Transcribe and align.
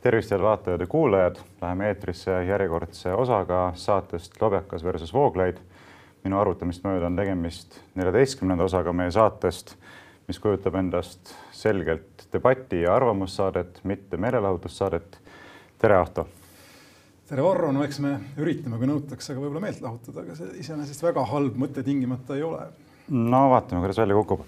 tervist, 0.00 0.30
head 0.30 0.42
vaatajad 0.42 0.80
ja 0.80 0.86
kuulajad. 0.86 1.36
Läheme 1.60 1.88
eetrisse 1.88 2.44
järjekordse 2.44 3.12
osaga 3.14 3.72
saatest 3.74 4.42
Lobjakas 4.42 4.84
versus 4.84 5.14
Vooglaid. 5.14 5.56
minu 6.24 6.38
arvutamist 6.38 6.82
mööda 6.84 7.06
on 7.06 7.16
tegemist 7.16 7.76
neljateistkümnenda 7.94 8.64
osaga 8.64 8.92
meie 8.92 9.10
saatest, 9.14 9.76
mis 10.28 10.38
kujutab 10.42 10.74
endast 10.74 11.30
selgelt 11.52 12.26
debati 12.32 12.82
ja 12.82 12.96
arvamussaadet, 12.96 13.80
mitte 13.84 14.16
meelelahutussaadet. 14.16 15.18
tere, 15.78 15.96
Ahto. 15.96 16.28
tere, 17.28 17.42
Varro. 17.42 17.72
no 17.72 17.84
eks 17.84 17.98
me 18.00 18.18
üritame, 18.36 18.78
kui 18.78 18.86
nõutakse, 18.86 19.32
aga 19.32 19.40
võib-olla 19.40 19.60
meelt 19.60 19.80
lahutada, 19.80 20.20
aga 20.20 20.34
see 20.34 20.60
iseenesest 20.60 21.02
väga 21.02 21.24
halb 21.24 21.56
mõte 21.56 21.82
tingimata 21.82 22.36
ei 22.36 22.42
ole. 22.42 22.66
no 23.08 23.50
vaatame, 23.50 23.80
kuidas 23.80 23.98
välja 23.98 24.14
kukub 24.14 24.44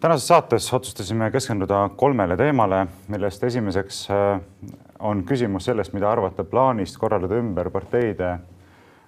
tänases 0.00 0.28
saates 0.28 0.72
otsustasime 0.72 1.30
keskenduda 1.30 1.90
kolmele 1.96 2.36
teemale, 2.36 2.86
millest 3.08 3.42
esimeseks 3.44 3.98
äh, 4.10 4.40
on 4.98 5.24
küsimus 5.28 5.66
sellest, 5.68 5.92
mida 5.92 6.08
arvata 6.10 6.44
plaanist 6.44 6.96
korraldada 6.98 7.36
ümber 7.36 7.68
parteide 7.70 8.38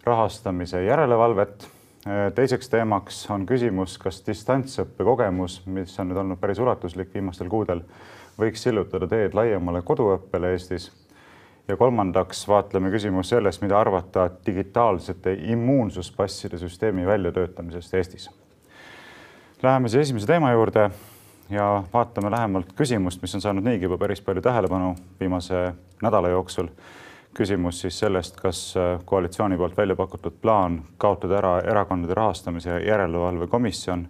rahastamise 0.04 0.82
järelevalvet. 0.84 1.64
Äh, 2.06 2.26
teiseks 2.36 2.68
teemaks 2.68 3.22
on 3.32 3.46
küsimus, 3.48 3.96
kas 4.02 4.20
distantsõppe 4.26 5.06
kogemus, 5.08 5.62
mis 5.66 5.96
on 6.00 6.12
nüüd 6.12 6.20
olnud 6.24 6.40
päris 6.42 6.60
ulatuslik 6.60 7.14
viimastel 7.14 7.48
kuudel, 7.48 7.80
võiks 8.40 8.68
sillutada 8.68 9.08
teed 9.08 9.38
laiemale 9.38 9.80
koduõppele 9.82 10.52
Eestis. 10.52 10.90
ja 11.68 11.76
kolmandaks 11.76 12.48
vaatleme 12.48 12.90
küsimust 12.90 13.32
sellest, 13.32 13.62
mida 13.62 13.80
arvata 13.80 14.28
digitaalsete 14.46 15.38
immuunsuspasside 15.56 16.58
süsteemi 16.58 17.06
väljatöötamisest 17.06 17.94
Eestis 17.94 18.30
Läheme 19.62 19.88
siis 19.88 20.00
esimese 20.00 20.26
teema 20.26 20.50
juurde 20.52 20.90
ja 21.50 21.84
vaatame 21.92 22.30
lähemalt 22.30 22.72
küsimust, 22.74 23.20
mis 23.22 23.34
on 23.38 23.40
saanud 23.44 23.62
niigi 23.62 23.86
juba 23.86 23.94
päris 23.98 24.20
palju 24.20 24.42
tähelepanu 24.42 24.94
viimase 25.20 25.60
nädala 26.02 26.28
jooksul. 26.28 26.68
küsimus 27.34 27.80
siis 27.80 27.98
sellest, 27.98 28.40
kas 28.40 28.74
äh, 28.76 29.00
koalitsiooni 29.04 29.56
poolt 29.56 29.76
välja 29.76 29.96
pakutud 29.96 30.34
plaan 30.42 30.82
kaotada 30.98 31.38
ära 31.38 31.52
erakondade 31.60 32.14
rahastamise 32.14 32.80
järelevalve 32.80 33.46
komisjon 33.46 34.08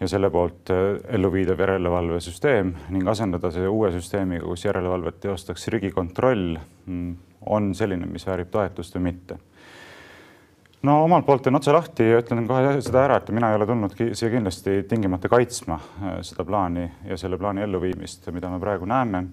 ja 0.00 0.08
selle 0.08 0.30
poolt 0.30 0.70
äh, 0.70 1.04
ellu 1.14 1.32
viidav 1.32 1.60
järelevalvesüsteem 1.60 2.72
ning 2.88 3.08
asendada 3.08 3.50
see 3.50 3.68
uue 3.68 3.92
süsteemiga, 3.92 4.46
kus 4.46 4.64
järelevalvet 4.64 5.20
teostaks 5.20 5.68
Riigikontroll, 5.68 6.56
mm, 6.86 7.16
on 7.46 7.74
selline, 7.74 8.06
mis 8.06 8.26
väärib 8.26 8.50
toetust 8.50 8.96
või 8.96 9.10
mitte 9.10 9.38
no 10.82 10.96
omalt 11.04 11.26
poolt 11.26 11.46
teen 11.46 11.56
otse 11.56 11.72
lahti 11.74 12.08
ja 12.10 12.20
ütlen 12.20 12.46
kohe 12.48 12.76
seda 12.84 13.04
ära, 13.06 13.20
et 13.20 13.30
mina 13.34 13.50
ei 13.50 13.58
ole 13.58 13.68
tulnud 13.68 13.94
siia 13.96 14.30
kindlasti 14.32 14.82
tingimata 14.88 15.30
kaitsma 15.32 15.78
äh, 15.78 16.16
seda 16.26 16.44
plaani 16.48 16.86
ja 17.08 17.18
selle 17.20 17.38
plaani 17.40 17.64
elluviimist, 17.64 18.28
mida 18.34 18.50
me 18.52 18.60
praegu 18.62 18.88
näeme. 18.88 19.26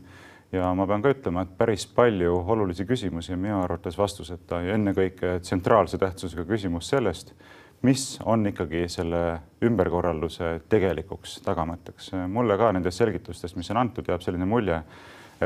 ja 0.53 0.69
ma 0.77 0.85
pean 0.87 1.01
ka 1.01 1.09
ütlema, 1.09 1.41
et 1.41 1.55
päris 1.57 1.87
palju 1.89 2.35
olulisi 2.53 2.85
küsimusi 2.85 3.33
on 3.33 3.39
minu 3.41 3.57
arvates 3.63 3.97
vastuseta 3.97 4.61
ja 4.61 4.75
ennekõike 4.77 5.39
tsentraalse 5.41 5.97
tähtsusega 5.97 6.45
küsimus 6.45 6.91
sellest, 6.93 7.33
mis 7.81 8.19
on 8.25 8.45
ikkagi 8.47 8.85
selle 8.87 9.23
ümberkorralduse 9.65 10.59
tegelikuks 10.69 11.39
tagamõtteks. 11.43 12.11
mulle 12.27 12.57
ka 12.57 12.71
nendest 12.71 13.01
selgitustest, 13.01 13.57
mis 13.57 13.71
on 13.71 13.81
antud, 13.81 14.07
jääb 14.07 14.21
selline 14.21 14.45
mulje 14.45 14.83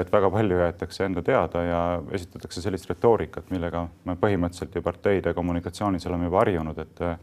et 0.02 0.12
väga 0.12 0.30
palju 0.34 0.60
jäetakse 0.60 1.06
enda 1.06 1.24
teada 1.26 1.64
ja 1.64 1.82
esitatakse 2.16 2.62
sellist 2.64 2.90
retoorikat, 2.90 3.52
millega 3.54 3.86
me 4.06 4.16
põhimõtteliselt 4.20 4.76
ju 4.78 4.84
parteide 4.86 5.34
kommunikatsioonis 5.38 6.08
oleme 6.10 6.30
juba 6.30 6.42
harjunud, 6.44 6.82
et 6.84 7.04
äh, 7.06 7.18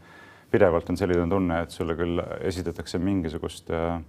pidevalt 0.51 0.89
on 0.89 0.99
selline 0.99 1.27
tunne, 1.29 1.61
et 1.63 1.75
sulle 1.75 1.95
küll 1.99 2.21
esitatakse 2.47 2.99
mingisugust, 3.01 3.71
äh, 3.73 3.99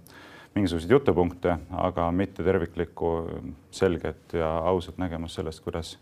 mingisuguseid 0.55 0.91
jutupunkte, 0.95 1.57
aga 1.83 2.09
mitte 2.11 2.45
terviklikku, 2.45 3.13
selget 3.71 4.37
ja 4.37 4.49
ausat 4.71 4.97
nägemust 5.01 5.37
sellest, 5.37 5.63
kuidas 5.65 5.97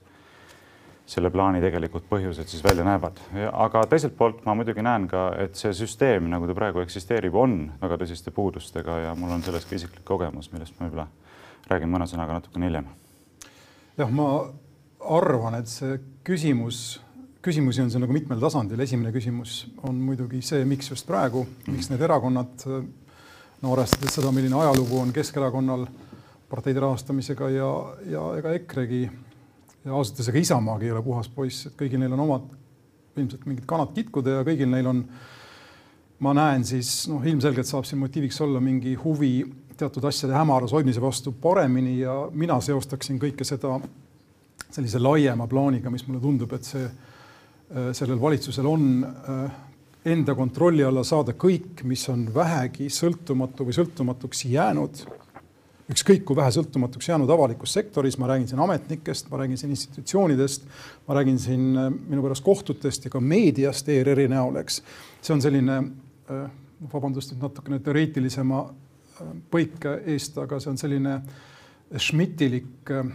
selle 1.05 1.29
plaani 1.29 1.61
tegelikud 1.61 2.07
põhjused 2.09 2.49
siis 2.49 2.63
välja 2.65 2.83
näevad. 2.85 3.19
aga 3.51 3.83
teiselt 3.89 4.15
poolt 4.17 4.41
ma 4.45 4.55
muidugi 4.57 4.81
näen 4.81 5.07
ka, 5.07 5.27
et 5.37 5.55
see 5.55 5.73
süsteem, 5.73 6.29
nagu 6.31 6.47
ta 6.49 6.55
praegu 6.57 6.81
eksisteerib, 6.81 7.35
on 7.35 7.59
väga 7.81 7.99
tõsiste 8.01 8.33
puudustega 8.33 8.97
ja 9.03 9.13
mul 9.15 9.35
on 9.35 9.45
sellest 9.45 9.69
ka 9.69 9.77
isiklik 9.77 10.05
kogemus, 10.07 10.49
millest 10.53 10.79
ma 10.79 10.87
võib-olla 10.87 11.07
räägin 11.69 11.91
mõne 11.91 12.07
sõnaga 12.09 12.39
natukene 12.39 12.69
hiljem. 12.69 12.87
jah, 13.97 14.11
ma 14.11 14.27
arvan, 14.99 15.59
et 15.59 15.69
see 15.69 15.97
küsimus, 16.25 16.99
küsimusi 17.45 17.83
on 17.83 17.91
see 17.93 18.01
nagu 18.01 18.13
mitmel 18.13 18.41
tasandil. 18.41 18.79
esimene 18.79 19.13
küsimus 19.15 19.65
on 19.83 19.95
muidugi 20.01 20.41
see, 20.41 20.65
miks 20.65 20.89
just 20.89 21.07
praegu, 21.07 21.45
miks 21.67 21.89
need 21.89 22.01
erakonnad, 22.01 22.65
no 23.61 23.73
arvestades 23.73 24.17
seda, 24.17 24.31
milline 24.31 24.57
ajalugu 24.61 24.99
on 24.99 25.13
Keskerakonnal 25.13 25.87
parteide 26.49 26.83
rahastamisega 26.83 27.49
ja, 27.49 27.71
ja 28.11 28.25
ega 28.39 28.53
EKRE-gi 28.59 29.01
ja 29.05 29.93
ausalt 29.93 30.19
öeldes 30.19 30.29
ega 30.29 30.41
Isamaagi 30.41 30.89
ei 30.89 30.93
ole 30.93 31.03
puhas 31.05 31.29
poiss, 31.29 31.69
et 31.69 31.77
kõigil 31.79 32.01
neil 32.01 32.13
on 32.13 32.25
omad 32.27 32.53
ilmselt 33.15 33.45
mingid 33.47 33.65
kanad 33.69 33.93
kitkuda 33.95 34.39
ja 34.39 34.45
kõigil 34.47 34.69
neil 34.69 34.89
on, 34.91 35.03
ma 36.25 36.33
näen 36.35 36.65
siis 36.67 37.05
noh, 37.11 37.23
ilmselgelt 37.25 37.69
saab 37.69 37.87
siin 37.87 38.01
motiiviks 38.01 38.41
olla 38.43 38.61
mingi 38.63 38.95
huvi 38.99 39.37
teatud 39.77 40.05
asjade 40.07 40.35
hämaras 40.35 40.73
hoidmise 40.75 41.01
vastu 41.01 41.33
paremini 41.41 41.99
ja 41.99 42.15
mina 42.33 42.57
seostaksin 42.63 43.19
kõike 43.19 43.47
seda 43.47 43.77
sellise 44.75 44.99
laiema 44.99 45.47
plaaniga, 45.47 45.91
mis 45.91 46.05
mulle 46.07 46.21
tundub, 46.23 46.53
et 46.55 46.67
see, 46.67 46.85
äh, 46.85 47.91
sellel 47.95 48.19
valitsusel 48.21 48.67
on 48.69 48.87
äh, 49.05 49.59
enda 50.11 50.35
kontrolli 50.37 50.83
alla 50.85 51.03
saada 51.07 51.35
kõik, 51.39 51.83
mis 51.87 52.03
on 52.11 52.27
vähegi 52.33 52.89
sõltumatu 52.93 53.67
või 53.67 53.77
sõltumatuks 53.77 54.45
jäänud. 54.51 55.05
ükskõik 55.91 56.23
kui 56.25 56.35
vähe 56.35 56.49
sõltumatuks 56.51 57.09
jäänud 57.09 57.29
avalikus 57.29 57.73
sektoris, 57.73 58.17
ma 58.17 58.27
räägin 58.27 58.47
siin 58.47 58.59
ametnikest, 58.59 59.29
ma 59.29 59.37
räägin 59.37 59.57
siin 59.57 59.69
institutsioonidest, 59.69 60.63
ma 61.07 61.19
räägin 61.19 61.39
siin 61.39 61.77
äh, 61.77 61.91
minu 61.91 62.23
pärast 62.25 62.43
kohtutest 62.43 63.05
ja 63.05 63.11
ka 63.11 63.19
meediast 63.19 63.89
ERR-i 63.89 64.27
näol, 64.27 64.55
eks. 64.63 64.81
see 65.21 65.33
on 65.33 65.41
selline, 65.41 65.83
vabandust, 66.91 67.31
et 67.31 67.41
natukene 67.41 67.77
teoreetilisema 67.79 68.63
põike 69.51 69.99
eest, 70.13 70.37
aga 70.41 70.59
see 70.59 70.73
on 70.73 70.81
selline 70.81 71.19
Schmidtilik 72.01 72.91
äh, 72.91 73.09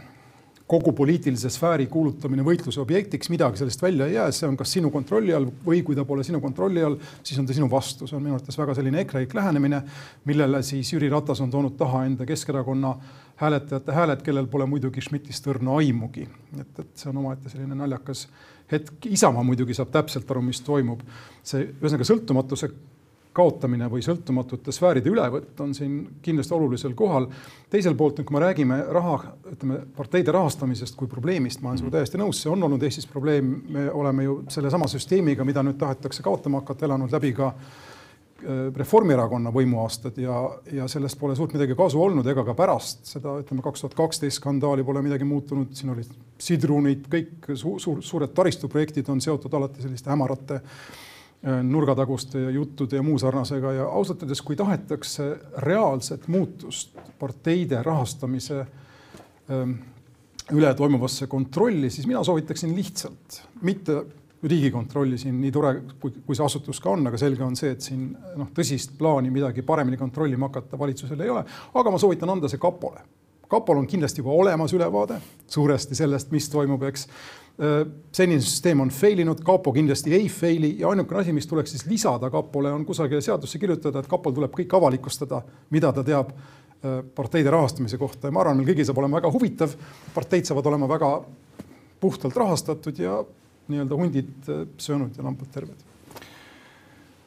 kogu 0.70 0.92
poliitilise 0.94 1.50
sfääri 1.50 1.88
kuulutamine 1.90 2.44
võitluse 2.46 2.78
objektiks, 2.78 3.30
midagi 3.32 3.58
sellest 3.58 3.82
välja 3.82 4.06
ei 4.06 4.14
jää, 4.14 4.28
see 4.34 4.46
on 4.46 4.54
kas 4.58 4.70
sinu 4.76 4.92
kontrolli 4.94 5.34
all 5.34 5.48
või 5.64 5.80
kui 5.86 5.96
ta 5.98 6.04
pole 6.06 6.22
sinu 6.26 6.38
kontrolli 6.42 6.84
all, 6.86 6.94
siis 7.26 7.40
on 7.42 7.48
ta 7.48 7.56
sinu 7.56 7.66
vastu, 7.72 8.06
see 8.06 8.14
on 8.14 8.22
minu 8.22 8.36
arvates 8.36 8.58
väga 8.60 8.76
selline 8.78 9.02
ekreik 9.02 9.34
lähenemine, 9.34 9.80
millele 10.30 10.62
siis 10.66 10.92
Jüri 10.94 11.10
Ratas 11.10 11.42
on 11.42 11.50
toonud 11.50 11.74
taha 11.80 12.04
enda 12.06 12.28
Keskerakonna 12.28 12.94
hääletajate 13.42 13.96
hääled, 13.96 14.22
kellel 14.22 14.46
pole 14.52 14.68
muidugi 14.70 15.02
Schmidtist 15.02 15.50
õrna 15.50 15.74
aimugi. 15.80 16.28
et, 16.60 16.78
et 16.78 16.94
see 16.94 17.10
on 17.10 17.18
omaette 17.24 17.50
selline 17.50 17.74
naljakas 17.74 18.28
hetk. 18.70 19.10
Isamaa 19.10 19.42
muidugi 19.42 19.74
saab 19.74 19.90
täpselt 19.90 20.30
aru, 20.30 20.44
mis 20.52 20.62
toimub. 20.62 21.02
see 21.42 21.66
ühesõnaga 21.66 22.06
sõltumatuse 22.06 22.70
kaotamine 23.32 23.86
või 23.90 24.02
sõltumatute 24.02 24.72
sfääride 24.74 25.10
ülevõtt 25.10 25.60
on 25.62 25.74
siin 25.74 26.00
kindlasti 26.22 26.54
olulisel 26.54 26.94
kohal. 26.98 27.28
teiselt 27.70 27.96
poolt, 27.96 28.22
kui 28.26 28.34
me 28.34 28.40
räägime 28.42 28.80
raha, 28.90 29.18
ütleme 29.52 29.78
parteide 29.96 30.32
rahastamisest 30.34 30.96
kui 30.98 31.08
probleemist, 31.08 31.62
ma 31.62 31.70
olen 31.70 31.78
sinuga 31.78 31.98
täiesti 31.98 32.18
nõus, 32.18 32.42
see 32.42 32.50
on 32.50 32.62
olnud 32.62 32.82
Eestis 32.82 33.06
probleem, 33.06 33.52
me 33.68 33.86
oleme 33.90 34.24
ju 34.24 34.40
sellesama 34.50 34.88
süsteemiga, 34.90 35.46
mida 35.46 35.62
nüüd 35.62 35.78
tahetakse 35.78 36.26
kaotama 36.26 36.64
hakata, 36.64 36.88
elanud 36.88 37.14
läbi 37.14 37.30
ka 37.36 37.52
äh, 37.52 38.72
Reformierakonna 38.76 39.52
võimuaastad 39.54 40.18
ja, 40.18 40.40
ja 40.72 40.88
sellest 40.90 41.18
pole 41.20 41.36
suurt 41.38 41.54
midagi 41.54 41.76
kasu 41.78 42.02
olnud 42.02 42.26
ega 42.26 42.44
ka 42.48 42.56
pärast 42.58 43.06
seda, 43.12 43.36
ütleme 43.44 43.62
kaks 43.62 43.84
tuhat 43.84 43.94
kaksteist 43.94 44.42
skandaali 44.42 44.82
pole 44.84 45.04
midagi 45.06 45.28
muutunud, 45.28 45.70
siin 45.78 45.94
olid 45.94 46.10
sidrunid, 46.40 47.06
kõik 47.12 47.52
su 47.54 47.76
suur, 47.78 48.02
suured 48.02 48.34
taristuprojektid 48.34 49.12
on 49.14 49.22
seotud 49.22 49.54
alati 49.54 49.86
selliste 49.86 50.10
hämarate 50.10 50.60
Äh, 50.60 51.09
nurgataguste 51.42 52.50
juttude 52.50 52.98
ja 52.98 53.02
muu 53.02 53.18
sarnasega 53.18 53.72
ja 53.72 53.86
ausalt 53.88 54.22
öeldes, 54.22 54.42
kui 54.44 54.56
tahetakse 54.56 55.30
reaalset 55.64 56.28
muutust 56.28 56.98
parteide 57.18 57.82
rahastamise 57.82 58.58
ähm, 58.60 59.72
üle 60.52 60.72
toimuvasse 60.76 61.26
kontrolli, 61.26 61.90
siis 61.90 62.06
mina 62.06 62.24
soovitaksin 62.24 62.74
lihtsalt 62.76 63.40
mitte 63.62 64.02
riigikontrolli 64.42 65.18
siin 65.18 65.40
nii 65.40 65.52
tore, 65.52 65.74
kui, 66.00 66.12
kui 66.26 66.36
see 66.36 66.44
asutus 66.44 66.80
ka 66.80 66.92
on, 66.92 67.08
aga 67.08 67.18
selge 67.20 67.44
on 67.44 67.56
see, 67.56 67.72
et 67.72 67.84
siin 67.84 68.06
noh, 68.36 68.52
tõsist 68.56 68.96
plaani 68.98 69.32
midagi 69.32 69.64
paremini 69.64 70.00
kontrollima 70.00 70.48
hakata 70.48 70.78
valitsusel 70.80 71.24
ei 71.24 71.32
ole, 71.32 71.44
aga 71.74 71.92
ma 71.92 72.00
soovitan 72.00 72.36
anda 72.36 72.48
see 72.52 72.60
kapole. 72.60 73.00
kapol 73.50 73.80
on 73.80 73.86
kindlasti 73.86 74.20
juba 74.20 74.30
olemas 74.30 74.72
ülevaade 74.72 75.16
suuresti 75.48 75.94
sellest, 75.94 76.30
mis 76.30 76.48
toimub, 76.48 76.82
eks 76.88 77.08
Äh, 77.49 77.49
senine 77.60 78.40
süsteem 78.40 78.80
on 78.80 78.92
fail 78.94 79.20
inud, 79.20 79.42
kapo 79.44 79.72
kindlasti 79.76 80.14
ei 80.16 80.30
fail'i 80.32 80.70
ja 80.80 80.88
ainukene 80.88 81.20
asi, 81.20 81.34
mis 81.36 81.48
tuleks 81.48 81.74
siis 81.74 81.84
lisada 81.90 82.30
kapole, 82.32 82.72
on 82.72 82.86
kusagile 82.88 83.20
seadusse 83.24 83.60
kirjutada, 83.60 84.00
et 84.00 84.08
kapol 84.08 84.32
tuleb 84.36 84.54
kõik 84.54 84.72
avalikustada, 84.78 85.42
mida 85.74 85.92
ta 85.92 86.04
teab 86.06 86.32
äh, 86.32 87.02
parteide 87.16 87.52
rahastamise 87.52 88.00
kohta 88.00 88.30
ja 88.30 88.34
ma 88.36 88.44
arvan, 88.44 88.62
meil 88.62 88.70
kõigil 88.72 88.88
saab 88.88 89.02
olema 89.02 89.20
väga 89.20 89.34
huvitav. 89.34 89.76
parteid 90.14 90.48
saavad 90.48 90.72
olema 90.72 90.88
väga 90.88 91.12
puhtalt 92.00 92.36
rahastatud 92.36 92.98
ja 92.98 93.20
nii-öelda 93.68 94.02
hundid 94.02 94.48
äh, 94.48 94.66
söönud 94.80 95.16
ja 95.16 95.28
lambad 95.28 95.52
terved 95.52 95.89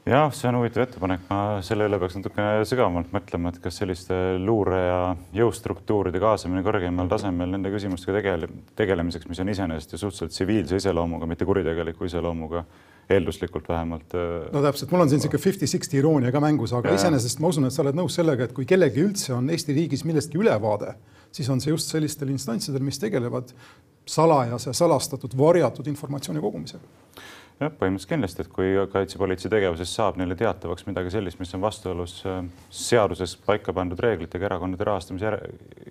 jah, 0.06 0.32
see 0.36 0.50
on 0.50 0.58
huvitav 0.60 0.84
ettepanek, 0.84 1.22
ma 1.30 1.38
selle 1.64 1.86
üle 1.88 1.98
peaks 2.02 2.18
natukene 2.18 2.64
sügavamalt 2.68 3.14
mõtlema, 3.16 3.54
et 3.54 3.60
kas 3.64 3.78
selliste 3.80 4.16
luure 4.42 4.80
ja 4.80 4.98
jõustruktuuride 5.38 6.20
kaasamine 6.24 6.64
kõrgemal 6.66 7.12
tasemel 7.12 7.54
nende 7.54 7.72
küsimustega 7.72 8.18
tegele, 8.20 8.50
tegelemiseks, 8.80 9.30
mis 9.32 9.40
on 9.44 9.52
iseenesest 9.54 9.96
ju 9.96 10.02
suhteliselt 10.02 10.36
tsiviilse 10.36 10.82
iseloomuga, 10.82 11.30
mitte 11.30 11.48
kuritegeliku 11.48 12.10
iseloomuga, 12.10 12.66
eelduslikult 13.14 13.70
vähemalt. 13.72 14.18
Äh, 14.18 14.50
no 14.52 14.64
täpselt, 14.66 14.92
mul 14.92 15.06
on 15.06 15.12
siin 15.12 15.22
niisugune 15.22 15.44
fifty-sixty 15.44 16.02
iroonia 16.02 16.34
ka 16.36 16.44
mängus, 16.44 16.76
aga 16.76 16.92
ja, 16.92 17.00
iseenesest 17.00 17.40
ma 17.44 17.54
usun, 17.54 17.70
et 17.70 17.76
sa 17.76 17.86
oled 17.86 18.00
nõus 18.00 18.20
sellega, 18.20 18.48
et 18.48 18.56
kui 18.56 18.68
kellelgi 18.68 19.04
üldse 19.04 19.32
on 19.38 19.48
Eesti 19.54 19.76
riigis 19.76 20.04
millestki 20.08 20.40
ülevaade, 20.42 20.98
siis 21.32 21.48
on 21.52 21.64
see 21.64 21.72
just 21.72 21.92
sellistel 21.92 22.32
instantsidel, 22.34 22.84
mis 22.84 23.00
tegelevad 23.00 23.56
salajase, 24.04 24.76
salastatud, 24.76 25.32
varjatud 25.40 25.88
informatsiooni 25.88 26.44
kogumisega 26.44 27.32
jah, 27.64 27.74
põhimõtteliselt 27.80 28.12
kindlasti, 28.14 28.44
et 28.44 28.52
kui 28.54 28.72
kaitsepolitsei 28.94 29.52
tegevuses 29.52 29.92
saab 29.98 30.18
neile 30.20 30.38
teatavaks 30.40 30.88
midagi 30.88 31.14
sellist, 31.14 31.40
mis 31.42 31.54
on 31.58 31.64
vastuolus 31.64 32.16
äh, 32.30 32.40
seaduses 32.74 33.36
paika 33.46 33.76
pandud 33.76 34.00
reeglitega 34.04 34.50
erakondade 34.50 34.88
rahastamise 34.88 35.36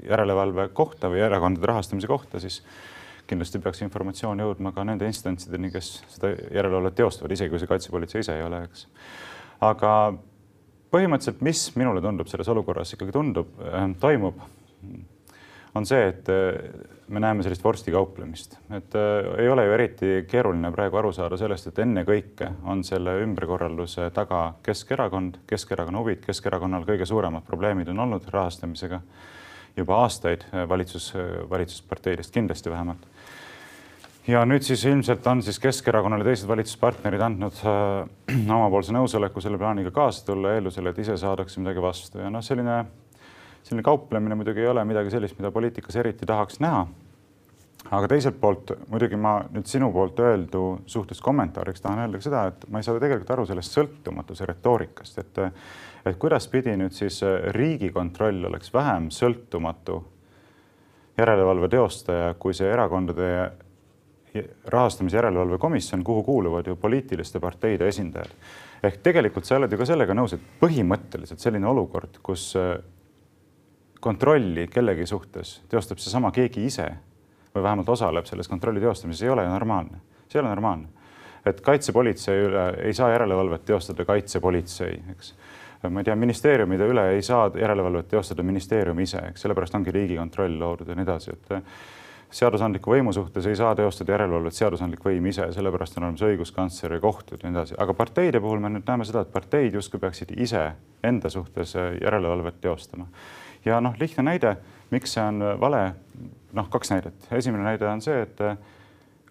järelevalve 0.09 0.69
kohta 0.77 1.11
või 1.13 1.23
erakondade 1.27 1.71
rahastamise 1.73 2.11
kohta, 2.11 2.41
siis 2.43 2.61
kindlasti 3.31 3.61
peaks 3.63 3.83
informatsioon 3.87 4.43
jõudma 4.43 4.75
ka 4.77 4.85
nende 4.87 5.07
instantsideni, 5.09 5.71
kes 5.73 5.95
seda 6.17 6.35
järelevalvet 6.35 6.99
teostavad, 6.99 7.33
isegi 7.35 7.53
kui 7.53 7.63
see 7.63 7.71
kaitsepolitsei 7.71 8.25
ise 8.25 8.37
ei 8.37 8.45
ole, 8.47 8.65
eks. 8.67 8.87
aga 9.69 9.95
põhimõtteliselt, 10.93 11.41
mis 11.45 11.65
minule 11.79 12.03
tundub 12.05 12.29
selles 12.31 12.51
olukorras 12.53 12.93
ikkagi 12.97 13.15
tundub 13.15 13.57
äh,, 13.63 13.87
toimub 14.03 14.43
on 15.75 15.87
see, 15.89 16.09
et 16.09 16.29
äh, 16.29 16.59
me 17.09 17.21
näeme 17.21 17.45
sellist 17.45 17.65
vorstikauplemist, 17.65 18.59
et 18.77 18.97
äh, 18.97 19.29
ei 19.43 19.49
ole 19.49 19.65
ju 19.67 19.75
eriti 19.77 20.11
keeruline 20.29 20.73
praegu 20.73 21.01
aru 21.01 21.13
saada 21.17 21.39
sellest, 21.41 21.71
et 21.71 21.81
ennekõike 21.85 22.51
on 22.69 22.85
selle 22.85 23.19
ümberkorralduse 23.25 24.11
taga 24.17 24.43
Keskerakond, 24.65 25.43
Keskerakonna 25.49 26.03
huvid, 26.03 26.23
Keskerakonnal 26.27 26.87
kõige 26.89 27.09
suuremad 27.09 27.47
probleemid 27.49 27.93
on 27.93 28.05
olnud 28.07 28.29
rahastamisega 28.33 29.01
juba 29.77 30.03
aastaid 30.05 30.45
äh, 30.53 30.67
valitsus, 30.69 31.13
valitsusparteidest 31.51 32.35
kindlasti 32.35 32.71
vähemalt. 32.71 33.09
ja 34.27 34.45
nüüd 34.47 34.63
siis 34.63 34.85
ilmselt 34.85 35.27
on 35.27 35.43
siis 35.43 35.59
Keskerakonnale 35.61 36.25
teised 36.25 36.49
valitsuspartnerid 36.49 37.29
andnud 37.29 37.65
äh, 37.65 38.45
omapoolse 38.59 38.93
nõusoleku 38.93 39.41
selle 39.41 39.59
plaaniga 39.59 39.91
kaasa 39.91 40.27
tulla 40.27 40.53
eeldusel, 40.59 40.93
et 40.93 41.01
ise 41.01 41.17
saadakse 41.17 41.65
midagi 41.65 41.81
vastu 41.83 42.21
ja 42.21 42.31
noh, 42.31 42.45
selline 42.45 42.83
selline 43.63 43.85
kauplemine 43.87 44.35
muidugi 44.39 44.61
ei 44.61 44.71
ole 44.73 44.85
midagi 44.85 45.11
sellist, 45.15 45.39
mida 45.39 45.51
poliitikas 45.55 45.97
eriti 45.97 46.27
tahaks 46.27 46.61
näha. 46.61 46.87
aga 47.91 48.09
teiselt 48.09 48.37
poolt 48.41 48.71
muidugi 48.89 49.17
ma 49.19 49.41
nüüd 49.53 49.67
sinu 49.67 49.91
poolt 49.93 50.21
öeldu 50.23 50.63
suhtes 50.87 51.21
kommentaariks 51.21 51.83
tahan 51.83 52.05
öelda 52.05 52.21
ka 52.21 52.29
seda, 52.29 52.45
et 52.53 52.65
ma 52.71 52.79
ei 52.79 52.87
saa 52.87 53.01
tegelikult 53.01 53.31
aru 53.35 53.47
sellest 53.47 53.75
sõltumatuse 53.79 54.47
retoorikast, 54.47 55.19
et 55.19 55.43
et 56.07 56.17
kuidaspidi 56.19 56.77
nüüd 56.77 56.95
siis 56.95 57.21
Riigikontroll 57.55 58.45
oleks 58.49 58.73
vähem 58.75 59.11
sõltumatu 59.15 60.01
järelevalve 61.19 61.69
teostaja 61.69 62.35
kui 62.39 62.55
see 62.55 62.71
erakondade 62.73 63.29
rahastamise 64.73 65.17
järelevalve 65.17 65.59
komisjon, 65.59 66.05
kuhu 66.05 66.23
kuuluvad 66.23 66.67
ju 66.67 66.77
poliitiliste 66.77 67.41
parteide 67.41 67.89
esindajad. 67.89 68.31
ehk 68.83 68.97
tegelikult 69.03 69.45
sa 69.45 69.57
oled 69.57 69.73
ju 69.73 69.79
ka 69.79 69.87
sellega 69.87 70.15
nõus, 70.15 70.33
et 70.35 70.47
põhimõtteliselt 70.61 71.39
selline 71.39 71.67
olukord, 71.69 72.19
kus 72.23 72.55
kontrolli 74.03 74.67
kellegi 74.67 75.07
suhtes 75.07 75.61
teostab 75.71 76.01
seesama 76.03 76.33
keegi 76.35 76.65
ise 76.67 76.89
või 77.55 77.63
vähemalt 77.63 77.89
osaleb 77.95 78.27
selles 78.27 78.49
kontrolli 78.51 78.81
teostamises, 78.83 79.23
ei 79.23 79.31
ole 79.31 79.45
ju 79.47 79.53
normaalne. 79.53 80.01
see 80.29 80.39
ei 80.39 80.43
ole 80.43 80.49
normaalne. 80.49 80.89
et 81.47 81.61
kaitsepolitsei 81.61 82.43
üle 82.49 82.67
ei 82.83 82.95
saa 82.95 83.11
järelevalvet 83.11 83.65
teostada 83.65 84.05
kaitsepolitsei, 84.05 85.03
eks. 85.11 85.35
ma 85.91 86.01
ei 86.01 86.05
tea, 86.05 86.17
ministeeriumide 86.17 86.87
üle 86.87 87.09
ei 87.15 87.23
saa 87.23 87.51
järelevalvet 87.55 88.09
teostada 88.09 88.43
ministeerium 88.43 88.99
ise, 88.99 89.23
eks, 89.31 89.43
sellepärast 89.43 89.75
ongi 89.75 89.95
Riigikontroll 89.95 90.59
loodud 90.59 90.89
ja 90.89 90.99
nii 90.99 91.07
edasi, 91.07 91.37
et 91.37 91.55
seadusandliku 92.33 92.95
võimu 92.95 93.13
suhtes 93.13 93.47
ei 93.47 93.57
saa 93.57 93.75
teostada 93.77 94.17
järelevalvet 94.17 94.57
seadusandlik 94.57 95.05
võim 95.05 95.27
ise, 95.31 95.47
sellepärast 95.53 95.99
on 95.99 96.09
olemas 96.09 96.27
õiguskantsler 96.27 96.97
ja 96.97 97.01
kohtud 97.01 97.39
ja 97.43 97.51
nii 97.51 97.59
edasi. 97.59 97.79
aga 97.79 97.95
parteide 97.95 98.41
puhul 98.41 98.59
me 98.59 98.73
nüüd 98.73 98.89
näeme 98.89 99.07
seda, 99.07 99.23
et 99.23 99.33
parteid 99.33 99.79
justkui 99.79 100.01
peaksid 100.01 100.35
ise 100.41 100.73
enda 101.05 101.31
suhtes 101.31 101.77
järelevalvet 101.77 102.61
teostama 102.61 103.07
ja 103.65 103.81
noh, 103.81 103.95
lihtne 104.01 104.25
näide, 104.27 104.57
miks 104.91 105.15
see 105.17 105.25
on 105.25 105.43
vale, 105.61 105.83
noh, 106.53 106.69
kaks 106.71 106.91
näidet. 106.91 107.29
esimene 107.31 107.65
näide 107.65 107.89
on 107.89 108.03
see, 108.05 108.23
et 108.23 108.41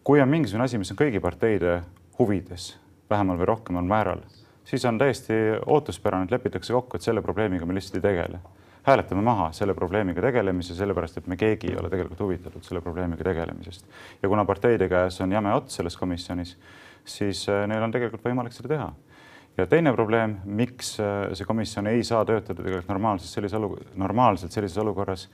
kui 0.04 0.22
on 0.22 0.30
mingisugune 0.30 0.66
asi, 0.66 0.80
mis 0.82 0.92
on 0.94 1.00
kõigi 1.00 1.22
parteide 1.22 1.82
huvides, 2.20 2.76
vähemal 3.10 3.40
või 3.40 3.50
rohkemal 3.52 3.86
määral, 3.88 4.24
siis 4.66 4.86
on 4.86 4.98
täiesti 5.02 5.38
ootuspärane, 5.66 6.30
et 6.30 6.36
lepitakse 6.36 6.74
kokku, 6.74 6.98
et 6.98 7.06
selle 7.06 7.22
probleemiga 7.22 7.66
me 7.66 7.78
lihtsalt 7.78 8.02
ei 8.02 8.10
tegele. 8.10 8.42
hääletame 8.82 9.22
maha 9.22 9.52
selle 9.54 9.74
probleemiga 9.78 10.22
tegelemise, 10.22 10.76
sellepärast 10.76 11.18
et 11.18 11.28
me 11.28 11.36
keegi 11.38 11.70
ei 11.70 11.76
ole 11.78 11.90
tegelikult 11.90 12.20
huvitatud 12.20 12.64
selle 12.66 12.82
probleemiga 12.82 13.24
tegelemisest. 13.24 13.86
ja 14.22 14.30
kuna 14.30 14.46
parteide 14.46 14.90
käes 14.90 15.22
on 15.22 15.32
jäme 15.32 15.54
ots 15.54 15.76
selles 15.76 15.98
komisjonis, 15.98 16.58
siis 17.06 17.50
eh, 17.50 17.68
neil 17.68 17.84
on 17.84 17.92
tegelikult 17.92 18.26
võimalik 18.26 18.54
seda 18.54 18.68
teha 18.68 18.92
ja 19.58 19.68
teine 19.68 19.94
probleem, 19.94 20.38
miks 20.46 20.96
äh, 21.00 21.32
see 21.38 21.48
komisjon 21.48 21.90
ei 21.92 22.04
saa 22.08 22.24
töötada 22.26 22.64
tegelikult 22.64 22.92
normaalses 22.92 23.34
sellises 23.34 23.60
olu-, 23.60 23.80
normaalselt 24.00 24.54
sellises 24.54 24.80
olukorras, 24.82 25.28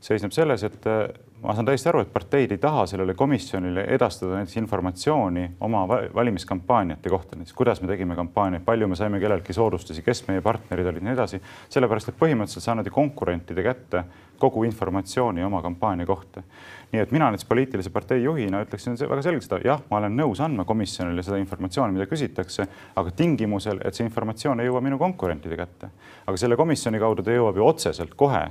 seisneb 0.00 0.32
selles, 0.32 0.64
et 0.64 0.86
äh, 0.88 1.02
ma 1.42 1.54
saan 1.56 1.68
täiesti 1.68 1.90
aru, 1.90 2.00
et 2.04 2.12
parteid 2.12 2.54
ei 2.54 2.60
taha 2.60 2.86
sellele 2.88 3.14
komisjonile 3.18 3.84
edastada 3.96 4.38
näiteks 4.38 4.56
informatsiooni 4.62 5.44
oma 5.66 5.82
valimiskampaaniate 5.88 7.12
kohta, 7.12 7.36
näiteks 7.36 7.56
kuidas 7.56 7.82
me 7.84 7.90
tegime 7.90 8.16
kampaaniaid, 8.16 8.64
palju 8.64 8.88
me 8.88 8.96
saime 8.96 9.20
kelleltki 9.20 9.56
soodustusi, 9.56 10.04
kes 10.06 10.24
meie 10.28 10.40
partnerid 10.44 10.88
olid, 10.92 11.04
nii 11.04 11.16
edasi. 11.18 11.42
sellepärast, 11.68 12.12
et 12.12 12.20
põhimõtteliselt 12.20 12.64
sa 12.64 12.74
annad 12.74 12.88
ju 12.88 12.96
konkurentide 12.96 13.64
kätte 13.66 14.04
kogu 14.40 14.64
informatsiooni 14.64 15.44
oma 15.44 15.60
kampaania 15.62 16.08
kohta 16.08 16.42
nii 16.90 17.02
et 17.02 17.12
mina 17.14 17.28
näiteks 17.30 17.46
poliitilise 17.46 17.90
partei 17.94 18.22
juhina 18.24 18.62
ütleksin 18.64 18.96
väga 18.98 19.22
selgelt 19.22 19.46
seda, 19.46 19.60
jah, 19.64 19.82
ma 19.90 20.00
olen 20.00 20.16
nõus 20.18 20.40
andma 20.42 20.64
komisjonile 20.66 21.22
seda 21.22 21.38
informatsiooni, 21.38 21.94
mida 21.94 22.06
küsitakse, 22.10 22.66
aga 22.98 23.12
tingimusel, 23.16 23.78
et 23.86 23.94
see 23.94 24.06
informatsioon 24.08 24.62
ei 24.62 24.70
jõua 24.70 24.82
minu 24.82 24.98
konkurentide 24.98 25.58
kätte. 25.58 25.90
aga 26.26 26.40
selle 26.40 26.58
komisjoni 26.58 26.98
kaudu 26.98 27.22
ta 27.22 27.36
jõuab 27.36 27.60
ju 27.60 27.66
otseselt 27.66 28.16
kohe 28.18 28.42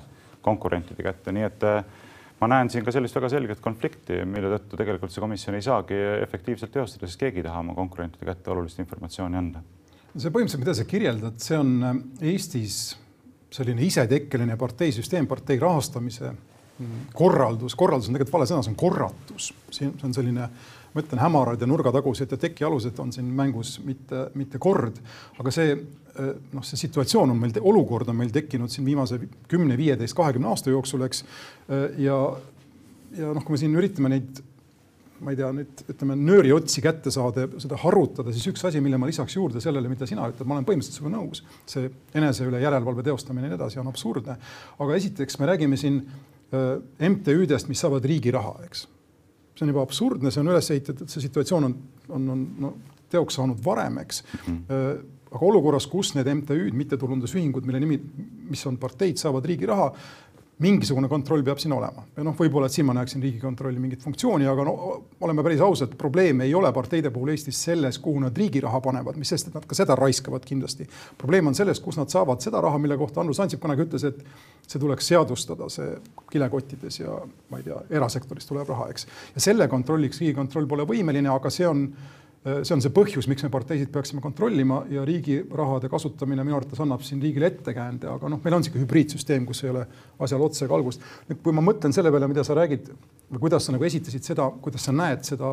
konkurentide 0.42 1.04
kätte, 1.04 1.34
nii 1.36 1.48
et 1.50 1.68
äh, 1.68 1.84
ma 2.40 2.48
näen 2.48 2.72
siin 2.72 2.86
ka 2.88 2.94
sellist 2.96 3.16
väga 3.16 3.30
selget 3.36 3.60
konflikti, 3.64 4.24
mille 4.26 4.54
tõttu 4.56 4.80
tegelikult 4.80 5.12
see 5.12 5.24
komisjon 5.24 5.60
ei 5.60 5.66
saagi 5.66 6.00
efektiivselt 6.24 6.72
teostada, 6.72 7.08
sest 7.08 7.20
keegi 7.20 7.44
ei 7.44 7.50
taha 7.50 7.60
oma 7.66 7.76
konkurentide 7.76 8.28
kätte 8.30 8.56
olulist 8.56 8.80
informatsiooni 8.80 9.40
anda. 9.40 9.64
see 10.16 10.32
põhimõtteliselt, 10.32 10.64
mida 10.64 10.80
sa 10.80 10.88
kirjeldad, 10.88 11.40
see 11.44 11.60
on 11.60 11.76
äh, 11.84 12.04
Eestis 12.32 12.80
selline 13.52 13.84
isetekkeline 13.84 14.56
parteisüsteem, 14.62 15.28
partei 15.28 15.60
rahastamise 15.60 16.32
korraldus, 17.14 17.76
korraldus 17.76 18.10
on 18.10 18.18
tegelikult 18.18 18.38
vale 18.38 18.50
sõna, 18.50 18.66
see 18.66 18.74
on 18.74 18.80
korratus, 18.80 19.50
see 19.76 19.90
on 20.06 20.14
selline, 20.16 20.50
ma 20.94 21.04
ütlen, 21.04 21.22
hämarad 21.22 21.62
ja 21.62 21.70
nurgatagused 21.70 22.36
ja 22.36 22.40
tekialused 22.40 23.00
on 23.04 23.14
siin 23.16 23.30
mängus, 23.36 23.78
mitte, 23.86 24.28
mitte 24.40 24.62
kord. 24.62 25.02
aga 25.40 25.54
see 25.54 25.74
noh, 26.54 26.66
see 26.66 26.80
situatsioon 26.80 27.32
on 27.34 27.40
meil, 27.40 27.56
olukord 27.62 28.10
on 28.12 28.18
meil 28.20 28.32
tekkinud 28.34 28.72
siin 28.72 28.88
viimase 28.88 29.20
kümne, 29.52 29.78
viieteist, 29.80 30.18
kahekümne 30.18 30.50
aasta 30.52 30.74
jooksul, 30.74 31.06
eks. 31.08 31.24
ja, 32.02 32.20
ja 33.18 33.34
noh, 33.36 33.44
kui 33.46 33.56
me 33.56 33.62
siin 33.62 33.78
üritame 33.80 34.12
neid 34.16 34.44
ma 35.20 35.34
ei 35.34 35.40
tea, 35.40 35.50
nüüd 35.52 35.82
ütleme 35.92 36.16
nööriotsi 36.16 36.82
kätte 36.84 37.12
saada 37.12 37.44
ja 37.44 37.62
seda 37.62 37.76
harutada, 37.82 38.32
siis 38.36 38.46
üks 38.52 38.64
asi, 38.68 38.80
mille 38.84 38.96
ma 39.00 39.10
lisaks 39.10 39.36
juurde 39.36 39.60
sellele, 39.64 39.92
mida 39.92 40.08
sina 40.08 40.28
ütled, 40.32 40.48
ma 40.48 40.56
olen 40.56 40.68
põhimõtteliselt 40.68 41.02
sinuga 41.02 41.18
nõus. 41.18 41.44
see 41.68 41.90
enese 42.16 42.48
üle 42.48 42.62
järelevalve 42.64 43.04
teostamine 43.04 43.50
ja 43.50 43.54
nii 43.54 43.60
edasi 43.60 43.82
on 43.82 43.90
absurdne. 43.92 44.38
aga 44.80 44.96
esiteks 44.96 45.40
me 45.42 45.50
räägime 45.52 45.80
siin 45.80 46.00
MTÜ-dest, 46.52 47.70
mis 47.70 47.82
saavad 47.84 48.06
riigi 48.10 48.34
raha, 48.34 48.56
eks. 48.66 48.88
see 49.54 49.66
on 49.66 49.74
juba 49.74 49.84
absurdne, 49.86 50.32
see 50.34 50.42
on 50.42 50.50
üles 50.54 50.72
ehitatud, 50.74 51.12
see 51.12 51.22
situatsioon 51.28 51.68
on, 51.68 51.78
on, 52.10 52.28
on 52.34 52.44
no, 52.64 52.74
teoks 53.12 53.38
saanud 53.38 53.60
varem, 53.66 54.00
eks 54.02 54.24
mm. 54.40 54.62
aga 55.30 55.46
olukorras, 55.46 55.86
kus 55.90 56.16
need 56.16 56.30
MTÜ-d, 56.40 56.74
mittetulundusühingud, 56.80 57.68
mille 57.68 57.84
nimi, 57.84 58.00
mis 58.50 58.66
on 58.70 58.80
parteid, 58.82 59.20
saavad 59.22 59.46
riigi 59.50 59.70
raha, 59.70 59.92
mingisugune 60.60 61.08
kontroll 61.08 61.44
peab 61.44 61.60
siin 61.62 61.74
olema. 61.74 62.04
ja 62.18 62.24
noh, 62.24 62.36
võib-olla, 62.36 62.68
et 62.68 62.76
siin 62.76 62.88
ma 62.88 62.94
näeksin 62.98 63.22
Riigikontrolli 63.24 63.80
mingit 63.80 64.04
funktsiooni, 64.04 64.48
aga 64.50 64.66
no 64.68 64.74
oleme 65.24 65.44
päris 65.46 65.62
ausad, 65.64 65.94
probleem 66.00 66.44
ei 66.44 66.54
ole 66.56 66.72
parteide 66.76 67.12
puhul 67.16 67.32
Eestis 67.34 67.62
selles, 67.70 68.00
kuhu 68.04 68.20
nad 68.26 68.38
riigi 68.38 68.60
raha 68.64 68.82
panevad, 68.84 69.18
mis 69.20 69.32
sest, 69.32 69.50
et 69.50 69.56
nad 69.56 69.66
ka 69.68 69.78
seda 69.78 69.96
raiskavad 70.00 70.44
kindlasti. 70.46 70.88
probleem 71.18 71.48
on 71.48 71.56
selles, 71.56 71.80
kus 71.80 72.00
nad 72.00 72.12
saavad 72.12 72.44
seda 72.44 72.62
raha, 72.62 72.78
mille 72.78 72.98
kohta 73.00 73.24
Andrus 73.24 73.40
Ansip 73.40 73.64
kunagi 73.64 73.88
ütles, 73.88 74.04
et 74.12 74.20
see 74.68 74.80
tuleks 74.80 75.08
seadustada, 75.14 75.70
see 75.72 75.96
kilekottides 76.32 77.00
ja 77.00 77.16
ma 77.50 77.62
ei 77.62 77.68
tea, 77.70 77.80
erasektorist 78.02 78.52
tuleb 78.52 78.68
raha, 78.70 78.90
eks. 78.92 79.08
ja 79.36 79.48
selle 79.50 79.68
kontrolliks 79.72 80.20
Riigikontroll 80.20 80.68
pole 80.68 80.88
võimeline, 80.90 81.32
aga 81.32 81.52
see 81.54 81.68
on 81.68 81.88
see 82.44 82.72
on 82.72 82.82
see 82.84 82.92
põhjus, 82.96 83.28
miks 83.28 83.44
me 83.44 83.50
parteisid 83.52 83.90
peaksime 83.92 84.22
kontrollima 84.24 84.84
ja 84.92 85.04
riigi 85.08 85.42
rahade 85.44 85.90
kasutamine 85.92 86.46
minu 86.48 86.56
arvates 86.56 86.80
annab 86.80 87.04
siin 87.04 87.20
riigile 87.24 87.50
ettekäände, 87.52 88.08
aga 88.08 88.32
noh, 88.32 88.40
meil 88.44 88.56
on 88.56 88.64
niisugune 88.64 88.86
hübriidsüsteem, 88.86 89.48
kus 89.48 89.64
ei 89.66 89.74
ole 89.74 89.84
asjal 90.24 90.46
otsa 90.46 90.64
ega 90.66 90.78
algust. 90.78 91.04
nüüd, 91.28 91.42
kui 91.44 91.56
ma 91.56 91.64
mõtlen 91.66 91.96
selle 91.96 92.14
peale, 92.16 92.30
mida 92.32 92.46
sa 92.48 92.56
räägid 92.56 92.88
või 93.28 93.44
kuidas 93.44 93.68
sa 93.68 93.76
nagu 93.76 93.88
esitasid 93.88 94.32
seda, 94.32 94.48
kuidas 94.64 94.88
sa 94.88 94.96
näed 94.96 95.28
seda 95.28 95.52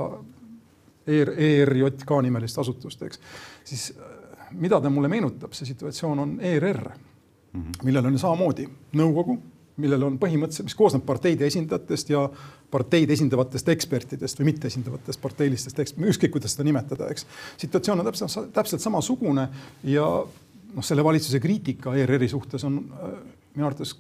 ER, 1.07 1.33
ERJK 1.35 2.15
nimelist 2.27 2.59
asutust, 2.63 3.03
eks, 3.07 3.21
siis 3.67 3.89
äh, 3.97 4.55
mida 4.55 4.81
ta 4.81 4.91
mulle 4.91 5.11
meenutab, 5.11 5.55
see 5.59 5.67
situatsioon 5.73 6.23
on 6.23 6.39
ERR 6.41 6.83
mm, 6.87 7.61
-hmm. 7.61 7.83
millel 7.83 8.07
on 8.07 8.19
samamoodi 8.19 8.69
nõukogu, 8.95 9.41
millel 9.83 10.07
on 10.07 10.17
põhimõtteliselt, 10.21 10.69
mis 10.71 10.77
koosneb 10.79 11.05
parteide 11.07 11.47
esindajatest 11.51 12.11
ja 12.13 12.25
parteid 12.73 13.11
esindavatest 13.13 13.69
ekspertidest 13.75 14.41
või 14.41 14.51
mitteesindavatest 14.51 15.23
parteilistest 15.23 15.79
ekspertidest, 15.83 16.15
ükskõik 16.15 16.35
kuidas 16.37 16.57
seda 16.57 16.67
nimetada, 16.67 17.11
eks. 17.13 17.27
situatsioon 17.61 18.03
on 18.03 18.11
täpselt, 18.11 18.51
täpselt 18.57 18.85
samasugune 18.85 19.49
ja 19.85 20.07
noh, 20.07 20.85
selle 20.85 21.05
valitsuse 21.05 21.41
kriitika 21.43 21.95
ERR-i 21.97 22.29
suhtes 22.33 22.65
on 22.69 22.83
äh, 22.83 23.17
minu 23.55 23.69
arvates 23.69 23.97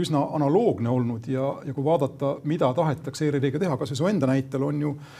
üsna 0.00 0.22
analoogne 0.36 0.90
olnud 0.90 1.26
ja, 1.30 1.56
ja 1.66 1.74
kui 1.74 1.84
vaadata, 1.84 2.36
mida 2.46 2.70
tahetakse 2.74 3.26
ERR-iga 3.26 3.62
teha, 3.62 3.78
kasvõi 3.78 3.98
su 3.98 4.10
enda 4.10 4.28
näitel 4.30 4.66
on 4.66 4.82
ju 4.82 4.94
äh, 4.94 5.14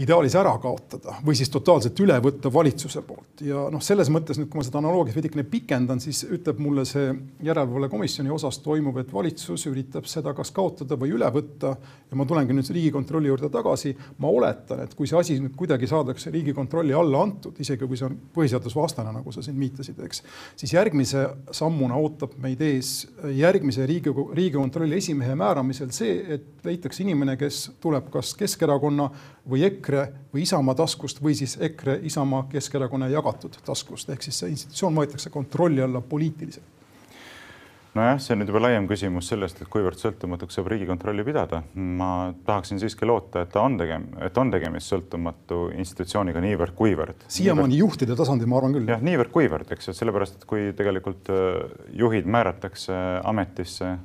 ideaalis 0.00 0.34
ära 0.38 0.52
kaotada 0.62 1.18
või 1.24 1.36
siis 1.36 1.50
totaalselt 1.52 1.98
üle 2.00 2.16
võtta 2.24 2.50
valitsuse 2.52 3.02
poolt 3.04 3.42
ja 3.44 3.66
noh, 3.72 3.82
selles 3.84 4.08
mõttes 4.12 4.38
nüüd, 4.40 4.48
kui 4.50 4.60
ma 4.60 4.64
seda 4.64 4.80
analoogiat 4.80 5.16
veidikene 5.16 5.44
pikendan, 5.50 6.00
siis 6.00 6.22
ütleb 6.24 6.60
mulle 6.62 6.86
see 6.88 7.10
järelevalvekomisjoni 7.44 8.32
osas 8.32 8.60
toimuv, 8.64 9.00
et 9.02 9.12
valitsus 9.12 9.66
üritab 9.68 10.08
seda 10.10 10.32
kas 10.36 10.52
kaotada 10.56 10.96
või 11.00 11.12
üle 11.16 11.28
võtta. 11.34 11.74
ja 12.10 12.18
ma 12.18 12.26
tulengi 12.26 12.56
nüüd 12.56 12.70
Riigikontrolli 12.70 13.28
juurde 13.28 13.50
tagasi. 13.52 13.94
ma 14.18 14.28
oletan, 14.28 14.84
et 14.84 14.94
kui 14.94 15.06
see 15.06 15.18
asi 15.18 15.38
nüüd 15.40 15.56
kuidagi 15.56 15.86
saadakse 15.90 16.30
Riigikontrolli 16.30 16.96
alla 16.96 17.22
antud, 17.22 17.60
isegi 17.60 17.86
kui 17.86 17.96
see 17.96 18.08
on 18.08 18.16
põhiseadusvastane, 18.34 19.12
nagu 19.12 19.32
sa 19.32 19.42
siin 19.42 19.58
viitasid, 19.60 20.00
eks, 20.06 20.22
siis 20.56 20.72
järgmise 20.72 21.26
sammuna 21.52 21.98
ootab 22.00 22.38
meid 22.40 22.60
ees 22.64 23.06
järgmise 23.36 23.86
Riigikogu, 23.86 24.30
Riigikontrolli 24.34 24.96
esimehe 24.96 25.36
määramisel 25.36 25.92
see, 25.92 26.16
et 26.36 26.64
leitakse 26.64 27.04
inimene, 27.04 27.36
kes 27.40 27.70
tuleb 27.80 28.08
kas 28.12 28.32
Keskerakonna 28.38 29.10
või 29.50 29.64
EKRE 29.68 30.08
või 30.34 30.44
Isamaa 30.46 30.76
taskust 30.78 31.22
või 31.22 31.36
siis 31.38 31.56
EKRE, 31.60 32.00
Isamaa, 32.08 32.46
Keskerakonna 32.52 33.10
jagatud 33.12 33.56
taskust, 33.66 34.10
ehk 34.10 34.22
siis 34.26 34.42
see 34.42 34.52
institutsioon 34.56 35.00
võetakse 35.02 35.32
kontrolli 35.34 35.82
alla 35.82 36.00
poliitiliselt 36.00 36.78
nojah, 37.94 38.18
see 38.22 38.34
on 38.34 38.40
nüüd 38.42 38.50
juba 38.52 38.62
laiem 38.62 38.86
küsimus 38.90 39.28
sellest, 39.30 39.60
et 39.62 39.70
kuivõrd 39.70 39.98
sõltumatuks 39.98 40.56
saab 40.56 40.68
Riigikontrolli 40.70 41.24
pidada. 41.26 41.62
ma 41.74 42.32
tahaksin 42.46 42.80
siiski 42.82 43.08
loota, 43.08 43.44
et 43.44 43.52
ta 43.54 43.64
on 43.66 43.78
tegem-, 43.80 44.06
et 44.22 44.38
on 44.38 44.52
tegemist 44.52 44.92
sõltumatu 44.92 45.62
institutsiooniga 45.74 46.42
niivõrd-kuivõrd. 46.44 47.26
siiamaani 47.26 47.74
niivõrd... 47.74 47.80
juhtide 47.82 48.18
tasandil, 48.18 48.50
ma 48.50 48.60
arvan 48.60 48.76
küll. 48.78 48.92
jah, 48.94 49.02
niivõrd-kuivõrd, 49.10 49.74
eks 49.74 49.90
ju, 49.90 49.96
sellepärast 49.98 50.38
et 50.38 50.46
kui 50.50 50.70
tegelikult 50.78 51.32
äh, 51.34 51.48
juhid 52.04 52.30
määratakse 52.30 53.00
ametisse 53.26 53.96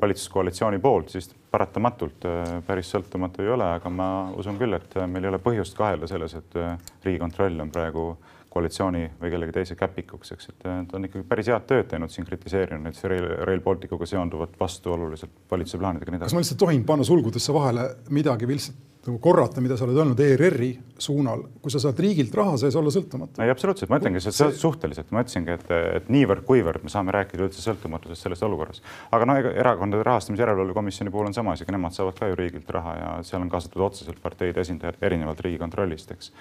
valitsuskoalitsiooni 0.00 0.80
poolt, 0.80 1.12
siis 1.12 1.30
paratamatult 1.50 2.26
äh, 2.28 2.56
päris 2.66 2.90
sõltumatu 2.92 3.44
ei 3.44 3.52
ole, 3.54 3.68
aga 3.78 3.92
ma 3.92 4.08
usun 4.36 4.58
küll, 4.60 4.76
et 4.76 4.96
äh, 4.98 5.06
meil 5.10 5.24
ei 5.26 5.32
ole 5.32 5.40
põhjust 5.42 5.76
kahelda 5.78 6.08
selles, 6.10 6.34
et 6.38 6.58
äh, 6.60 6.74
Riigikontroll 7.04 7.64
on 7.64 7.72
praegu 7.74 8.10
koalitsiooni 8.48 9.04
või 9.20 9.30
kellegi 9.32 9.54
teise 9.54 9.76
käpikuks, 9.78 10.32
eks, 10.34 10.50
et 10.50 10.62
ta 10.64 10.96
on 10.96 11.04
ikkagi 11.04 11.26
päris 11.28 11.50
head 11.52 11.66
tööd 11.68 11.88
teinud 11.90 12.12
siin 12.12 12.26
kritiseerinud 12.26 12.88
näiteks 12.88 13.04
Rail, 13.12 13.26
Rail 13.48 13.62
Balticuga 13.64 14.08
seonduvat 14.08 14.56
vastuoluliselt 14.60 15.44
valitsuse 15.50 15.80
plaanidega. 15.80 16.20
kas 16.24 16.36
ma 16.36 16.42
lihtsalt 16.42 16.60
tohin 16.64 16.84
panna 16.88 17.04
sulgudesse 17.04 17.54
vahele 17.54 17.90
midagi 18.08 18.48
lihtsalt 18.48 18.87
nagu 19.06 19.18
korrata, 19.22 19.62
mida 19.64 19.76
sa 19.78 19.86
oled 19.86 19.98
öelnud 19.98 20.20
ERR-i 20.20 20.70
suunal, 20.98 21.44
kui 21.62 21.72
sa 21.72 21.80
saad 21.82 22.00
riigilt 22.02 22.34
raha, 22.34 22.56
sa 22.58 22.68
ei 22.68 22.74
saa 22.74 22.80
olla 22.82 22.92
sõltumatu. 22.92 23.40
ei, 23.44 23.52
absoluutselt, 23.52 23.90
ma 23.92 24.00
ütlengi, 24.00 24.22
see 24.24 24.48
suhteliselt, 24.58 25.12
ma 25.14 25.22
ütlesingi, 25.24 25.54
et, 25.54 25.70
et 26.00 26.08
niivõrd-kuivõrd 26.12 26.84
me 26.84 26.92
saame 26.92 27.14
rääkida 27.14 27.46
üldse 27.46 27.62
sõltumatusest 27.64 28.26
selles 28.26 28.42
olukorras. 28.46 28.82
aga 29.14 29.28
no 29.28 29.38
ega 29.40 29.52
erakondade 29.62 30.06
rahastamise 30.08 30.42
järelevalve 30.44 30.76
komisjoni 30.80 31.14
puhul 31.14 31.30
on 31.30 31.36
sama 31.36 31.54
asi, 31.54 31.68
ka 31.68 31.76
nemad 31.76 31.94
saavad 31.96 32.18
ka 32.18 32.32
ju 32.32 32.40
riigilt 32.40 32.70
raha 32.74 32.96
ja 32.98 33.12
seal 33.28 33.44
on 33.44 33.52
kaasatud 33.52 33.86
otseselt 33.86 34.18
parteide 34.22 34.66
esindajad 34.66 34.98
erinevalt 35.10 35.46
Riigikontrollist, 35.46 36.10
eks 36.16 36.32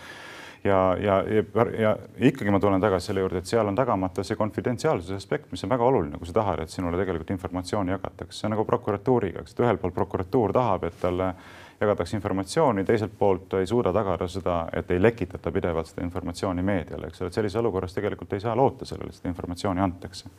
ja, 0.64 0.98
ja, 1.00 1.24
ja, 1.24 1.44
ja 1.80 1.96
ikkagi 2.18 2.52
ma 2.52 2.60
tulen 2.60 2.82
tagasi 2.82 3.12
selle 3.12 3.24
juurde, 3.24 3.42
et 3.42 3.50
seal 3.50 3.68
on 3.68 3.76
tagamata 3.78 4.24
see 4.26 4.38
konfidentsiaalsuse 4.40 5.18
aspekt, 5.18 5.52
mis 5.52 5.64
on 5.66 5.72
väga 5.72 5.86
oluline, 5.86 6.20
kui 6.20 6.30
sa 6.30 6.36
tahad, 6.40 6.64
et 6.64 6.74
sinule 6.74 6.98
tegelikult 7.00 7.32
informatsiooni 7.36 7.94
jagatakse. 7.96 8.40
see 8.40 8.50
on 8.50 8.56
nagu 8.56 8.66
prokuratuuriga, 8.66 9.44
eks, 9.44 9.56
et 9.56 9.64
ühelt 9.66 9.82
poolt 9.82 9.96
prokuratuur 9.96 10.54
tahab, 10.56 10.88
et 10.90 11.00
talle 11.02 11.34
jagatakse 11.80 12.18
informatsiooni, 12.18 12.84
teiselt 12.86 13.14
poolt 13.18 13.54
ei 13.60 13.68
suuda 13.68 13.94
tagada 13.94 14.28
seda, 14.32 14.64
et 14.74 14.92
ei 14.92 15.02
lekitata 15.02 15.52
pidevalt 15.54 15.92
seda 15.92 16.06
informatsiooni 16.06 16.66
meediale, 16.66 17.12
eks 17.12 17.22
ole, 17.22 17.30
et 17.30 17.38
sellises 17.38 17.60
olukorras 17.62 17.94
tegelikult 17.94 18.34
ei 18.34 18.44
saa 18.44 18.56
loota 18.58 18.86
sellele, 18.86 19.14
et 19.14 19.20
seda 19.20 19.32
informatsiooni 19.34 19.84
antakse. 19.84 20.34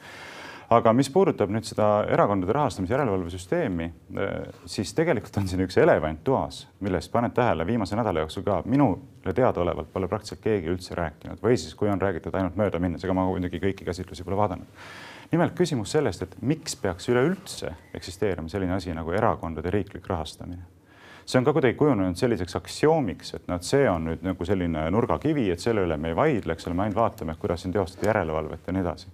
Aga 0.69 0.93
mis 0.93 1.09
puudutab 1.09 1.49
nüüd 1.49 1.65
seda 1.65 2.03
erakondade 2.13 2.53
rahastamise 2.53 2.93
järelevalve 2.93 3.31
süsteemi, 3.33 3.87
eh, 4.21 4.35
siis 4.69 4.93
tegelikult 4.93 5.39
on 5.41 5.49
siin 5.49 5.65
üks 5.65 5.79
elevant 5.81 6.21
toas, 6.27 6.67
millest 6.85 7.13
paned 7.13 7.33
tähele 7.33 7.65
viimase 7.67 7.97
nädala 7.97 8.27
jooksul 8.27 8.45
ka 8.45 8.61
minule 8.67 9.33
teadaolevalt 9.33 9.89
pole 9.95 10.11
praktiliselt 10.13 10.45
keegi 10.45 10.69
üldse 10.69 10.99
rääkinud. 10.99 11.41
Või 11.41 11.57
siis, 11.57 11.73
kui 11.75 11.89
on 11.89 12.01
räägitud 12.01 12.37
ainult 12.37 12.61
möödaminnes, 12.61 13.05
ega 13.05 13.17
ma 13.17 13.25
muidugi 13.31 13.63
kõiki 13.65 13.89
käsitlusi 13.89 14.25
pole 14.25 14.37
vaadanud. 14.37 14.67
nimelt 15.33 15.53
küsimus 15.57 15.93
sellest, 15.93 16.23
et 16.23 16.37
miks 16.41 16.77
peaks 16.77 17.09
üleüldse 17.09 17.75
eksisteerima 17.95 18.49
selline 18.49 18.75
asi 18.75 18.95
nagu 18.95 19.13
erakondade 19.13 19.71
riiklik 19.71 20.07
rahastamine 20.09 20.78
see 21.29 21.39
on 21.39 21.45
ka 21.45 21.53
kuidagi 21.53 21.77
kujunenud 21.77 22.17
selliseks 22.17 22.57
aksioomiks, 22.57 23.35
et 23.37 23.51
noh, 23.51 23.59
et 23.61 23.67
see 23.69 23.85
on 23.91 24.07
nüüd 24.09 24.23
nagu 24.25 24.47
selline 24.49 24.87
nurgakivi, 24.95 25.51
et 25.53 25.61
selle 25.61 25.85
üle 25.85 25.99
me 26.01 26.13
ei 26.13 26.17
vaidle, 26.17 26.55
eks 26.57 26.69
ole, 26.69 26.77
me 26.79 26.87
ainult 26.87 26.97
vaatame, 26.97 27.37
kuidas 27.41 27.65
siin 27.65 27.75
teostada 27.75 28.09
järelevalvet 28.09 28.67
ja 28.67 28.75
nii 28.75 28.85
edasi. 28.87 29.13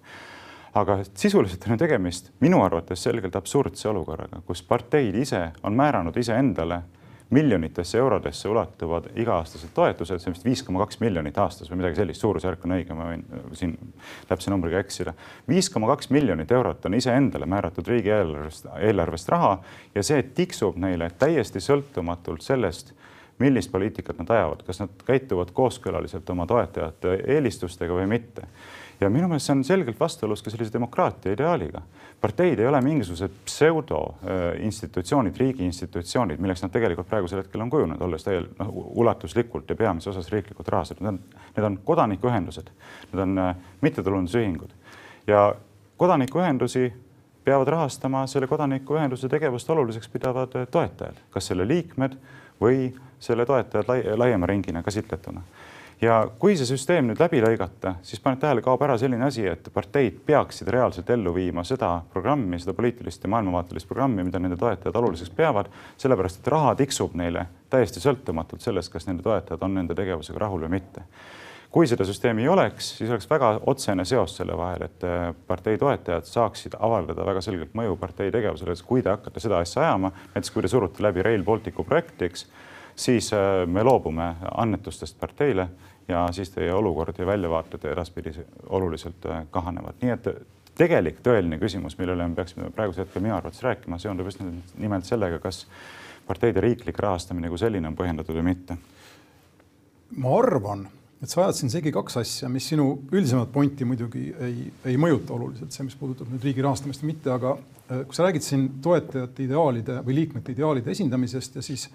Aga 0.79 0.99
sisuliselt 1.07 1.67
on 1.67 1.75
ju 1.75 1.81
tegemist 1.85 2.31
minu 2.43 2.63
arvates 2.63 3.03
selgelt 3.03 3.35
absurdse 3.39 3.89
olukorraga, 3.91 4.43
kus 4.47 4.63
parteid 4.67 5.15
ise 5.19 5.43
on 5.63 5.75
määranud 5.79 6.17
iseendale 6.19 6.81
miljonitesse 7.35 7.99
eurodesse 7.99 8.49
ulatuvad 8.49 9.09
iga-aastased 9.19 9.73
toetused, 9.75 10.21
see 10.23 10.31
on 10.31 10.37
vist 10.37 10.47
viis 10.47 10.63
koma 10.67 10.83
kaks 10.85 11.01
miljonit 11.03 11.39
aastas 11.43 11.71
või 11.71 11.81
midagi 11.83 11.99
sellist, 11.99 12.23
suurusjärk 12.23 12.67
on 12.67 12.77
õige, 12.77 12.97
ma 12.97 13.09
võin 13.11 13.25
siin 13.59 13.75
täpse 14.29 14.53
numbriga 14.53 14.83
eksida. 14.83 15.15
viis 15.49 15.71
koma 15.73 15.91
kaks 15.93 16.11
miljonit 16.15 16.53
eurot 16.53 16.87
on 16.87 16.99
iseendale 16.99 17.49
määratud 17.51 17.89
riigieelarvest, 17.91 18.69
eelarvest 18.79 19.33
raha 19.35 19.57
ja 19.95 20.07
see 20.07 20.23
tiksub 20.37 20.79
neile 20.81 21.11
täiesti 21.19 21.63
sõltumatult 21.65 22.47
sellest, 22.47 22.95
millist 23.43 23.73
poliitikat 23.73 24.19
nad 24.23 24.31
ajavad, 24.31 24.63
kas 24.63 24.81
nad 24.85 25.05
käituvad 25.07 25.51
kooskõlaliselt 25.53 26.31
oma 26.31 26.47
toetajate 26.47 27.19
eelistustega 27.35 27.97
või 27.99 28.07
mitte 28.15 28.47
ja 29.01 29.11
minu 29.11 29.29
meelest 29.29 29.47
see 29.47 29.57
on 29.57 29.65
selgelt 29.65 30.01
vastuolus 30.01 30.43
ka 30.43 30.51
sellise 30.51 30.73
demokraatia 30.73 31.33
ideaaliga. 31.33 31.83
parteid 32.21 32.59
ei 32.59 32.67
ole 32.67 32.81
mingisugused 32.81 33.31
pseudoinstitutsioonid, 33.45 35.37
riigi 35.37 35.65
institutsioonid, 35.65 36.41
milleks 36.41 36.63
nad 36.63 36.73
tegelikult 36.73 37.09
praegusel 37.09 37.43
hetkel 37.43 37.61
on 37.61 37.71
kujunenud, 37.71 38.01
olles 38.03 38.25
täielikult 38.25 38.59
noh, 38.59 38.71
ulatuslikult 39.03 39.71
ja 39.71 39.77
peamises 39.77 40.15
osas 40.15 40.33
riiklikult 40.33 40.69
rahastatud. 40.69 41.05
Need 41.05 41.13
on, 41.13 41.43
need 41.57 41.67
on 41.67 41.79
kodanikuühendused, 41.85 42.71
need 43.13 43.23
on 43.27 43.39
äh, 43.39 43.57
mittetulundusühingud 43.81 44.73
ja 45.27 45.55
kodanikuühendusi 45.97 46.93
peavad 47.45 47.69
rahastama 47.69 48.27
selle 48.27 48.47
kodanikuühenduse 48.47 49.29
tegevust 49.29 49.71
oluliseks 49.71 50.09
pidavad 50.09 50.57
toetajad, 50.71 51.21
kas 51.31 51.53
selle 51.53 51.69
liikmed 51.69 52.17
või 52.61 52.89
selle 53.21 53.47
toetajad 53.47 53.89
lai, 53.89 54.03
laiema 54.17 54.47
ringina 54.47 54.83
käsitletuna 54.83 55.43
ja 56.05 56.17
kui 56.39 56.57
see 56.59 56.69
süsteem 56.69 57.09
nüüd 57.09 57.21
läbi 57.23 57.41
lõigata, 57.43 57.97
siis 58.05 58.21
paned 58.23 58.43
tähele, 58.43 58.63
kaob 58.65 58.83
ära 58.85 58.97
selline 59.01 59.27
asi, 59.27 59.47
et 59.49 59.69
parteid 59.75 60.21
peaksid 60.27 60.69
reaalselt 60.75 61.11
ellu 61.15 61.33
viima 61.35 61.65
seda 61.67 61.97
programmi, 62.13 62.59
seda 62.61 62.75
poliitilist 62.77 63.25
ja 63.25 63.31
maailmavaatelist 63.33 63.89
programmi, 63.89 64.25
mida 64.27 64.41
nende 64.43 64.59
toetajad 64.61 64.99
oluliseks 65.01 65.33
peavad, 65.37 65.71
sellepärast 66.01 66.43
et 66.43 66.51
raha 66.53 66.75
tiksub 66.79 67.17
neile 67.19 67.47
täiesti 67.73 68.03
sõltumatult 68.03 68.65
sellest, 68.65 68.93
kas 68.93 69.09
nende 69.09 69.25
toetajad 69.27 69.65
on 69.65 69.81
nende 69.81 69.97
tegevusega 69.99 70.45
rahul 70.45 70.67
või 70.67 70.77
mitte. 70.77 71.07
Kui 71.75 71.89
seda 71.91 72.05
süsteemi 72.07 72.45
ei 72.45 72.49
oleks, 72.53 72.93
siis 73.01 73.11
oleks 73.11 73.27
väga 73.27 73.49
otsene 73.67 74.05
seos 74.07 74.37
selle 74.39 74.55
vahel, 74.55 74.85
et 74.87 75.07
äh, 75.09 75.33
partei 75.49 75.79
toetajad 75.79 76.29
saaksid 76.29 76.77
avaldada 76.79 77.27
väga 77.27 77.43
selgelt 77.43 77.73
mõju 77.75 77.97
partei 77.99 78.31
tegevusele, 78.35 78.77
kui 78.87 79.03
te 79.03 79.11
hakkate 79.11 79.43
seda 79.43 79.59
asja 79.65 79.83
ajama, 79.83 80.13
näiteks 80.37 80.55
kui 80.55 80.63
te 80.63 80.71
surute 80.71 81.03
läbi 81.03 81.25
Rail 81.27 81.43
Balticu 81.43 81.83
projekti, 81.89 82.31
eks, 82.31 82.47
siis 82.95 83.33
äh, 83.35 83.65
me 83.67 83.83
loobume 83.83 84.29
annetustest 84.55 85.19
parteile 85.19 85.67
ja 86.09 86.27
siis 86.33 86.51
teie 86.51 86.73
olukord 86.75 87.19
ja 87.19 87.27
väljavaated 87.27 87.85
edaspidi 87.93 88.35
oluliselt 88.69 89.27
äh, 89.27 89.47
kahanevad. 89.51 90.01
nii 90.03 90.13
et 90.13 90.29
tegelik 90.79 91.21
tõeline 91.25 91.59
küsimus, 91.61 91.99
mille 91.99 92.17
üle 92.17 92.27
me 92.29 92.39
peaksime 92.39 92.71
praegusel 92.75 93.07
hetkel 93.07 93.23
minu 93.25 93.37
arvates 93.37 93.63
rääkima, 93.63 93.99
seondub 94.03 94.29
just 94.29 94.43
nimelt 94.79 95.07
sellega, 95.07 95.39
kas 95.43 95.65
parteide 96.27 96.63
riiklik 96.65 96.99
rahastamine 96.99 97.51
kui 97.53 97.61
selline 97.61 97.89
on 97.91 97.97
põhjendatud 97.99 98.37
või 98.41 98.51
mitte. 98.51 98.77
ma 100.17 100.35
arvan, 100.39 100.87
et 101.23 101.31
sa 101.31 101.45
ajad 101.45 101.59
siin 101.59 101.73
segi 101.73 101.93
kaks 101.95 102.19
asja, 102.21 102.51
mis 102.53 102.67
sinu 102.71 102.89
üldisemat 103.13 103.53
pointi 103.53 103.87
muidugi 103.89 104.29
ei, 104.47 104.69
ei 104.91 104.99
mõjuta 105.01 105.35
oluliselt, 105.35 105.73
see, 105.73 105.87
mis 105.87 105.97
puudutab 105.99 106.29
nüüd 106.31 106.45
riigi 106.45 106.63
rahastamist 106.65 107.03
või 107.03 107.15
mitte, 107.15 107.33
aga 107.35 107.57
äh, 107.57 108.05
kui 108.05 108.17
sa 108.17 108.27
räägid 108.27 108.47
siin 108.47 108.69
toetajate 108.85 109.47
ideaalide 109.47 110.01
või 110.07 110.21
liikmete 110.21 110.55
ideaalide 110.55 110.95
esindamisest 110.95 111.59
ja 111.59 111.65
siis 111.65 111.89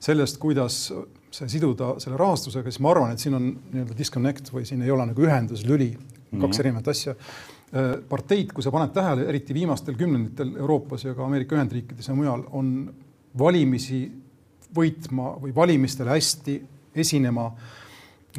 sellest, 0.00 0.38
kuidas 0.40 0.90
see 1.36 1.50
siduda 1.56 1.94
selle 2.02 2.18
rahastusega, 2.20 2.70
siis 2.72 2.82
ma 2.84 2.92
arvan, 2.94 3.14
et 3.14 3.22
siin 3.22 3.36
on 3.36 3.48
nii-öelda 3.52 3.96
disconnect 3.98 4.50
või 4.54 4.66
siin 4.68 4.84
ei 4.84 4.92
ole 4.94 5.06
nagu 5.10 5.26
ühenduslüli 5.26 5.90
mm, 5.92 6.04
-hmm. 6.30 6.44
kaks 6.46 6.62
erinevat 6.62 6.92
asja. 6.92 7.16
Äh, 7.76 7.96
parteid, 8.08 8.52
kui 8.56 8.64
sa 8.64 8.72
paned 8.74 8.94
tähele, 8.94 9.26
eriti 9.28 9.54
viimastel 9.54 9.96
kümnenditel 9.98 10.54
Euroopas 10.56 11.04
ja 11.04 11.14
ka 11.14 11.26
Ameerika 11.26 11.56
Ühendriikides 11.58 12.08
ja 12.08 12.14
mujal, 12.14 12.46
on 12.52 12.92
valimisi 13.38 14.06
võitma 14.76 15.34
või 15.42 15.54
valimistele 15.54 16.14
hästi 16.14 16.60
esinema 16.96 17.50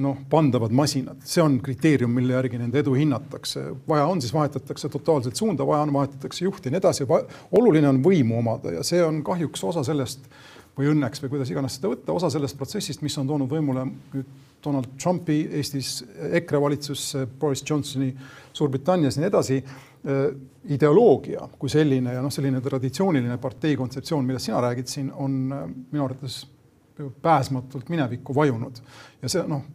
noh, 0.01 0.17
pandavad 0.29 0.73
masinad, 0.75 1.21
see 1.25 1.41
on 1.41 1.57
kriteerium, 1.63 2.11
mille 2.13 2.35
järgi 2.35 2.59
nende 2.61 2.81
edu 2.83 2.93
hinnatakse. 2.97 3.63
vaja 3.87 4.05
on, 4.05 4.21
siis 4.21 4.33
vahetatakse 4.33 4.89
totaalselt 4.89 5.35
suunda, 5.35 5.65
vaja 5.67 5.87
on, 5.87 5.93
vahetatakse 5.93 6.45
juhti 6.45 6.69
ja 6.69 6.75
nii 6.75 6.81
edasi. 6.83 7.07
oluline 7.51 7.89
on 7.89 8.03
võimu 8.03 8.37
omada 8.39 8.71
ja 8.77 8.83
see 8.83 9.03
on 9.03 9.23
kahjuks 9.23 9.63
osa 9.63 9.83
sellest 9.83 10.29
või 10.77 10.91
õnneks 10.93 11.23
või 11.23 11.33
kuidas 11.35 11.51
iganes 11.51 11.77
seda 11.77 11.91
võtta, 11.91 12.13
osa 12.13 12.29
sellest 12.33 12.57
protsessist, 12.57 13.01
mis 13.05 13.17
on 13.17 13.29
toonud 13.29 13.49
võimule 13.51 13.85
nüüd 13.87 14.35
Donald 14.63 14.93
Trumpi 15.01 15.43
Eestis, 15.59 16.01
EKRE 16.39 16.61
valitsus, 16.61 17.03
Boris 17.39 17.63
Johnsoni 17.65 18.09
Suurbritannias 18.53 19.17
ja 19.17 19.23
nii 19.23 19.29
edasi 19.29 19.59
ideoloogia 20.73 21.47
kui 21.59 21.71
selline 21.71 22.13
ja 22.15 22.21
noh, 22.23 22.33
selline 22.33 22.61
traditsiooniline 22.63 23.37
partei 23.41 23.75
kontseptsioon, 23.79 24.25
millest 24.25 24.49
sina 24.49 24.61
räägid 24.63 24.89
siin, 24.91 25.09
on 25.13 25.39
minu 25.91 26.05
arvates 26.05 26.45
pääsmatult 27.21 27.89
minevikku 27.89 28.35
vajunud. 28.35 28.79
Ja 29.21 29.29
see 29.29 29.43
noh, 29.49 29.65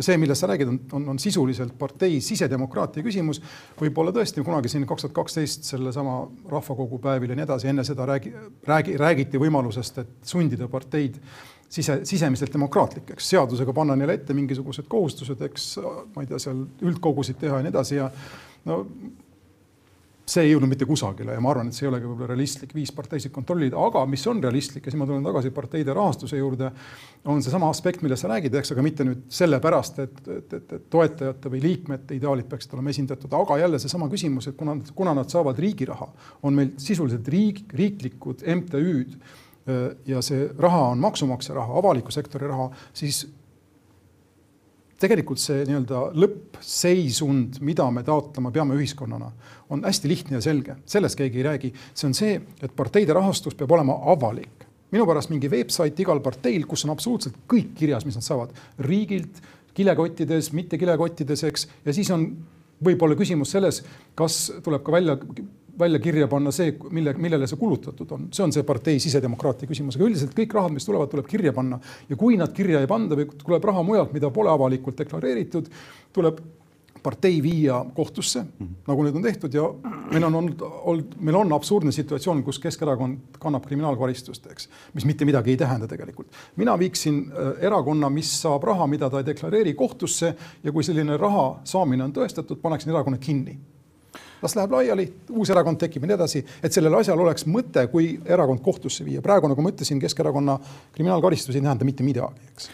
see, 0.00 0.16
millest 0.20 0.40
sa 0.40 0.48
räägid, 0.50 0.68
on, 0.68 0.80
on, 0.92 1.08
on 1.12 1.18
sisuliselt 1.18 1.74
partei 1.78 2.20
sisedemokraatia 2.24 3.04
küsimus. 3.04 3.42
võib-olla 3.80 4.12
tõesti 4.14 4.44
kunagi 4.44 4.70
siin 4.72 4.86
kaks 4.88 5.06
tuhat 5.06 5.16
kaksteist 5.16 5.68
sellesama 5.68 6.22
rahvakogu 6.50 6.98
päevil 7.02 7.32
ja 7.32 7.38
nii 7.38 7.46
edasi, 7.46 7.68
enne 7.72 7.84
seda 7.84 8.06
räägi, 8.08 8.32
räägi, 8.68 8.96
räägiti 9.00 9.40
võimalusest, 9.42 9.98
et 10.04 10.14
sundida 10.32 10.68
parteid 10.72 11.18
sise, 11.72 12.00
sisemiselt 12.08 12.52
demokraatlikeks, 12.54 13.28
seadusega 13.34 13.74
panna 13.76 13.96
neile 13.96 14.16
ette 14.20 14.36
mingisugused 14.36 14.88
kohustused, 14.92 15.40
eks 15.48 15.74
ma 16.14 16.24
ei 16.24 16.30
tea, 16.30 16.40
seal 16.42 16.64
üldkogusid 16.84 17.40
teha 17.40 17.60
ja 17.60 17.66
nii 17.66 17.74
edasi 17.74 17.98
ja 18.00 18.08
no 18.68 18.82
see 20.22 20.44
ei 20.46 20.52
jõudnud 20.52 20.70
mitte 20.70 20.86
kusagile 20.86 21.34
ja 21.34 21.42
ma 21.42 21.50
arvan, 21.50 21.68
et 21.68 21.76
see 21.76 21.86
ei 21.86 21.90
olegi 21.90 22.06
võib-olla 22.06 22.30
realistlik 22.30 22.74
viis 22.76 22.92
parteisid 22.94 23.32
kontrollida, 23.34 23.78
aga 23.82 24.04
mis 24.06 24.22
on 24.30 24.42
realistlik 24.42 24.86
ja 24.86 24.92
siis 24.92 25.00
ma 25.00 25.08
tulen 25.08 25.24
tagasi 25.26 25.50
parteide 25.54 25.96
rahastuse 25.96 26.38
juurde, 26.38 26.70
on 27.32 27.42
seesama 27.42 27.70
aspekt, 27.72 28.04
millest 28.06 28.22
sa 28.22 28.30
räägid, 28.30 28.54
eks, 28.60 28.72
aga 28.74 28.86
mitte 28.86 29.06
nüüd 29.08 29.26
sellepärast, 29.34 29.98
et, 30.04 30.22
et, 30.36 30.56
et, 30.60 30.74
et 30.78 30.88
toetajate 30.92 31.52
või 31.52 31.62
liikmete 31.66 32.16
ideaalid 32.18 32.48
peaksid 32.50 32.78
olema 32.78 32.94
esindatud, 32.94 33.34
aga 33.38 33.58
jälle 33.64 33.82
seesama 33.82 34.10
küsimus, 34.12 34.50
et 34.50 34.58
kuna, 34.58 34.78
kuna 34.94 35.16
nad 35.18 35.30
saavad 35.32 35.58
riigi 35.62 35.90
raha, 35.90 36.08
on 36.46 36.58
meil 36.58 36.74
sisuliselt 36.82 37.28
riik, 37.32 37.64
riiklikud 37.74 38.46
MTÜ-d 38.46 39.18
ja 40.06 40.18
see 40.26 40.48
raha 40.58 40.88
on 40.92 41.02
maksumaksja 41.02 41.54
raha, 41.54 41.78
avaliku 41.78 42.10
sektori 42.14 42.48
raha, 42.50 42.70
siis 42.98 43.24
tegelikult 45.02 45.40
see 45.42 45.64
nii-öelda 45.66 46.02
lõppseisund, 46.22 47.60
mida 47.64 47.88
me 47.94 48.04
taotlema 48.06 48.52
peame 48.54 48.76
ühiskonnana, 48.78 49.30
on 49.72 49.82
hästi 49.86 50.10
lihtne 50.10 50.38
ja 50.38 50.44
selge, 50.44 50.76
sellest 50.86 51.18
keegi 51.18 51.40
ei 51.40 51.46
räägi. 51.48 51.72
see 51.94 52.08
on 52.08 52.14
see, 52.16 52.36
et 52.62 52.76
parteide 52.76 53.16
rahastus 53.16 53.56
peab 53.58 53.72
olema 53.72 53.98
avalik. 54.12 54.68
minu 54.92 55.06
pärast 55.08 55.30
mingi 55.32 55.48
website 55.48 56.02
igal 56.02 56.20
parteil, 56.20 56.66
kus 56.68 56.84
on 56.84 56.92
absoluutselt 56.92 57.36
kõik 57.48 57.74
kirjas, 57.78 58.04
mis 58.04 58.18
nad 58.18 58.24
saavad 58.24 58.52
riigilt, 58.78 59.40
kilekottides, 59.74 60.52
mitte 60.52 60.78
kilekottides, 60.78 61.44
eks, 61.48 61.68
ja 61.84 61.94
siis 61.96 62.10
on 62.12 62.26
võib-olla 62.84 63.16
küsimus 63.16 63.54
selles, 63.54 63.80
kas 64.18 64.50
tuleb 64.64 64.82
ka 64.84 64.92
välja 64.92 65.16
välja 65.78 65.98
kirja 65.98 66.28
panna 66.28 66.52
see, 66.52 66.74
mille, 66.90 67.14
millele 67.18 67.46
see 67.48 67.60
kulutatud 67.60 68.10
on, 68.12 68.26
see 68.34 68.44
on 68.44 68.52
see 68.54 68.64
partei 68.66 69.00
sisedemokraatia 69.02 69.68
küsimus, 69.70 69.96
aga 69.96 70.08
üldiselt 70.08 70.34
kõik 70.36 70.56
rahad, 70.56 70.74
mis 70.74 70.86
tulevad, 70.86 71.10
tuleb 71.12 71.28
kirja 71.30 71.52
panna. 71.56 71.80
Ja 72.10 72.18
kui 72.20 72.36
nad 72.40 72.52
kirja 72.56 72.82
ei 72.82 72.90
panda 72.90 73.18
või 73.18 73.28
tuleb 73.40 73.64
raha 73.70 73.84
mujalt, 73.86 74.12
mida 74.16 74.30
pole 74.34 74.52
avalikult 74.52 75.00
deklareeritud, 75.00 75.70
tuleb 76.12 76.42
partei 77.02 77.42
viia 77.42 77.84
kohtusse 77.94 78.42
mm, 78.42 78.48
-hmm. 78.60 78.74
nagu 78.86 79.02
nüüd 79.02 79.16
on 79.16 79.22
tehtud. 79.22 79.54
Ja 79.54 79.62
meil 80.12 80.24
on 80.24 80.34
olnud, 80.34 80.60
olnud, 80.60 81.16
meil 81.20 81.36
on 81.36 81.52
absurdne 81.52 81.92
situatsioon, 81.92 82.42
kus 82.42 82.58
Keskerakond 82.58 83.40
kannab 83.42 83.66
kriminaalkaristust, 83.66 84.46
eks, 84.46 84.68
mis 84.94 85.04
mitte 85.04 85.24
midagi 85.24 85.50
ei 85.50 85.56
tähenda 85.56 85.88
tegelikult. 85.88 86.28
mina 86.56 86.78
viiksin 86.78 87.26
äh, 87.32 87.64
erakonna, 87.64 88.10
mis 88.10 88.42
saab 88.42 88.62
raha, 88.62 88.86
mida 88.86 89.10
ta 89.10 89.18
ei 89.18 89.26
deklareeri 89.26 89.74
kohtusse. 89.74 90.34
Ja 90.64 90.72
kui 90.72 90.84
selline 90.84 91.16
raha 91.16 91.60
saamine 91.64 92.04
on 92.04 92.12
tõestatud, 92.12 92.60
paneksin 92.62 92.90
erakonna 92.90 93.18
kinni 93.18 93.58
las 94.42 94.56
läheb 94.58 94.72
laiali, 94.74 95.08
uus 95.30 95.50
erakond 95.54 95.78
tekib 95.80 96.02
ja 96.04 96.12
nii 96.12 96.18
edasi, 96.18 96.44
et 96.62 96.74
sellel 96.74 96.98
asjal 96.98 97.20
oleks 97.22 97.46
mõte, 97.46 97.86
kui 97.92 98.14
erakond 98.26 98.62
kohtusse 98.64 99.04
viia. 99.06 99.22
praegu, 99.22 99.48
nagu 99.48 99.62
ma 99.62 99.70
ütlesin, 99.70 100.00
Keskerakonna 100.02 100.58
kriminaalkaristusi 100.92 101.58
ei 101.58 101.66
tähenda 101.68 101.86
mitte 101.88 102.06
midagi, 102.06 102.48
eks 102.52 102.70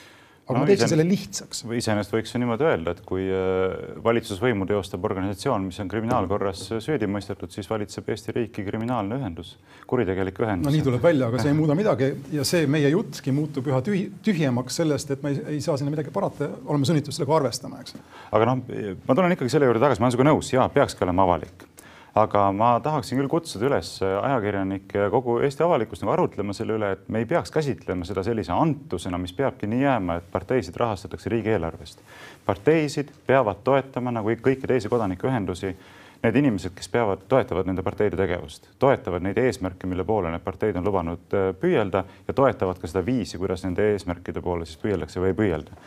aga 0.49 0.57
no, 0.57 0.65
ma 0.65 0.69
teeksin 0.71 0.91
selle 0.95 1.05
lihtsaks. 1.05 1.61
iseenesest 1.77 2.15
võiks 2.15 2.33
ju 2.33 2.41
niimoodi 2.41 2.65
öelda, 2.65 2.95
et 2.97 3.03
kui 3.07 3.27
äh, 3.29 3.99
valitsusvõimu 4.05 4.67
teostab 4.71 5.05
organisatsioon, 5.05 5.67
mis 5.69 5.79
on 5.85 5.91
kriminaalkorras 5.93 6.65
süüdi 6.85 7.09
mõistetud, 7.11 7.53
siis 7.53 7.69
valitseb 7.69 8.09
Eesti 8.09 8.35
riiki 8.39 8.65
kriminaalne 8.65 9.21
ühendus, 9.21 9.55
kuritegelik 9.91 10.41
ühendus. 10.41 10.71
no 10.71 10.75
nii 10.75 10.87
tuleb 10.89 11.05
välja, 11.05 11.29
aga 11.29 11.45
see 11.45 11.53
ei 11.53 11.59
muuda 11.59 11.77
midagi 11.79 12.11
ja 12.33 12.47
see 12.49 12.65
meie 12.71 12.93
juttki 12.95 13.35
muutub 13.37 13.69
üha 13.69 13.83
tühi, 13.85 14.07
tühjemaks 14.25 14.81
sellest, 14.81 15.13
et 15.13 15.25
me 15.25 15.35
ei, 15.35 15.43
ei 15.59 15.65
saa 15.65 15.77
sinna 15.77 15.93
midagi 15.93 16.15
parata, 16.15 16.49
oleme 16.67 16.89
sunnitud 16.89 17.15
sellega 17.15 17.41
arvestama, 17.43 17.85
eks. 17.85 17.99
aga 18.33 18.53
noh, 18.53 18.65
ma 19.05 19.19
tulen 19.19 19.37
ikkagi 19.37 19.53
selle 19.53 19.69
juurde 19.69 19.85
tagasi, 19.85 20.01
ma 20.01 20.09
olen 20.09 20.17
sinuga 20.17 20.33
nõus, 20.33 20.55
ja 20.57 20.71
peakski 20.73 21.05
olema 21.05 21.29
avalik 21.29 21.68
aga 22.15 22.49
ma 22.53 22.71
tahaksin 22.81 23.21
küll 23.21 23.31
kutsuda 23.31 23.69
üles 23.69 23.91
ajakirjanikke 24.03 25.05
ja 25.05 25.11
kogu 25.13 25.39
Eesti 25.45 25.65
avalikkust 25.67 26.03
nagu 26.03 26.15
arutlema 26.15 26.57
selle 26.57 26.79
üle, 26.79 26.93
et 26.97 27.09
me 27.09 27.23
ei 27.23 27.29
peaks 27.29 27.53
käsitlema 27.55 28.09
seda 28.09 28.25
sellise 28.27 28.53
antusena, 28.55 29.21
mis 29.21 29.35
peabki 29.37 29.69
nii 29.71 29.85
jääma, 29.85 30.19
et 30.19 30.33
parteisid 30.33 30.77
rahastatakse 30.77 31.31
riigieelarvest. 31.31 32.03
parteisid 32.47 33.13
peavad 33.27 33.63
toetama 33.65 34.15
nagu 34.15 34.35
kõiki 34.43 34.67
teisi 34.67 34.89
kodanikuühendusi 34.89 35.75
need 36.23 36.37
inimesed, 36.37 36.75
kes 36.75 36.89
peavad, 36.91 37.21
toetavad 37.31 37.69
nende 37.69 37.83
parteide 37.87 38.17
tegevust, 38.19 38.67
toetavad 38.79 39.23
neid 39.23 39.39
eesmärke, 39.39 39.87
mille 39.87 40.05
poole 40.05 40.33
need 40.33 40.43
parteid 40.43 40.77
on 40.77 40.87
lubanud 40.89 41.35
äh, 41.37 41.53
püüelda 41.61 42.05
ja 42.27 42.35
toetavad 42.35 42.81
ka 42.81 42.91
seda 42.91 43.05
viisi, 43.07 43.39
kuidas 43.39 43.63
nende 43.65 43.93
eesmärkide 43.93 44.43
poole 44.43 44.67
siis 44.67 44.81
püüeldakse 44.83 45.23
või 45.23 45.33
ei 45.33 45.39
püüelda 45.39 45.79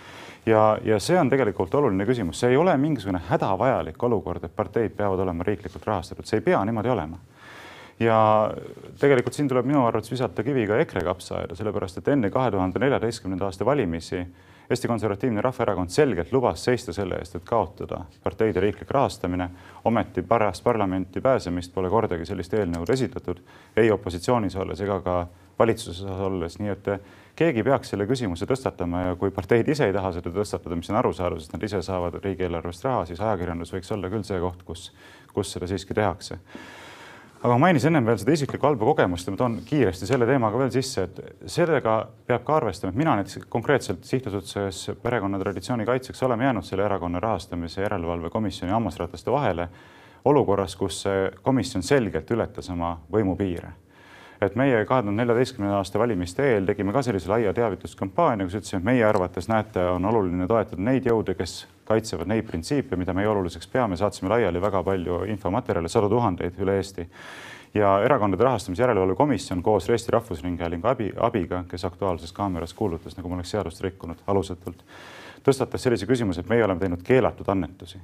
ja, 0.46 0.78
ja 0.84 1.00
see 1.00 1.20
on 1.20 1.30
tegelikult 1.30 1.76
oluline 1.76 2.06
küsimus, 2.06 2.40
see 2.40 2.54
ei 2.54 2.58
ole 2.58 2.76
mingisugune 2.78 3.22
hädavajalik 3.30 4.04
olukord, 4.04 4.44
et 4.44 4.56
parteid 4.56 4.96
peavad 4.98 5.20
olema 5.20 5.46
riiklikult 5.48 5.86
rahastatud, 5.88 6.26
see 6.26 6.42
ei 6.42 6.46
pea 6.46 6.64
niimoodi 6.66 6.90
olema. 6.90 7.18
ja 8.02 8.18
tegelikult 9.00 9.34
siin 9.38 9.48
tuleb 9.48 9.66
minu 9.70 9.84
arvates 9.86 10.12
visata 10.12 10.44
kivi 10.44 10.66
ka 10.68 10.80
EKRE 10.82 11.04
kapsaaeda, 11.06 11.56
sellepärast 11.56 12.02
et 12.02 12.08
enne 12.08 12.32
kahe 12.34 12.52
tuhande 12.52 12.80
neljateistkümnenda 12.80 13.46
aasta 13.46 13.66
valimisi 13.66 14.26
Eesti 14.72 14.88
Konservatiivne 14.88 15.42
Rahvaerakond 15.42 15.90
selgelt 15.90 16.32
lubas 16.32 16.64
seista 16.64 16.94
selle 16.94 17.18
eest, 17.20 17.36
et 17.36 17.44
kaotada 17.44 18.06
parteide 18.24 18.60
riiklik 18.64 18.92
rahastamine. 18.92 19.50
ometi 19.86 20.22
pärast 20.22 20.64
parlamenti 20.64 21.22
pääsemist 21.22 21.74
pole 21.74 21.90
kordagi 21.90 22.26
sellist 22.26 22.54
eelnõu 22.54 22.86
esitatud, 22.94 23.42
ei 23.78 23.92
opositsioonis 23.92 24.56
olles 24.56 24.82
ega 24.82 25.02
ka 25.02 25.16
valitsuses 25.60 26.06
olles, 26.06 26.60
nii 26.60 26.70
et 26.70 26.88
keegi 27.42 27.64
peaks 27.66 27.94
selle 27.94 28.06
küsimuse 28.10 28.46
tõstatama 28.50 29.06
ja 29.06 29.16
kui 29.20 29.34
parteid 29.34 29.70
ise 29.74 29.88
ei 29.90 29.96
taha 29.96 30.14
seda 30.18 30.34
tõstatada, 30.36 30.78
mis 30.78 30.92
on 30.92 31.00
arusaadav, 31.00 31.42
sest 31.42 31.56
nad 31.56 31.66
ise 31.66 31.82
saavad 31.86 32.20
riigieelarvest 32.22 32.86
raha, 32.86 33.08
siis 33.10 33.22
ajakirjandus 33.22 33.74
võiks 33.74 33.92
olla 33.96 34.12
küll 34.14 34.28
see 34.28 34.40
koht, 34.44 34.62
kus, 34.68 34.92
kus 35.34 35.56
seda 35.56 35.70
siiski 35.70 35.98
tehakse. 35.98 36.38
aga 37.42 37.54
ma 37.56 37.58
mainisin 37.66 37.90
ennem 37.90 38.06
veel 38.06 38.20
seda 38.22 38.36
isiklikku 38.38 38.68
halba 38.68 38.86
kogemust 38.86 39.28
ja 39.28 39.34
ma 39.34 39.42
toon 39.42 39.58
kiiresti 39.66 40.06
selle 40.06 40.28
teemaga 40.30 40.60
veel 40.62 40.70
sisse, 40.76 41.08
et 41.08 41.48
sellega 41.50 41.96
peab 42.30 42.46
ka 42.46 42.60
arvestama, 42.60 42.94
et 42.94 43.02
mina 43.02 43.16
näiteks 43.18 43.48
konkreetselt 43.50 44.06
sihtasutuses 44.06 44.92
Perekonna 45.02 45.40
Traditsiooni 45.42 45.86
Kaitseks 45.90 46.22
oleme 46.30 46.46
jäänud 46.46 46.68
selle 46.68 46.86
erakonna 46.86 47.20
rahastamise 47.20 47.82
järelevalve 47.82 48.30
komisjoni 48.30 48.78
hammasrataste 48.78 49.34
vahele 49.34 49.70
olukorras, 50.26 50.76
kus 50.78 51.02
see 51.08 51.30
komisjon 51.42 51.84
selgelt 51.84 52.30
ületas 52.38 52.70
oma 52.70 53.00
võimupiire 53.10 53.81
et 54.42 54.56
meie 54.58 54.80
kahe 54.90 55.04
tuhande 55.04 55.22
neljateistkümnenda 55.22 55.78
aasta 55.78 56.00
valimiste 56.02 56.46
eel 56.54 56.66
tegime 56.66 56.94
ka 56.96 57.04
sellise 57.06 57.30
laia 57.30 57.54
teavituskampaania, 57.54 58.48
kus 58.48 58.58
ütlesime, 58.58 58.80
et 58.82 58.88
meie 58.88 59.06
arvates 59.06 59.48
näete, 59.52 59.84
on 59.94 60.06
oluline 60.10 60.48
toetada 60.50 60.82
neid 60.82 61.06
jõude, 61.06 61.36
kes 61.38 61.68
kaitsevad 61.86 62.30
neid 62.32 62.48
printsiipe, 62.48 62.98
mida 62.98 63.14
meie 63.14 63.30
oluliseks 63.30 63.70
peame, 63.70 64.00
saatsime 64.00 64.32
laiali 64.34 64.62
väga 64.62 64.82
palju 64.88 65.24
infomaterjale, 65.36 65.92
sadu 65.94 66.10
tuhandeid 66.10 66.58
üle 66.62 66.80
Eesti. 66.82 67.06
Ja 67.78 67.94
Erakondade 68.04 68.44
Rahastamise 68.44 68.84
Järelevalve 68.84 69.16
Komisjon 69.16 69.62
koos 69.64 69.90
Eesti 69.90 70.12
Rahvusringhäälingu 70.12 70.90
abi, 70.90 71.12
abiga, 71.20 71.64
kes 71.70 71.86
Aktuaalses 71.88 72.34
Kaameras 72.36 72.74
kuulutas, 72.74 73.16
nagu 73.18 73.30
ma 73.30 73.38
oleks 73.38 73.54
seadust 73.54 73.86
rikkunud 73.86 74.26
alusetult, 74.28 74.82
tõstatas 75.46 75.86
sellise 75.86 76.10
küsimuse, 76.10 76.42
et 76.42 76.50
meie 76.52 76.66
oleme 76.66 76.82
teinud 76.82 77.06
keelatud 77.06 77.48
annetusi 77.54 78.02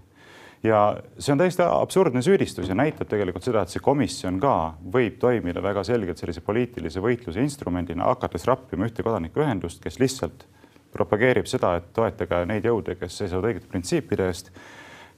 ja 0.63 0.81
see 1.19 1.33
on 1.33 1.41
täiesti 1.41 1.65
absurdne 1.65 2.21
süüdistus 2.25 2.69
ja 2.69 2.75
näitab 2.77 3.09
tegelikult 3.11 3.45
seda, 3.45 3.63
et 3.63 3.73
see 3.73 3.83
komisjon 3.83 4.39
ka 4.41 4.53
võib 4.93 5.19
toimida 5.21 5.61
väga 5.63 5.83
selgelt 5.87 6.17
sellise 6.21 6.41
poliitilise 6.45 7.03
võitluse 7.03 7.43
instrumendina, 7.43 8.07
hakates 8.09 8.47
rappima 8.49 8.89
ühte 8.89 9.05
kodanikuühendust, 9.05 9.81
kes 9.83 9.99
lihtsalt 10.01 10.47
propageerib 10.93 11.47
seda, 11.49 11.75
et 11.77 11.93
toetage 11.93 12.43
neid 12.49 12.65
jõude, 12.65 12.97
kes 12.97 13.21
seisavad 13.21 13.51
õigete 13.51 13.69
printsiipide 13.71 14.29
eest 14.31 14.51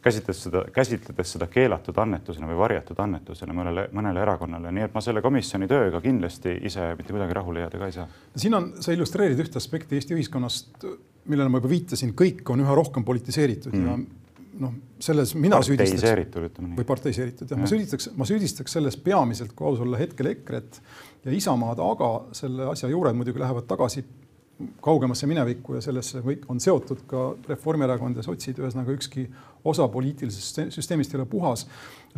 käsitledes 0.02 0.44
seda, 0.44 0.64
käsitledes 0.74 1.34
seda 1.36 1.48
keelatud 1.52 1.98
annetusena 2.00 2.48
või 2.48 2.58
varjatud 2.60 3.00
annetusena 3.04 3.56
mõnele, 3.56 3.88
mõnele 3.96 4.22
erakonnale, 4.24 4.72
nii 4.76 4.86
et 4.88 4.96
ma 4.96 5.04
selle 5.04 5.24
komisjoni 5.24 5.68
tööga 5.68 6.00
kindlasti 6.04 6.56
ise 6.70 6.94
mitte 7.00 7.16
kuidagi 7.16 7.36
rahule 7.36 7.66
jääda 7.66 7.82
ka 7.82 7.90
ei 7.90 7.96
saa. 7.98 8.08
siin 8.36 8.56
on, 8.56 8.72
sa 8.80 8.96
illustreerid 8.96 9.40
ühte 9.44 9.60
aspekti 9.60 10.00
Eesti 10.00 10.16
ühiskonnast, 10.16 10.88
millele 11.28 11.52
ma 11.52 11.60
juba 11.60 11.74
viitasin, 11.74 12.16
kõik 12.16 12.48
on 12.54 12.64
üha 12.64 12.78
rohkem 12.80 13.04
politiseeritud 13.08 13.76
mm. 13.76 13.90
ja 13.90 13.98
noh, 14.60 14.76
selles 15.02 15.34
mina 15.40 15.60
süüdistaks 15.66 16.06
või 16.78 16.88
parteiseeritud 16.88 17.50
jah 17.50 17.58
ja., 17.58 17.64
ma 17.64 17.70
süüdistaks, 17.72 18.10
ma 18.20 18.28
süüdistaks 18.28 18.78
selles 18.78 18.98
peamiselt, 19.04 19.54
kui 19.58 19.70
aus 19.70 19.84
olla, 19.84 20.00
hetkel 20.02 20.32
EKRE-t 20.34 20.82
ja 21.26 21.36
Isamaad, 21.36 21.82
aga 21.84 22.10
selle 22.38 22.70
asja 22.72 22.90
juured 22.92 23.18
muidugi 23.18 23.42
lähevad 23.42 23.68
tagasi 23.70 24.04
kaugemasse 24.84 25.28
minevikku 25.30 25.78
ja 25.78 25.84
sellesse 25.84 26.20
kõik 26.24 26.44
on 26.52 26.60
seotud 26.60 27.06
ka 27.08 27.30
Reformierakond 27.48 28.20
ja 28.20 28.26
sotsid, 28.26 28.60
ühesõnaga 28.60 28.92
ükski 28.92 29.24
osa 29.70 29.88
poliitilisest 29.92 30.66
süsteemist 30.76 31.14
ei 31.14 31.22
ole 31.22 31.28
puhas. 31.32 31.66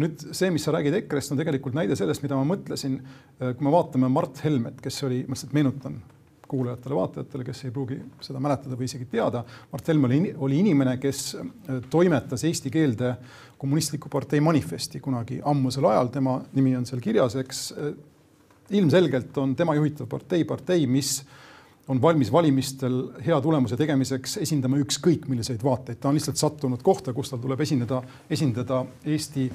nüüd 0.02 0.24
see, 0.34 0.50
mis 0.54 0.66
sa 0.66 0.74
räägid 0.74 0.98
EKRE-st, 1.04 1.36
on 1.36 1.42
tegelikult 1.42 1.78
näide 1.78 1.98
sellest, 2.00 2.24
mida 2.26 2.40
ma 2.40 2.48
mõtlesin, 2.56 2.98
kui 3.38 3.68
me 3.68 3.74
vaatame 3.74 4.10
Mart 4.10 4.42
Helmet, 4.46 4.82
kes 4.82 5.04
oli, 5.06 5.22
ma 5.28 5.38
lihtsalt 5.38 5.54
meenutan 5.54 6.02
kuulajatele-vaatajatele, 6.52 7.46
kes 7.48 7.66
ei 7.66 7.74
pruugi 7.74 7.98
seda 8.24 8.42
mäletada 8.44 8.78
või 8.80 8.90
isegi 8.90 9.08
teada. 9.12 9.44
Mart 9.72 9.88
Helme 9.88 10.10
oli, 10.10 10.22
oli 10.48 10.60
inimene, 10.62 10.98
kes 11.02 11.24
toimetas 11.90 12.44
eesti 12.48 12.72
keelde 12.74 13.16
kommunistliku 13.62 14.10
partei 14.12 14.42
manifesti 14.44 15.00
kunagi 15.04 15.40
ammusel 15.46 15.88
ajal, 15.92 16.12
tema 16.14 16.40
nimi 16.58 16.76
on 16.78 16.88
seal 16.90 17.04
kirjas, 17.04 17.38
eks 17.40 17.70
ilmselgelt 18.72 19.38
on 19.38 19.56
tema 19.56 19.76
juhitav 19.78 20.10
partei 20.12 20.44
partei, 20.48 20.88
mis 20.88 21.20
on 21.92 22.02
valmis 22.02 22.32
valimistel 22.32 23.02
hea 23.26 23.38
tulemuse 23.42 23.78
tegemiseks 23.80 24.38
esindama 24.46 24.80
ükskõik 24.82 25.28
milliseid 25.32 25.64
vaateid, 25.66 26.00
ta 26.00 26.10
on 26.10 26.18
lihtsalt 26.18 26.40
sattunud 26.40 26.84
kohta, 26.86 27.14
kus 27.14 27.32
tal 27.32 27.42
tuleb 27.44 27.62
esineda, 27.66 28.02
esindada 28.32 28.84
Eesti 29.06 29.48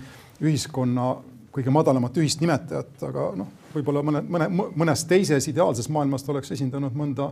ühiskonna 0.44 1.14
kõige 1.56 1.72
madalamat 1.72 2.18
ühist 2.20 2.42
nimetajat, 2.42 2.92
aga 3.08 3.30
noh, 3.38 3.48
võib-olla 3.74 4.02
mõne, 4.04 4.22
mõne, 4.28 4.48
mõnes 4.76 5.04
teises 5.08 5.48
ideaalses 5.50 5.88
maailmas 5.92 6.24
ta 6.24 6.34
oleks 6.34 6.52
esindanud 6.56 6.96
mõnda 6.96 7.30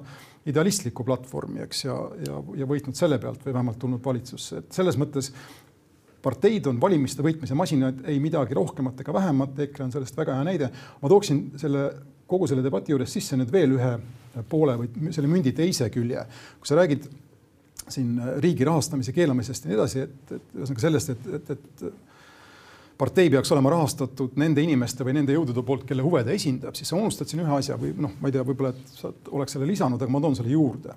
idealistlikku 0.49 1.05
platvormi, 1.07 1.63
eks, 1.67 1.85
ja, 1.87 1.99
ja, 2.27 2.41
ja 2.61 2.69
võitnud 2.69 2.97
selle 2.99 3.19
pealt 3.23 3.45
või 3.45 3.57
vähemalt 3.57 3.79
tulnud 3.83 4.03
valitsusse, 4.05 4.63
et 4.63 4.77
selles 4.77 4.99
mõttes 5.01 5.31
parteid 6.25 6.71
on 6.71 6.81
valimiste 6.81 7.25
võitmise 7.25 7.57
masinad, 7.59 8.01
ei 8.09 8.17
midagi 8.23 8.57
rohkemat 8.57 9.03
ega 9.05 9.15
vähemat, 9.17 9.59
EKRE 9.67 9.89
on 9.89 9.93
sellest 9.93 10.17
väga 10.17 10.39
hea 10.39 10.47
näide. 10.49 10.71
ma 11.03 11.11
tooksin 11.13 11.51
selle 11.61 11.91
kogu 12.31 12.49
selle 12.49 12.65
debati 12.65 12.95
juures 12.95 13.13
sisse 13.13 13.37
nüüd 13.37 13.53
veel 13.53 13.77
ühe 13.77 13.93
poole 14.49 14.79
või 14.81 15.13
selle 15.15 15.29
mündi 15.31 15.53
teise 15.53 15.91
külje. 15.93 16.25
kui 16.59 16.71
sa 16.71 16.81
räägid 16.81 17.11
siin 17.89 18.17
riigi 18.41 18.65
rahastamise 18.65 19.13
keelamisest 19.13 19.67
ja 19.67 19.71
nii 19.71 19.77
edasi, 19.77 20.07
et, 20.07 20.33
et 20.33 20.57
ühesõnaga 20.57 20.85
sellest, 20.87 21.13
et, 21.13 21.27
et, 21.37 21.51
et 21.53 22.14
partei 22.99 23.31
peaks 23.31 23.51
olema 23.55 23.73
rahastatud 23.75 24.37
nende 24.41 24.63
inimeste 24.63 25.07
või 25.07 25.17
nende 25.19 25.35
jõudude 25.35 25.65
poolt, 25.67 25.87
kelle 25.89 26.05
huve 26.05 26.23
ta 26.27 26.35
esindab, 26.35 26.77
siis 26.79 26.91
sa 26.91 26.99
unustad 26.99 27.31
siin 27.31 27.43
ühe 27.45 27.57
asja 27.57 27.79
või 27.81 27.95
noh, 27.99 28.15
ma 28.21 28.31
ei 28.31 28.37
tea, 28.37 28.45
võib-olla, 28.47 28.75
et 28.75 28.95
sa 29.01 29.11
oleks 29.35 29.57
selle 29.57 29.69
lisanud, 29.69 30.03
aga 30.03 30.15
ma 30.15 30.23
toon 30.23 30.39
selle 30.39 30.55
juurde. 30.55 30.95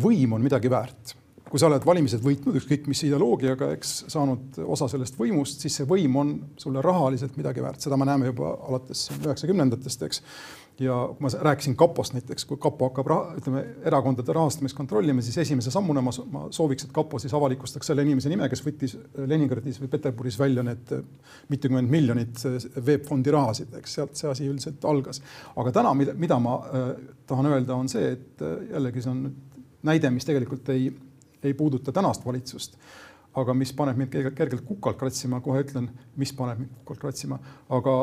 võim 0.00 0.32
on 0.34 0.42
midagi 0.42 0.70
väärt. 0.72 1.14
Kui 1.44 1.60
sa 1.60 1.68
oled 1.68 1.84
valimised 1.86 2.22
võitnud, 2.24 2.56
ükskõik 2.58 2.88
mis 2.90 3.04
ideoloogiaga, 3.06 3.68
eks 3.76 3.92
saanud 4.10 4.56
osa 4.64 4.88
sellest 4.90 5.18
võimust, 5.20 5.60
siis 5.62 5.76
see 5.78 5.86
võim 5.86 6.16
on 6.18 6.32
sulle 6.58 6.82
rahaliselt 6.82 7.36
midagi 7.38 7.62
väärt, 7.62 7.84
seda 7.84 7.98
me 8.00 8.08
näeme 8.08 8.32
juba 8.32 8.56
alates 8.66 9.04
üheksakümnendatest, 9.20 10.02
eks 10.08 10.22
ja 10.80 10.94
kui 11.10 11.22
ma 11.22 11.30
rääkisin 11.46 11.76
kapost 11.78 12.16
näiteks, 12.16 12.44
kui 12.50 12.58
kapo 12.60 12.88
hakkab 12.88 13.06
raha, 13.10 13.34
ütleme 13.38 13.62
erakondade 13.86 14.34
rahastamist 14.34 14.76
kontrollima, 14.76 15.22
siis 15.22 15.38
esimese 15.44 15.70
sammuna 15.70 16.02
ma, 16.02 16.10
ma 16.32 16.42
sooviks, 16.54 16.88
et 16.88 16.94
kapo 16.94 17.20
siis 17.22 17.34
avalikustaks 17.34 17.92
selle 17.92 18.02
inimese 18.02 18.32
nime, 18.32 18.48
kes 18.50 18.64
võttis 18.64 18.96
Leningradis 19.30 19.78
või 19.82 19.92
Peterburis 19.92 20.38
välja 20.40 20.64
need 20.66 20.90
mitukümmend 21.52 21.90
miljonit 21.90 22.42
VEB 22.74 23.06
Fondi 23.06 23.34
rahasid, 23.34 23.74
eks 23.78 23.96
sealt 24.00 24.18
see 24.18 24.30
asi 24.32 24.50
üldiselt 24.50 24.84
algas. 24.90 25.22
aga 25.56 25.76
täna, 25.78 25.94
mida, 25.94 26.16
mida 26.18 26.38
ma 26.42 26.58
äh, 26.58 26.90
tahan 27.26 27.52
öelda, 27.52 27.78
on 27.78 27.90
see, 27.92 28.10
et 28.16 28.42
äh, 28.42 28.68
jällegi 28.74 29.04
see 29.04 29.14
on 29.14 29.24
näide, 29.86 30.10
mis 30.10 30.26
tegelikult 30.26 30.68
ei, 30.74 30.90
ei 31.44 31.54
puuduta 31.54 31.92
tänast 31.94 32.26
valitsust 32.26 32.78
aga 33.34 33.54
mis 33.56 33.72
paneb 33.74 33.98
mind 33.98 34.12
kergelt 34.12 34.62
kukalt 34.66 34.98
kratsima, 35.00 35.40
kohe 35.42 35.64
ütlen, 35.64 35.88
mis 36.20 36.32
paneb 36.36 36.60
mind 36.62 36.74
kukalt 36.82 37.02
kratsima, 37.02 37.38
aga 37.74 37.94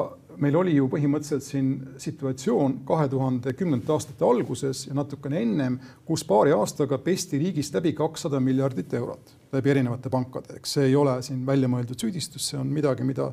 meil 0.42 0.56
oli 0.60 0.76
ju 0.76 0.88
põhimõtteliselt 0.92 1.46
siin 1.46 1.72
situatsioon 2.02 2.80
kahe 2.88 3.08
tuhande 3.12 3.54
kümnendate 3.58 3.94
aastate 3.96 4.26
alguses 4.28 4.86
ja 4.88 4.96
natukene 4.98 5.42
ennem, 5.44 5.78
kus 6.08 6.24
paari 6.28 6.54
aastaga 6.56 7.00
pesti 7.04 7.40
riigist 7.42 7.76
läbi 7.78 7.94
kakssada 7.98 8.40
miljardit 8.44 8.94
eurot 9.00 9.36
läbi 9.52 9.74
erinevate 9.74 10.10
pankade, 10.12 10.56
eks 10.60 10.78
see 10.78 10.86
ei 10.90 10.96
ole 10.96 11.18
siin 11.26 11.42
väljamõeldud 11.48 12.00
süüdistus, 12.00 12.46
see 12.52 12.60
on 12.60 12.70
midagi, 12.72 13.04
mida 13.08 13.28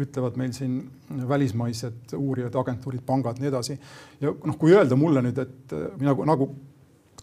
ütlevad 0.00 0.38
meil 0.38 0.52
siin 0.54 0.76
välismaised 1.28 2.14
uurijad, 2.18 2.54
agentuurid, 2.60 3.02
pangad, 3.06 3.40
nii 3.42 3.50
edasi. 3.50 3.78
ja 4.22 4.30
noh, 4.30 4.58
kui 4.58 4.74
öelda 4.74 4.98
mulle 4.98 5.24
nüüd, 5.26 5.40
et 5.42 5.74
nagu, 6.02 6.26
nagu 6.30 6.48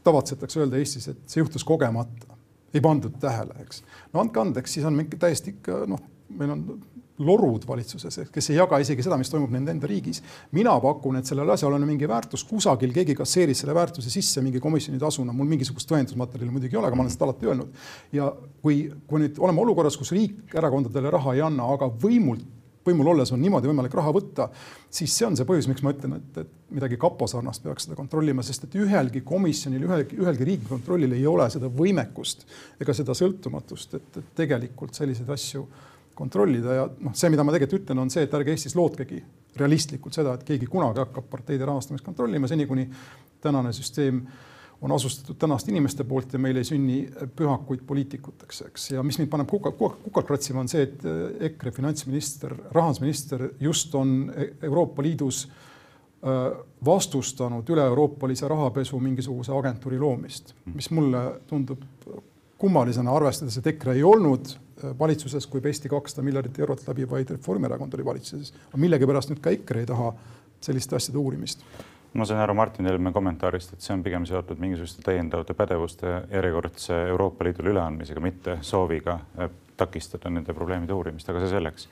tavatsetakse 0.04 0.64
öelda 0.64 0.82
Eestis, 0.82 1.08
et 1.14 1.24
see 1.32 1.40
juhtus 1.44 1.64
kogemata 1.68 2.41
ei 2.74 2.82
pandud 2.82 3.18
tähele, 3.20 3.58
eks. 3.66 3.84
no 4.14 4.24
andke 4.24 4.42
andeks, 4.42 4.78
siis 4.78 4.88
on 4.88 4.96
mingi 4.98 5.20
täiesti 5.20 5.56
ikka 5.58 5.84
noh, 5.90 6.02
meil 6.38 6.54
on 6.56 6.66
lorud 7.22 7.66
valitsuses, 7.68 8.18
kes 8.34 8.50
ei 8.50 8.58
jaga 8.58 8.80
isegi 8.82 9.04
seda, 9.06 9.18
mis 9.20 9.30
toimub 9.30 9.52
nende 9.54 9.74
enda 9.76 9.90
riigis. 9.90 10.22
mina 10.58 10.74
pakun, 10.82 11.20
et 11.20 11.30
sellel 11.30 11.50
asjal 11.54 11.76
on 11.78 11.86
mingi 11.86 12.08
väärtus, 12.10 12.44
kusagil 12.50 12.94
keegi 12.96 13.16
kasseeris 13.18 13.62
selle 13.62 13.76
väärtuse 13.78 14.10
sisse 14.10 14.42
mingi 14.42 14.60
komisjoni 14.64 15.00
tasuna, 15.00 15.34
mul 15.34 15.50
mingisugust 15.52 15.90
tõendusmaterjali 15.92 16.54
muidugi 16.54 16.76
ei 16.76 16.82
ole, 16.82 16.90
aga 16.90 16.98
ma 16.98 17.06
olen 17.06 17.14
seda 17.14 17.28
alati 17.28 17.52
öelnud. 17.52 17.84
ja 18.18 18.32
kui, 18.62 18.82
kui 19.08 19.26
nüüd 19.26 19.38
oleme 19.40 19.62
olukorras, 19.62 19.98
kus 20.00 20.14
riik 20.16 20.56
erakondadele 20.58 21.14
raha 21.14 21.36
ei 21.38 21.46
anna, 21.46 21.68
aga 21.76 21.92
võimult 22.02 22.48
võimul 22.86 23.12
olles 23.14 23.32
on 23.34 23.42
niimoodi 23.42 23.70
võimalik 23.70 23.94
raha 23.98 24.14
võtta, 24.16 24.48
siis 24.90 25.14
see 25.14 25.28
on 25.28 25.38
see 25.38 25.48
põhjus, 25.48 25.68
miks 25.70 25.84
ma 25.86 25.94
ütlen, 25.94 26.18
et, 26.18 26.42
et 26.44 26.74
midagi 26.76 26.98
kapo 27.02 27.28
sarnast 27.30 27.64
peaks 27.64 27.88
seda 27.88 27.98
kontrollima, 27.98 28.44
sest 28.46 28.66
et 28.68 28.78
ühelgi 28.82 29.24
komisjonil, 29.28 29.86
ühelgi, 29.88 30.18
ühelgi 30.22 30.48
riigikontrollil 30.50 31.16
ei 31.18 31.26
ole 31.30 31.48
seda 31.54 31.70
võimekust 31.72 32.46
ega 32.82 32.96
seda 32.98 33.16
sõltumatust, 33.18 33.98
et, 34.00 34.22
tegelikult 34.38 34.98
selliseid 34.98 35.30
asju 35.36 35.66
kontrollida. 36.18 36.78
Ja 36.78 36.88
noh, 36.90 37.16
see, 37.18 37.32
mida 37.34 37.46
ma 37.46 37.54
tegelikult 37.56 37.84
ütlen, 37.84 38.04
on 38.04 38.14
see, 38.14 38.26
et 38.28 38.34
ärge 38.38 38.56
Eestis 38.56 38.78
lootkegi 38.78 39.22
realistlikult 39.60 40.16
seda, 40.16 40.36
et 40.38 40.48
keegi 40.48 40.70
kunagi 40.72 41.04
hakkab 41.04 41.28
parteide 41.32 41.68
rahastamist 41.68 42.06
kontrollima, 42.06 42.50
seni 42.50 42.68
kuni 42.70 42.88
tänane 43.42 43.74
süsteem 43.76 44.22
on 44.82 44.92
asustatud 44.92 45.36
tänaste 45.40 45.72
inimeste 45.72 46.04
poolt 46.04 46.34
ja 46.34 46.40
meil 46.40 46.58
ei 46.58 46.66
sünni 46.66 47.04
pühakuid 47.36 47.84
poliitikuteks, 47.88 48.62
eks. 48.68 48.88
ja 48.92 49.04
mis 49.04 49.20
mind 49.22 49.30
paneb 49.30 49.50
kukalt 49.50 49.78
kuka, 49.78 49.98
kuka 50.04 50.24
kratsima, 50.26 50.64
on 50.64 50.72
see, 50.72 50.88
et 50.88 51.06
äh, 51.06 51.20
EKRE 51.52 51.72
finantsminister, 51.76 52.56
rahandusminister 52.72 53.50
just 53.60 53.96
on 53.96 54.32
e-, 54.36 54.50
Euroopa 54.66 55.06
Liidus 55.06 55.44
äh, 55.46 56.58
vastustanud 56.86 57.70
üle-euroopalise 57.70 58.50
rahapesu 58.50 59.00
mingisuguse 59.00 59.54
agentuuri 59.54 60.02
loomist, 60.02 60.56
mis 60.74 60.90
mulle 60.90 61.24
tundub 61.48 61.86
kummalisena, 62.62 63.14
arvestades, 63.14 63.58
et 63.58 63.72
EKRE 63.76 63.96
ei 63.98 64.04
olnud 64.06 64.50
valitsuses, 65.00 65.46
kui 65.50 65.62
pesti 65.62 65.90
kakssada 65.90 66.26
miljardit 66.26 66.58
eurot 66.62 66.84
läbi, 66.88 67.06
vaid 67.10 67.30
Reformierakond 67.30 67.94
oli 67.94 68.06
valitsuses. 68.06 68.54
millegipärast 68.78 69.30
nüüd 69.30 69.42
ka 69.42 69.54
EKRE 69.54 69.86
ei 69.86 69.90
taha 69.90 70.12
selliste 70.62 70.98
asjade 70.98 71.18
uurimist 71.22 71.62
ma 72.14 72.26
sain 72.26 72.40
aru 72.44 72.54
Martin 72.54 72.86
Helme 72.86 73.14
kommentaarist, 73.16 73.74
et 73.74 73.86
see 73.86 73.94
on 73.96 74.04
pigem 74.04 74.26
seotud 74.28 74.60
mingisuguste 74.60 75.04
täiendavate 75.06 75.56
pädevuste 75.56 76.16
järjekordse 76.32 76.98
Euroopa 77.14 77.48
Liidule 77.48 77.72
üleandmisega, 77.72 78.24
mitte 78.24 78.58
sooviga 78.68 79.20
äh, 79.40 79.52
takistada 79.78 80.30
nende 80.30 80.54
probleemide 80.54 80.94
uurimist, 80.94 81.30
aga 81.32 81.44
see 81.44 81.54
selleks 81.56 81.88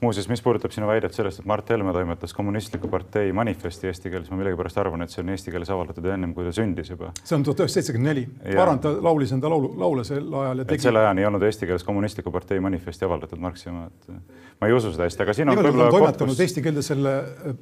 muuseas, 0.00 0.28
mis 0.30 0.42
puudutab 0.42 0.72
sinu 0.74 0.86
väidet 0.88 1.14
sellest, 1.16 1.42
et 1.42 1.48
Mart 1.48 1.70
Helme 1.72 1.92
toimetas 1.94 2.34
kommunistliku 2.36 2.90
partei 2.92 3.32
manifesti 3.34 3.88
eesti 3.90 4.12
keeles, 4.12 4.30
ma 4.30 4.38
millegipärast 4.40 4.78
arvan, 4.78 5.02
et 5.04 5.12
see 5.12 5.22
on 5.24 5.32
eesti 5.34 5.54
keeles 5.54 5.70
avaldatud 5.74 6.06
ennem, 6.14 6.34
kui 6.36 6.46
ta 6.46 6.52
sündis 6.54 6.90
juba. 6.92 7.10
see 7.22 7.36
on 7.36 7.46
tuhat 7.46 7.64
üheksasada 7.64 7.82
seitsekümmend 7.82 8.10
neli. 8.12 8.26
ma 8.54 8.64
arvan, 8.64 8.82
ta 8.84 8.92
laulis 9.04 9.32
enda 9.34 9.50
laulu, 9.50 9.72
laule 9.80 10.04
sel 10.06 10.28
ajal 10.42 10.62
ja 10.62 10.68
tegi. 10.68 10.86
selle 10.86 11.02
ajani 11.02 11.24
ei 11.24 11.30
olnud 11.30 11.46
eesti 11.48 11.66
keeles 11.70 11.86
kommunistliku 11.86 12.32
partei 12.34 12.60
manifesti 12.62 13.08
avaldatud, 13.08 13.40
Marx 13.42 13.66
ja 13.66 13.74
ma, 13.74 13.86
et 13.88 14.12
ma 14.60 14.68
ei 14.70 14.76
usu 14.76 14.92
seda 14.94 15.08
hästi, 15.08 15.24
aga 15.26 15.34
siin 15.38 15.50
on 15.50 15.58
võib-olla 15.58 15.88
toimetanud 15.94 16.34
kus... 16.34 16.44
eesti 16.46 16.64
keelde 16.66 16.84
selle 16.86 17.14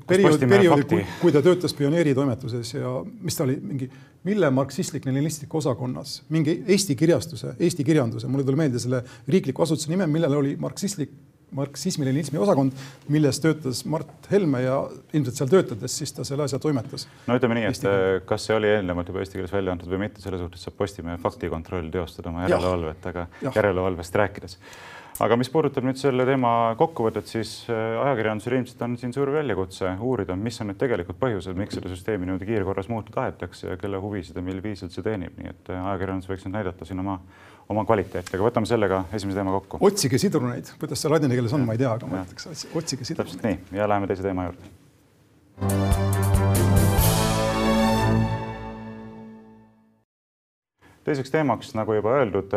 perioodi, 0.08 0.50
perioodi, 0.50 0.88
kui, 0.92 1.06
kui 1.22 1.36
ta 1.36 1.44
töötas 1.46 1.76
pioneeritoimetuses 1.78 2.74
ja 2.76 2.98
mis 3.22 3.38
ta 3.38 3.46
oli, 3.48 3.56
mingi 3.62 3.88
mille 4.26 4.50
marksistlik-leninistlik 4.50 5.54
osakonnas, 5.54 6.18
mingi 6.34 6.56
Eesti 6.66 6.96
kirjastuse, 6.98 7.52
Eesti 7.62 7.84
kirjanduse, 7.86 8.26
mulle 8.26 8.44
tuli 8.44 8.58
meelde 8.58 8.80
selle 8.82 9.04
riikliku 9.30 9.62
asutuse 9.62 9.92
nime, 9.92 10.08
millel 10.10 10.34
oli 10.34 10.56
marksistlik 10.58 11.12
marksismi-leninismi 11.54 12.40
osakond, 12.42 12.74
milles 13.12 13.38
töötas 13.40 13.84
Mart 13.86 14.26
Helme 14.30 14.64
ja 14.64 14.80
ilmselt 15.14 15.38
seal 15.38 15.50
töötades 15.52 15.94
siis 16.00 16.12
ta 16.16 16.24
selle 16.26 16.46
asja 16.46 16.58
toimetas. 16.62 17.06
no 17.28 17.36
ütleme 17.38 17.60
nii, 17.60 17.68
et 17.70 17.86
äh, 17.86 18.02
kas 18.26 18.48
see 18.48 18.56
oli 18.56 18.72
eelnevalt 18.72 19.12
juba 19.12 19.22
eesti 19.22 19.38
keeles 19.38 19.54
välja 19.54 19.76
antud 19.76 19.92
või 19.92 20.02
mitte, 20.06 20.22
selle 20.24 20.40
suhtes 20.42 20.66
saab 20.66 20.76
Postimehe 20.80 21.20
faktikontroll 21.22 21.90
teostada 21.94 22.32
oma 22.32 22.44
järelevalvet, 22.46 23.10
aga 23.12 23.26
järelevalvest 23.46 24.22
rääkides 24.22 24.58
aga 25.22 25.36
mis 25.40 25.48
puudutab 25.52 25.86
nüüd 25.86 25.98
selle 26.00 26.26
teema 26.28 26.50
kokkuvõtet, 26.78 27.28
siis 27.30 27.50
äh, 27.72 27.96
ajakirjandusel 28.02 28.58
ilmselt 28.58 28.82
on 28.84 28.96
siin 29.00 29.14
suur 29.16 29.30
väljakutse 29.32 29.94
uurida, 30.04 30.36
mis 30.36 30.60
on 30.60 30.70
need 30.70 30.80
tegelikud 30.80 31.18
põhjused, 31.20 31.56
miks 31.56 31.78
seda 31.78 31.90
süsteemi 31.92 32.28
niimoodi 32.28 32.48
kiirkorras 32.48 32.90
muuta 32.92 33.14
tahetakse 33.14 33.70
ja 33.70 33.76
kelle 33.80 34.00
huvisid 34.02 34.36
ja 34.36 34.44
mil 34.44 34.60
viisil 34.64 34.90
see 34.92 35.04
teenib, 35.06 35.36
nii 35.40 35.52
et 35.52 35.70
äh, 35.72 35.90
ajakirjandus 35.92 36.30
võiks 36.32 36.46
nüüd 36.46 36.58
näidata 36.58 36.88
siin 36.88 37.00
oma 37.04 37.20
oma 37.66 37.82
kvaliteeti, 37.82 38.36
aga 38.36 38.44
võtame 38.46 38.68
sellega 38.70 39.00
esimese 39.16 39.40
teema 39.40 39.54
kokku. 39.56 39.80
otsige 39.82 40.20
sidruneid, 40.22 40.68
kuidas 40.78 41.00
see 41.02 41.10
ladina 41.10 41.34
keeles 41.34 41.54
on, 41.56 41.64
ma 41.66 41.74
ei 41.74 41.80
tea, 41.80 41.90
aga 41.96 42.10
ma 42.10 42.22
ütleks, 42.22 42.66
otsige 42.78 43.08
sidruneid. 43.08 43.40
täpselt 43.40 43.72
nii 43.72 43.80
ja 43.80 43.88
läheme 43.90 44.06
teise 44.06 44.22
teema 44.22 44.46
juurde. 44.46 44.74
teiseks 51.06 51.30
teemaks, 51.30 51.74
nagu 51.78 51.94
juba 51.94 52.14
öeldud, 52.20 52.54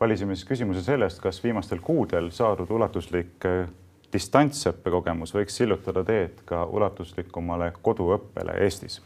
valisime 0.00 0.36
siis 0.36 0.48
küsimuse 0.48 0.82
sellest, 0.86 1.20
kas 1.22 1.42
viimastel 1.44 1.82
kuudel 1.84 2.30
saadud 2.34 2.70
ulatuslik 2.70 3.46
äh, 3.48 3.68
distantsõppekogemus 4.12 5.34
võiks 5.36 5.58
sillutada 5.60 6.04
teed 6.04 6.42
ka 6.48 6.64
ulatuslikumale 6.64 7.72
koduõppele 7.82 8.56
Eestis. 8.64 9.00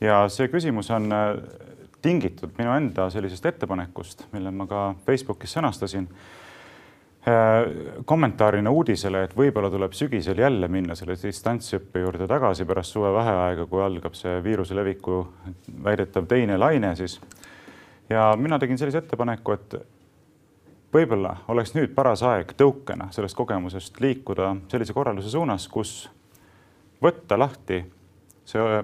ja 0.00 0.24
see 0.28 0.48
küsimus 0.48 0.90
on 0.90 1.12
äh, 1.12 1.36
tingitud 2.02 2.56
minu 2.58 2.74
enda 2.76 3.10
sellisest 3.10 3.46
ettepanekust, 3.46 4.26
mille 4.32 4.50
ma 4.50 4.66
ka 4.68 4.88
Facebookis 5.06 5.56
sõnastasin 5.56 6.08
Äh, 7.24 7.70
kommentaarina 8.04 8.68
uudisele, 8.68 9.22
et 9.24 9.32
võib-olla 9.32 9.70
tuleb 9.72 9.94
sügisel 9.96 10.42
jälle 10.42 10.68
minna 10.68 10.92
selle 10.92 11.14
distantsõppe 11.16 12.02
juurde 12.02 12.26
tagasi 12.28 12.66
pärast 12.68 12.92
suvevaheaega, 12.92 13.64
kui 13.70 13.80
algab 13.80 14.12
see 14.18 14.42
viiruse 14.44 14.76
leviku 14.76 15.22
väidetav 15.86 16.26
teine 16.28 16.58
laine, 16.60 16.90
siis. 16.98 17.14
ja 18.12 18.26
mina 18.36 18.58
tegin 18.60 18.76
sellise 18.76 19.00
ettepaneku, 19.00 19.56
et 19.56 19.78
võib-olla 20.94 21.36
oleks 21.48 21.74
nüüd 21.74 21.94
paras 21.94 22.22
aeg 22.22 22.54
tõukena 22.58 23.10
sellest 23.14 23.36
kogemusest 23.36 24.00
liikuda 24.00 24.54
sellise 24.70 24.94
korralduse 24.94 25.32
suunas, 25.32 25.66
kus 25.68 26.04
võtta 27.02 27.38
lahti 27.38 27.82
see 28.46 28.82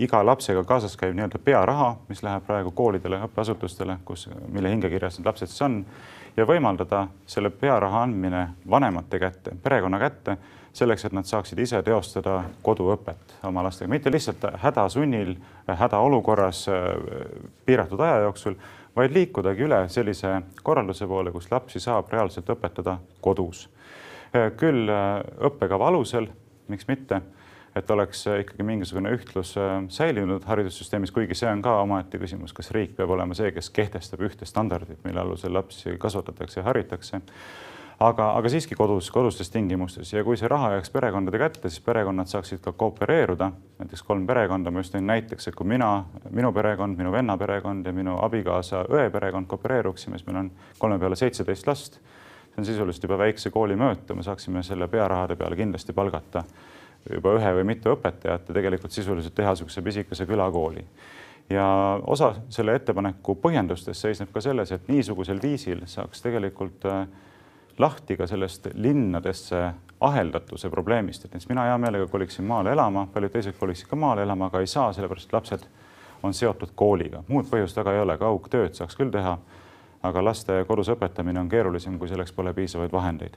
iga 0.00 0.22
lapsega 0.26 0.62
kaasas 0.64 0.96
käiv 0.96 1.14
nii-öelda 1.16 1.38
pearaha, 1.44 1.90
mis 2.08 2.22
läheb 2.22 2.46
praegu 2.46 2.70
koolidele, 2.74 3.18
õppeasutustele, 3.26 3.98
kus, 4.04 4.28
mille 4.48 4.70
hingekirjas 4.70 5.18
need 5.18 5.26
lapsed 5.26 5.50
siis 5.50 5.62
on 5.66 5.80
ja 6.36 6.46
võimaldada 6.46 7.06
selle 7.26 7.50
pearaha 7.50 8.04
andmine 8.06 8.44
vanemate 8.70 9.18
kätte, 9.18 9.54
perekonna 9.62 9.98
kätte, 9.98 10.36
selleks, 10.72 11.04
et 11.04 11.14
nad 11.16 11.26
saaksid 11.26 11.58
ise 11.58 11.80
teostada 11.82 12.44
koduõpet 12.62 13.34
oma 13.48 13.64
lastega, 13.66 13.90
mitte 13.90 14.12
lihtsalt 14.12 14.44
hädasunnil, 14.62 15.34
hädaolukorras 15.66 16.66
piiratud 17.66 18.00
aja 18.06 18.20
jooksul, 18.28 18.54
vaid 18.96 19.14
liikudagi 19.14 19.66
üle 19.66 19.82
sellise 19.88 20.40
korralduse 20.62 21.06
poole, 21.06 21.32
kus 21.32 21.50
lapsi 21.50 21.80
saab 21.80 22.10
reaalselt 22.12 22.48
õpetada 22.50 22.98
kodus. 23.20 23.68
küll 24.56 24.90
õppekava 25.42 25.88
alusel, 25.90 26.28
miks 26.70 26.86
mitte 26.86 27.20
et 27.76 27.90
oleks 27.90 28.26
äh, 28.26 28.40
ikkagi 28.44 28.64
mingisugune 28.66 29.12
ühtlus 29.14 29.54
äh, 29.58 29.76
säilinud 29.88 30.44
haridussüsteemis, 30.46 31.12
kuigi 31.14 31.36
see 31.38 31.50
on 31.50 31.62
ka 31.62 31.76
omaette 31.84 32.18
küsimus, 32.18 32.54
kas 32.56 32.72
riik 32.74 32.96
peab 32.98 33.12
olema 33.14 33.36
see, 33.38 33.52
kes 33.54 33.70
kehtestab 33.74 34.24
ühte 34.26 34.48
standardit, 34.48 34.98
mille 35.04 35.22
alusel 35.22 35.54
lapsi 35.54 35.94
kasvatatakse 35.98 36.60
ja 36.60 36.66
haritakse. 36.66 37.22
Aga, 38.00 38.30
aga 38.38 38.48
siiski 38.48 38.76
kodus, 38.78 39.10
kodustes 39.12 39.50
tingimustes 39.52 40.12
ja 40.14 40.22
kui 40.24 40.38
see 40.40 40.48
raha 40.48 40.72
jääks 40.76 40.92
perekondade 40.94 41.38
kätte, 41.40 41.68
siis 41.68 41.82
perekonnad 41.84 42.30
saaksid 42.30 42.62
ka 42.64 42.72
koopereeruda. 42.72 43.50
näiteks 43.78 44.02
kolm 44.02 44.26
perekonda, 44.26 44.70
ma 44.70 44.80
just 44.80 44.94
tõin 44.94 45.06
näiteks, 45.08 45.48
et 45.48 45.54
kui 45.54 45.66
mina, 45.68 46.04
minu 46.30 46.52
perekond, 46.52 46.96
minu 46.98 47.12
venna 47.12 47.36
perekond 47.38 47.86
ja 47.86 47.92
minu 47.92 48.16
abikaasa 48.22 48.84
õe 48.88 49.10
perekond 49.10 49.46
koopereeruksime, 49.46 50.18
siis 50.18 50.26
meil 50.26 50.44
on 50.44 50.50
kolme 50.78 50.98
peale 50.98 51.16
seitseteist 51.16 51.66
last. 51.66 52.00
see 52.50 52.58
on 52.58 52.64
sisuliselt 52.66 53.02
juba 53.02 53.18
väikse 53.18 53.50
kooli 53.50 53.76
mõõtu, 53.76 54.16
me 54.16 54.22
saaksime 54.22 54.62
selle 54.62 54.88
pearahade 54.88 55.36
peale 55.36 55.56
kindlasti 55.56 55.92
palgata 55.92 56.44
juba 57.14 57.36
ühe 57.38 57.54
või 57.60 57.64
mitu 57.64 57.92
õpetajat 57.94 58.48
ja 58.48 58.54
tegelikult 58.54 58.92
sisuliselt 58.92 59.34
teha 59.34 59.52
niisuguse 59.52 59.82
pisikese 59.82 60.26
külakooli. 60.26 60.84
ja 61.50 62.00
osa 62.06 62.34
selle 62.48 62.74
ettepaneku 62.74 63.34
põhjendustest 63.34 64.00
seisneb 64.00 64.32
ka 64.32 64.40
selles, 64.40 64.72
et 64.72 64.88
niisugusel 64.88 65.40
viisil 65.42 65.86
saaks 65.86 66.22
tegelikult 66.22 66.84
äh, 66.86 67.06
lahti 67.80 68.16
ka 68.16 68.26
sellest 68.26 68.68
linnadesse 68.74 69.62
aheldatuse 70.00 70.70
probleemist, 70.70 71.24
et 71.24 71.32
näiteks 71.32 71.48
mina 71.48 71.64
hea 71.68 71.78
meelega 71.78 72.06
koliksin 72.08 72.44
maale 72.48 72.72
elama, 72.72 73.06
paljud 73.12 73.32
teised 73.32 73.56
koliksid 73.58 73.88
ka 73.90 73.96
maale 73.96 74.22
elama, 74.22 74.48
aga 74.48 74.60
ei 74.60 74.68
saa, 74.70 74.92
sellepärast 74.96 75.28
et 75.28 75.36
lapsed 75.36 75.66
on 76.22 76.36
seotud 76.36 76.72
kooliga, 76.76 77.24
muud 77.28 77.48
põhjust 77.50 77.76
taga 77.76 77.94
ei 77.96 78.00
ole, 78.00 78.16
kaugtööd 78.20 78.76
saaks 78.76 78.96
küll 78.96 79.12
teha, 79.12 79.36
aga 80.02 80.24
laste 80.24 80.62
kodus 80.68 80.88
õpetamine 80.92 81.40
on 81.40 81.48
keerulisem, 81.48 81.98
kui 81.98 82.08
selleks 82.08 82.32
pole 82.32 82.54
piisavaid 82.56 82.92
vahendeid. 82.92 83.36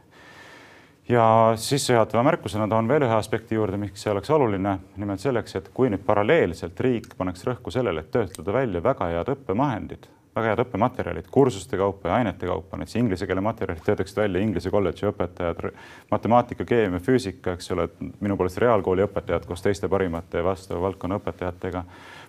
Ja 1.09 1.53
sissejuhatava 1.59 2.23
märkusena 2.23 2.67
toon 2.71 2.87
veel 2.87 3.03
ühe 3.03 3.15
aspekti 3.15 3.57
juurde, 3.57 3.77
miks 3.77 4.05
see 4.05 4.11
oleks 4.11 4.29
oluline. 4.31 4.77
nimelt 4.97 5.19
selleks, 5.19 5.55
et 5.55 5.69
kui 5.73 5.89
nüüd 5.91 6.05
paralleelselt 6.05 6.79
riik 6.79 7.09
paneks 7.17 7.43
rõhku 7.43 7.71
sellele, 7.71 7.99
et 7.99 8.11
töötada 8.11 8.53
välja 8.53 8.83
väga 8.83 9.09
head 9.11 9.31
õppevahendid, 9.35 10.07
väga 10.35 10.49
head 10.49 10.61
õppematerjalid 10.63 11.27
kursuste 11.31 11.77
kaupa 11.77 12.09
ja 12.09 12.15
ainete 12.21 12.47
kaupa, 12.49 12.77
näiteks 12.77 12.95
inglise 12.97 13.27
keele 13.29 13.41
materjalid 13.45 13.83
töötaksid 13.85 14.17
välja 14.17 14.41
Inglise 14.41 14.71
kolledži 14.73 15.07
õpetajad, 15.11 15.67
matemaatika, 16.11 16.65
keemia, 16.65 17.01
füüsika, 17.03 17.53
eks 17.53 17.71
ole, 17.75 17.87
minu 18.19 18.37
poolest 18.37 18.57
reaalkooli 18.63 19.05
õpetajad 19.05 19.45
koos 19.49 19.61
teiste 19.61 19.89
parimate 19.89 20.41
vastava 20.43 20.81
valdkonna 20.87 21.19
õpetajatega, 21.21 21.83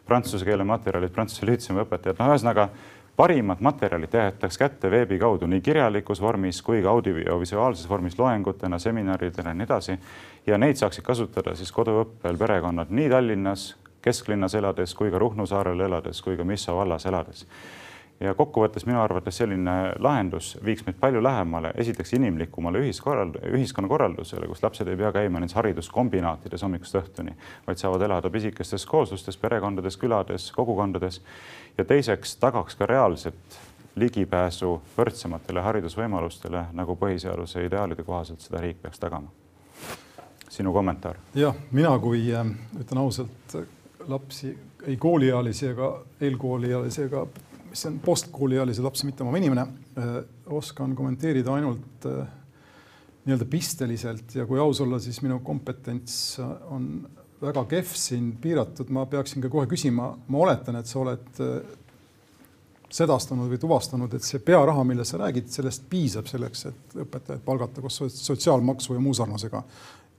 prantsuse 0.07 0.45
keele 0.45 0.67
materjalid, 0.69 1.15
prantsuse 1.15 1.49
lütseumi 1.49 1.85
õpetajad, 1.87 2.21
no 2.21 2.29
ühesõnaga 2.33 2.69
parimad 3.17 3.63
materjalid 3.65 4.13
jäetakse 4.13 4.59
kätte 4.59 4.91
veebi 4.91 5.19
kaudu 5.19 5.47
nii 5.47 5.63
kirjalikus 5.65 6.21
vormis 6.21 6.61
kui 6.63 6.83
ka 6.83 6.91
audiovisuaalses 6.91 7.89
vormis 7.89 8.19
loengutena, 8.19 8.79
seminaridena 8.79 9.51
ja 9.51 9.55
nii 9.55 9.65
edasi. 9.65 9.99
ja 10.47 10.59
neid 10.59 10.77
saaksid 10.77 11.05
kasutada 11.05 11.55
siis 11.55 11.73
koduõppel 11.73 12.37
perekonnad 12.39 12.91
nii 12.91 13.09
Tallinnas, 13.09 13.77
kesklinnas 14.03 14.55
elades 14.55 14.95
kui 14.95 15.11
ka 15.11 15.19
Ruhnu 15.19 15.47
saarel 15.47 15.81
elades 15.81 16.23
kui 16.23 16.37
ka 16.37 16.45
Misso 16.45 16.77
vallas 16.77 17.07
elades 17.07 17.47
ja 18.21 18.35
kokkuvõttes 18.35 18.87
minu 18.87 19.01
arvates 19.03 19.37
selline 19.41 19.75
lahendus 19.99 20.55
viiks 20.65 20.85
meid 20.87 20.99
palju 21.01 21.23
lähemale, 21.23 21.73
esiteks 21.81 22.15
inimlikumale 22.19 22.81
ühiskorrald-, 22.85 23.41
ühiskonnakorraldusele, 23.51 24.47
kus 24.49 24.63
lapsed 24.63 24.89
ei 24.89 24.97
pea 24.97 25.11
käima 25.13 25.41
nendes 25.41 25.57
hariduskombinaatides 25.59 26.63
hommikust 26.63 26.99
õhtuni, 27.01 27.35
vaid 27.67 27.81
saavad 27.81 28.07
elada 28.07 28.31
pisikestes 28.31 28.87
kooslustes, 28.87 29.39
perekondades, 29.41 29.99
külades, 30.01 30.51
kogukondades. 30.55 31.21
ja 31.79 31.85
teiseks 31.85 32.37
tagaks 32.37 32.75
ka 32.79 32.87
reaalset 32.87 33.59
ligipääsu 33.97 34.81
võrdsematele 34.97 35.63
haridusvõimalustele, 35.63 36.65
nagu 36.73 36.97
põhiseaduse 36.99 37.67
ideaalide 37.67 38.03
kohaselt 38.03 38.41
seda 38.41 38.61
riik 38.61 38.83
peaks 38.83 38.99
tagama. 38.99 39.29
sinu 40.49 40.73
kommentaar? 40.73 41.17
jah, 41.35 41.55
mina 41.71 41.99
kui 41.99 42.31
äh, 42.35 42.47
ütlen 42.81 42.99
ausalt, 42.99 43.57
lapsi 44.09 44.59
ei 44.87 44.97
kooliealisi 44.97 45.67
ega 45.67 45.91
eelkooliealisi 46.21 47.03
ega 47.03 47.27
mis 47.75 47.87
on 47.91 47.99
postkooliealisi 47.99 48.83
lapsi 48.85 49.07
mitte 49.09 49.25
omav 49.25 49.35
inimene, 49.41 49.67
äh, 49.99 50.17
oskan 50.55 50.95
kommenteerida 50.95 51.57
ainult 51.57 52.07
äh, 52.07 52.27
nii-öelda 53.25 53.49
pisteliselt 53.51 54.35
ja 54.37 54.47
kui 54.47 54.61
aus 54.63 54.79
olla, 54.85 55.01
siis 55.03 55.19
minu 55.25 55.41
kompetents 55.43 56.39
on 56.71 56.87
väga 57.43 57.65
kehv 57.73 57.97
siin, 57.99 58.29
piiratud, 58.41 58.93
ma 58.95 59.09
peaksin 59.11 59.43
ka 59.43 59.51
kohe 59.51 59.67
küsima, 59.67 60.13
ma 60.29 60.45
oletan, 60.45 60.79
et 60.79 60.87
sa 60.87 61.01
oled 61.03 61.43
äh, 61.43 61.75
sedastanud 62.95 63.51
või 63.51 63.59
tuvastanud, 63.59 64.15
et 64.15 64.23
see 64.23 64.39
pearaha, 64.45 64.87
millest 64.87 65.17
sa 65.17 65.25
räägid, 65.25 65.51
sellest 65.51 65.89
piisab 65.91 66.31
selleks, 66.31 66.69
et 66.71 66.99
õpetajaid 67.03 67.43
palgata 67.43 67.83
koos 67.83 68.05
sotsiaalmaksu 68.15 68.95
ja 68.95 69.03
muu 69.03 69.17
sarnasega 69.19 69.65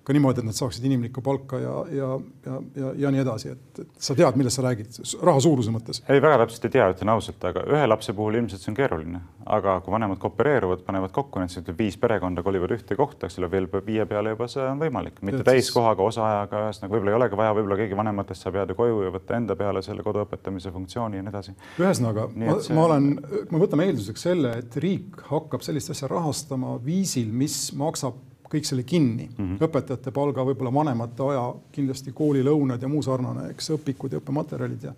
ka 0.06 0.14
niimoodi, 0.14 0.44
et 0.44 0.48
nad 0.48 0.56
saaksid 0.58 0.86
inimlikku 0.86 1.22
palka 1.26 1.60
ja, 1.60 1.74
ja, 1.90 2.10
ja, 2.46 2.58
ja, 2.78 2.92
ja 3.06 3.12
nii 3.14 3.22
edasi, 3.24 3.56
et, 3.56 3.80
et 3.82 4.06
sa 4.08 4.14
tead, 4.18 4.38
millest 4.38 4.60
sa 4.60 4.66
räägid, 4.66 5.00
raha 5.26 5.42
suuruse 5.42 5.74
mõttes? 5.74 6.02
ei, 6.06 6.22
väga 6.22 6.44
täpselt 6.44 6.68
ei 6.68 6.76
tea, 6.76 6.90
ütlen 6.94 7.12
ausalt, 7.16 7.42
aga 7.50 7.64
ühe 7.74 7.88
lapse 7.90 8.14
puhul 8.14 8.38
ilmselt 8.38 8.62
see 8.62 8.70
on 8.72 8.78
keeruline, 8.78 9.22
aga 9.58 9.80
kui 9.86 9.96
vanemad 9.96 10.22
koopereeruvad, 10.22 10.84
panevad 10.86 11.14
kokku, 11.16 11.42
näiteks 11.42 11.78
viis 11.80 11.98
perekonda 12.02 12.44
kolivad 12.46 12.76
ühte 12.78 12.98
kohta, 13.00 13.26
eks 13.26 13.40
ole, 13.42 13.50
veel 13.52 13.70
viie 13.88 14.06
peale 14.10 14.36
juba 14.36 14.50
see 14.52 14.68
on 14.68 14.84
võimalik, 14.84 15.18
mitte 15.24 15.42
Tead, 15.42 15.50
täiskohaga, 15.56 16.06
osaajaga, 16.06 16.62
ühesõnaga 16.68 16.94
võib-olla 16.94 17.16
ei 17.16 17.20
olegi 17.22 17.42
vaja, 17.42 17.58
võib-olla 17.58 17.80
keegi 17.82 18.00
vanematest 18.02 18.46
saab 18.46 18.62
jääda 18.62 18.78
koju 18.78 19.02
ja 19.08 19.16
võtta 19.18 19.40
enda 19.40 19.58
peale 19.58 19.82
selle 19.86 20.06
kodu 20.06 20.22
õpetamise 20.22 20.74
funktsiooni 20.76 21.18
ja 21.18 21.26
nii 21.26 21.34
edasi. 21.34 21.58
ühesõnaga, 21.82 22.30
ma, 22.30 22.60
see... 22.62 22.78
ma 22.78 22.86
olen, 22.92 23.10
me 23.50 23.66
võtame 23.66 23.90
eelduseks 23.90 24.30
selle, 24.30 24.54
et 24.62 24.80
riik 24.86 25.26
hakkab 25.32 25.66
sellist 25.66 25.96
asja 25.96 26.12
rahastama 26.12 26.78
viisil, 26.86 27.34
mis 27.34 27.58
maksab 27.78 28.22
kõik 28.56 28.68
selle 28.68 28.84
kinni 28.88 29.28
mm, 29.30 29.38
-hmm. 29.38 29.68
õpetajate 29.68 30.14
palga, 30.16 30.46
võib-olla 30.48 30.74
vanemate 30.74 31.24
aja, 31.30 31.46
kindlasti 31.76 32.14
koolilõunad 32.16 32.82
ja 32.82 32.90
muu 32.92 33.04
sarnane, 33.06 33.50
eks 33.54 33.74
õpikud 33.78 34.16
ja 34.16 34.22
õppematerjalid 34.24 34.90
ja 34.90 34.96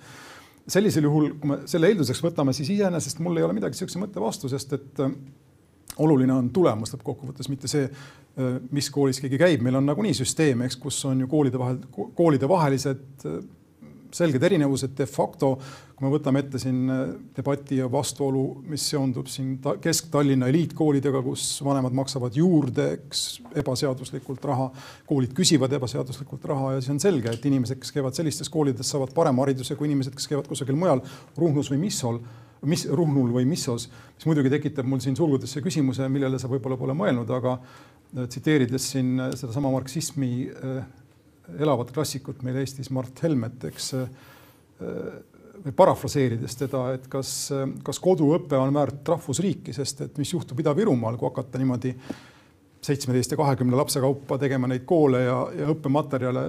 sellisel 0.68 1.08
juhul, 1.08 1.32
kui 1.40 1.52
me 1.52 1.60
selle 1.70 1.92
eelduseks 1.92 2.22
võtame, 2.24 2.54
siis 2.56 2.70
iseenesest 2.76 3.22
mul 3.24 3.40
ei 3.40 3.46
ole 3.48 3.56
midagi 3.56 3.78
niisuguse 3.78 4.02
mõtte 4.02 4.24
vastu, 4.24 4.50
sest 4.52 4.74
et 4.78 5.04
äh, 5.04 5.14
oluline 6.04 6.34
on 6.34 6.50
tulemus 6.54 6.94
lõppkokkuvõttes, 6.94 7.50
mitte 7.50 7.70
see, 7.72 7.88
äh, 7.88 8.58
mis 8.72 8.90
koolis 8.94 9.22
keegi 9.24 9.40
käib, 9.42 9.64
meil 9.66 9.80
on 9.80 9.88
nagunii 9.88 10.16
süsteem, 10.18 10.66
eks, 10.68 10.80
kus 10.82 11.00
on 11.10 11.24
ju 11.24 11.30
koolide 11.32 11.62
vahel, 11.62 11.80
koolide 12.18 12.50
vahelised 12.50 13.26
äh, 13.26 13.40
selged 14.18 14.44
erinevused 14.44 14.96
de 14.98 15.06
facto, 15.10 15.54
kui 15.98 16.06
me 16.06 16.12
võtame 16.14 16.42
ette 16.44 16.60
siin 16.62 16.92
äh, 16.94 17.04
debati 17.38 17.80
ja 17.80 17.90
vastuolu, 17.92 18.44
mis 18.70 18.86
seondub 18.92 19.30
siin 19.32 19.58
ta, 19.64 19.76
Kesk-Tallinna 19.82 20.50
eliitkoolidega, 20.52 21.22
kus 21.26 21.46
vanemad 21.66 21.96
maksavad 21.98 22.38
juurde, 22.38 22.90
eks, 22.98 23.24
ebaseaduslikult 23.62 24.46
raha, 24.50 24.68
koolid 25.10 25.36
küsivad 25.38 25.74
ebaseaduslikult 25.78 26.46
raha 26.52 26.76
ja 26.76 26.82
siis 26.82 26.96
on 26.96 27.02
selge, 27.04 27.34
et 27.34 27.48
inimesed, 27.50 27.80
kes 27.82 27.94
käivad 27.96 28.18
sellistes 28.18 28.52
koolides, 28.54 28.90
saavad 28.92 29.14
parema 29.18 29.46
hariduse 29.46 29.78
kui 29.80 29.90
inimesed, 29.90 30.16
kes 30.18 30.30
käivad 30.32 30.50
kusagil 30.50 30.78
mujal, 30.78 31.02
Ruhnus 31.38 31.72
või 31.74 31.82
Missol, 31.88 32.22
mis 32.68 32.88
Ruhnul 32.90 33.34
või 33.34 33.46
Missos, 33.50 33.88
mis 34.16 34.26
muidugi 34.30 34.52
tekitab 34.54 34.88
mul 34.90 35.02
siin 35.04 35.18
sulgudesse 35.18 35.62
küsimuse, 35.66 36.08
millele 36.10 36.40
sa 36.42 36.50
võib-olla 36.52 36.78
pole 36.80 36.96
mõelnud, 36.98 37.34
aga 37.38 37.58
äh, 37.58 38.26
tsiteerides 38.26 38.94
siin 38.94 39.18
äh, 39.22 39.36
sedasama 39.38 39.74
marksismi 39.78 40.32
elavat 41.56 41.92
klassikut 41.96 42.44
meil 42.44 42.60
Eestis, 42.62 42.92
Mart 42.92 43.24
Helmet, 43.24 43.70
eks 43.70 43.94
või 45.64 45.74
parafraseerides 45.76 46.56
teda, 46.60 46.84
et 46.98 47.08
kas, 47.12 47.50
kas 47.84 48.00
koduõpe 48.04 48.58
on 48.60 48.74
väärt 48.76 49.10
rahvusriiki, 49.10 49.74
sest 49.74 50.04
et 50.06 50.20
mis 50.22 50.34
juhtub 50.34 50.60
Ida-Virumaal, 50.62 51.18
kui 51.18 51.30
hakata 51.32 51.60
niimoodi 51.62 51.94
seitsmeteist 52.88 53.34
ja 53.34 53.40
kahekümne 53.40 53.78
lapse 53.78 54.02
kaupa 54.04 54.38
tegema 54.38 54.70
neid 54.70 54.86
koole 54.88 55.24
ja, 55.26 55.38
ja 55.58 55.70
õppematerjale 55.74 56.44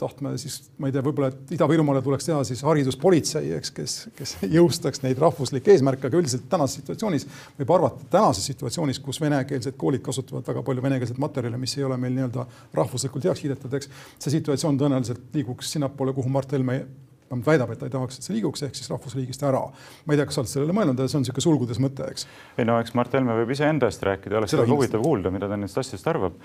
tahtma 0.00 0.32
siis, 0.40 0.58
ma 0.80 0.88
ei 0.88 0.94
tea, 0.94 1.02
võib-olla, 1.04 1.30
et 1.32 1.52
Ida-Virumaale 1.56 2.02
tuleks 2.04 2.28
teha 2.28 2.40
siis 2.48 2.62
hariduspolitsei, 2.66 3.52
eks, 3.58 3.72
kes, 3.76 3.96
kes 4.16 4.36
jõustaks 4.56 5.04
neid 5.04 5.20
rahvuslikke 5.20 5.74
eesmärke, 5.74 6.08
aga 6.08 6.20
üldiselt 6.20 6.48
tänases 6.52 6.80
situatsioonis 6.80 7.28
võib 7.60 7.74
arvata, 7.76 8.06
tänases 8.12 8.48
situatsioonis, 8.52 9.02
kus 9.04 9.20
venekeelsed 9.22 9.76
koolid 9.80 10.04
kasutavad 10.06 10.48
väga 10.48 10.64
palju 10.66 10.86
venekeelset 10.88 11.20
materjali, 11.22 11.60
mis 11.60 11.76
ei 11.78 11.86
ole 11.88 12.00
meil 12.00 12.16
nii-öelda 12.16 12.46
rahvuslikult 12.80 13.28
heaks 13.30 13.44
kiidetud, 13.44 13.76
eks. 13.78 13.92
see 14.18 14.34
situatsioon 14.38 14.80
tõenäoliselt 14.80 15.36
liiguks 15.36 15.76
sinnapoole, 15.76 16.16
kuhu 16.16 16.32
Mart 16.32 16.52
Helme 16.56 16.82
vähemalt 17.30 17.46
väidab, 17.46 17.70
et 17.70 17.78
ta 17.78 17.86
ei 17.86 17.92
tahaks, 17.94 18.18
et 18.18 18.26
see 18.26 18.34
liiguks, 18.34 18.64
ehk 18.66 18.74
siis 18.74 18.90
rahvusriigist 18.90 19.42
ära. 19.46 19.62
ma 20.06 20.14
ei 20.14 20.18
tea, 20.18 20.26
kas 20.26 20.34
sa 20.34 20.42
oled 20.42 20.50
sellele 20.50 20.74
mõelnud, 20.74 20.98
see 21.06 21.18
on 21.18 21.22
niisugune 21.22 21.44
sulgudes 21.44 21.78
mõte, 21.82 22.08
eks. 22.10 22.26
ei 22.58 22.66
no 22.66 22.80
eks 22.82 22.96
Mart 22.98 23.14
Helme 23.14 23.36
võib 23.38 23.52
iseenda 23.54 23.86
eest 23.86 24.02
rääkida, 24.02 24.40
oleks 24.40 24.56
huvitav 24.58 25.04
kuulda, 25.04 25.30
mida 25.30 25.46
ta 25.46 25.54
nendest 25.54 25.78
asjadest 25.78 26.10
arvab 26.10 26.40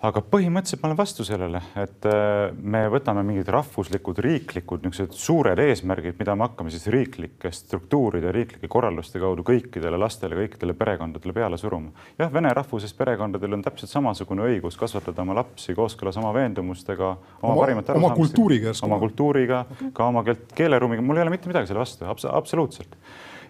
aga 0.00 0.22
põhimõtteliselt 0.32 0.80
ma 0.80 0.88
olen 0.88 0.98
vastu 0.98 1.24
sellele, 1.28 1.60
et 1.80 2.06
äh, 2.08 2.54
me 2.56 2.86
võtame 2.92 3.20
mingid 3.26 3.48
rahvuslikud, 3.52 4.20
riiklikud 4.24 4.86
niisugused 4.86 5.16
suured 5.20 5.60
eesmärgid, 5.60 6.16
mida 6.20 6.36
me 6.38 6.46
hakkame 6.46 6.72
siis 6.72 6.86
riiklike 6.92 7.52
struktuuride, 7.52 8.32
riiklike 8.32 8.70
korralduste 8.72 9.20
kaudu 9.20 9.44
kõikidele 9.46 10.00
lastele, 10.00 10.38
kõikidele 10.40 10.76
perekondadele 10.78 11.36
peale 11.36 11.60
suruma. 11.60 11.92
jah, 12.18 12.32
vene 12.32 12.52
rahvusest 12.56 12.96
perekondadel 12.96 13.58
on 13.58 13.64
täpselt 13.66 13.92
samasugune 13.92 14.48
õigus 14.48 14.80
kasvatada 14.80 15.20
oma 15.26 15.36
lapsi 15.42 15.76
kooskõlas 15.76 16.16
oma 16.20 16.32
veendumustega, 16.36 17.16
oma, 17.42 17.56
parimate 17.60 17.98
oma 18.00 18.14
kultuuriga, 18.16 18.72
oma 18.88 19.00
kultuuriga, 19.04 19.64
ka 19.92 20.08
oma 20.08 20.24
keelt, 20.24 20.48
keeleruumiga, 20.56 21.04
mul 21.04 21.20
ei 21.20 21.28
ole 21.28 21.36
mitte 21.36 21.52
midagi 21.52 21.68
selle 21.68 21.84
vastu, 21.84 22.08
absoluutselt 22.08 22.96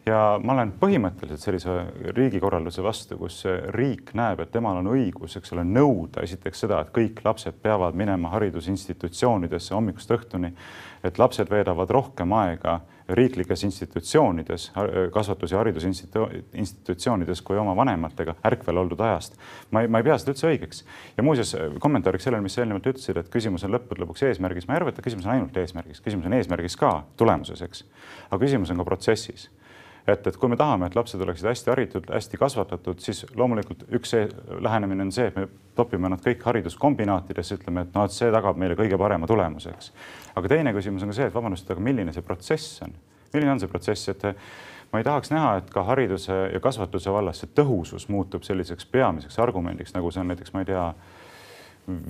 ja 0.07 0.21
ma 0.43 0.55
olen 0.55 0.73
põhimõtteliselt 0.81 1.43
sellise 1.43 1.75
riigikorralduse 2.17 2.83
vastu, 2.85 3.19
kus 3.21 3.43
riik 3.75 4.15
näeb, 4.17 4.41
et 4.41 4.53
temal 4.55 4.81
on 4.81 4.93
õigus, 4.95 5.37
eks 5.39 5.53
ole, 5.57 5.65
nõuda 5.67 6.25
esiteks 6.25 6.65
seda, 6.65 6.81
et 6.81 6.95
kõik 6.95 7.21
lapsed 7.25 7.61
peavad 7.63 7.99
minema 7.99 8.33
haridusinstitutsioonidesse 8.37 9.75
hommikust 9.77 10.15
õhtuni, 10.17 10.55
et 11.05 11.21
lapsed 11.21 11.51
veedavad 11.53 11.93
rohkem 11.93 12.33
aega 12.37 12.81
riiklikes 13.11 13.65
institutsioonides, 13.67 14.69
kasvatus- 15.13 15.53
ja 15.53 15.59
haridusinstitutsioonides 15.59 17.43
kui 17.43 17.59
oma 17.59 17.75
vanematega 17.77 18.37
ärkvel 18.47 18.79
oldud 18.79 19.01
ajast. 19.01 19.35
ma 19.71 19.81
ei, 19.83 19.89
ma 19.89 19.99
ei 19.99 20.05
pea 20.05 20.19
seda 20.19 20.31
üldse 20.31 20.47
õigeks. 20.47 20.85
ja 21.17 21.23
muuseas, 21.23 21.57
kommentaariks 21.81 22.25
sellele, 22.25 22.43
mis 22.43 22.55
sa 22.55 22.63
eelnevalt 22.63 22.87
ütlesid, 22.87 23.19
et 23.19 23.29
küsimus 23.29 23.65
on 23.65 23.75
lõppude 23.75 24.05
lõpuks 24.05 24.23
eesmärgis, 24.29 24.69
ma 24.69 24.75
ei 24.75 24.83
arva, 24.83 24.95
et 24.95 25.03
küsimus 25.03 25.27
on 25.27 25.33
ainult 25.33 25.57
eesmärgis, 25.57 26.01
küsimus 26.01 26.27
on 26.27 26.39
eesmärgis 26.39 26.77
ka 26.77 27.03
tulemuses, 27.17 27.63
eks. 27.63 27.85
aga 28.31 28.45
küsimus 28.45 28.71
on 28.71 28.79
ka 28.79 28.85
protsessis 28.85 29.51
et, 30.07 30.27
et 30.27 30.37
kui 30.37 30.49
me 30.49 30.57
tahame, 30.57 30.89
et 30.89 30.97
lapsed 30.97 31.21
oleksid 31.21 31.49
hästi 31.51 31.71
haritud, 31.73 32.09
hästi 32.15 32.41
kasvatatud, 32.41 33.01
siis 33.05 33.25
loomulikult 33.37 33.85
üks 33.97 34.15
lähenemine 34.61 35.07
on 35.07 35.13
see, 35.15 35.29
et 35.31 35.37
me 35.37 35.47
topime 35.77 36.11
nad 36.13 36.23
kõik 36.25 36.43
hariduskombinaatidesse, 36.47 37.61
ütleme, 37.61 37.87
et 37.87 37.95
noh, 37.97 38.09
et 38.09 38.17
see 38.17 38.31
tagab 38.33 38.59
meile 38.61 38.77
kõige 38.79 38.99
parema 39.01 39.29
tulemuse, 39.31 39.75
eks. 39.77 39.93
aga 40.37 40.53
teine 40.53 40.75
küsimus 40.77 41.07
on 41.07 41.13
ka 41.13 41.21
see, 41.21 41.31
et 41.31 41.37
vabandust, 41.37 41.71
aga 41.71 41.85
milline 41.85 42.15
see 42.17 42.27
protsess 42.27 42.83
on, 42.87 42.93
milline 43.35 43.55
on 43.55 43.63
see 43.63 43.71
protsess, 43.71 44.11
et 44.13 44.27
ma 44.91 45.01
ei 45.01 45.07
tahaks 45.07 45.31
näha, 45.31 45.55
et 45.61 45.71
ka 45.71 45.85
hariduse 45.87 46.37
ja 46.55 46.61
kasvatuse 46.63 47.13
vallas 47.15 47.43
see 47.43 47.53
tõhusus 47.57 48.09
muutub 48.11 48.45
selliseks 48.47 48.89
peamiseks 48.91 49.39
argumendiks, 49.39 49.95
nagu 49.95 50.11
see 50.11 50.25
on 50.25 50.33
näiteks, 50.33 50.55
ma 50.55 50.65
ei 50.65 50.71
tea 50.73 50.85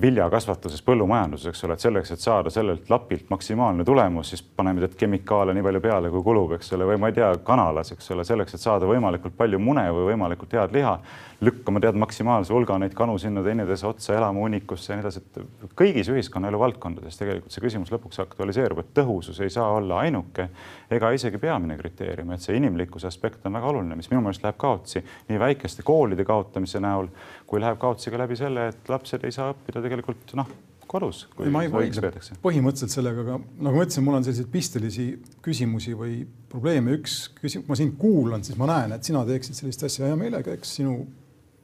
viljakasvatuses, 0.01 0.81
põllumajanduses, 0.85 1.51
eks 1.51 1.65
ole, 1.67 1.75
et 1.77 1.85
selleks, 1.85 2.11
et 2.13 2.23
saada 2.23 2.51
sellelt 2.53 2.89
lapilt 2.91 3.29
maksimaalne 3.33 3.85
tulemus, 3.87 4.31
siis 4.33 4.43
paneme 4.43 4.83
tead 4.83 4.95
kemikaale 4.99 5.55
nii 5.57 5.65
palju 5.65 5.81
peale, 5.83 6.11
kui 6.13 6.23
kulub, 6.25 6.55
eks 6.57 6.73
ole, 6.77 6.87
või 6.91 6.99
ma 7.01 7.11
ei 7.11 7.17
tea, 7.17 7.31
kanalas, 7.47 7.93
eks 7.95 8.11
ole, 8.15 8.25
selleks, 8.27 8.55
et 8.55 8.63
saada 8.63 8.89
võimalikult 8.89 9.35
palju 9.37 9.59
mune 9.61 9.85
või 9.95 10.11
võimalikult 10.11 10.55
head 10.57 10.75
liha, 10.75 10.95
lükkama 11.41 11.81
tead 11.81 11.97
maksimaalse 11.97 12.53
hulga 12.53 12.77
neid 12.81 12.93
kanu 12.97 13.17
sinna 13.21 13.41
teineteise 13.45 13.87
otsa 13.89 14.13
elama 14.13 14.43
hunnikusse 14.43 14.91
ja 14.91 14.97
nii 14.99 15.05
edasi, 15.07 15.23
et 15.25 15.73
kõigis 15.77 16.11
ühiskonnaelu 16.13 16.59
valdkondades 16.61 17.17
tegelikult 17.17 17.53
see 17.55 17.63
küsimus 17.63 17.89
lõpuks 17.93 18.21
aktualiseerub, 18.21 18.83
et 18.83 18.91
tõhusus 18.99 19.41
ei 19.41 19.49
saa 19.49 19.71
olla 19.79 20.03
ainuke 20.05 20.49
ega 20.91 21.09
isegi 21.15 21.41
peamine 21.41 21.77
kriteerium, 21.79 22.35
et 22.35 22.45
see 22.45 22.59
inimlikkuse 22.59 23.09
aspekt 23.09 23.45
on 23.49 23.57
väga 23.57 23.71
oluline, 23.73 23.97
mis 23.97 24.11
minu 24.11 24.21
meelest 24.21 24.45
läheb 24.45 24.59
kaotsi 24.61 25.01
nii 25.31 25.41
väikeste 25.41 25.85
koolide 25.87 26.25
kaotamise 26.27 26.81
näol 26.83 27.09
kui 27.51 27.59
läheb 27.59 27.79
kaotsi 27.81 28.11
ka 28.13 28.19
läbi 28.21 28.37
selle, 28.39 28.69
et 28.71 28.91
lapsed 28.91 29.25
ei 29.27 29.33
saa 29.35 29.51
õppida 29.51 29.83
tegelikult 29.83 30.31
noh, 30.39 30.51
kodus. 30.91 31.25
ma 31.51 31.63
ei 31.65 31.71
vaidle 31.71 32.11
põhimõtteliselt 32.43 32.93
sellega, 32.95 33.25
aga 33.25 33.39
nagu 33.39 33.75
ma 33.75 33.85
ütlesin, 33.85 34.05
mul 34.07 34.19
on 34.19 34.27
selliseid 34.27 34.51
pistelisi 34.53 35.07
küsimusi 35.43 35.95
või 35.97 36.21
probleeme. 36.51 36.95
üks 36.99 37.25
küsimus, 37.39 37.65
kui 37.65 37.73
ma 37.73 37.79
sind 37.79 37.97
kuulan, 37.99 38.45
siis 38.47 38.59
ma 38.59 38.69
näen, 38.71 38.95
et 38.95 39.07
sina 39.07 39.23
teeksid 39.27 39.59
sellist 39.59 39.83
asja 39.87 40.07
hea 40.07 40.19
meelega, 40.19 40.55
eks 40.55 40.77
sinu 40.79 41.01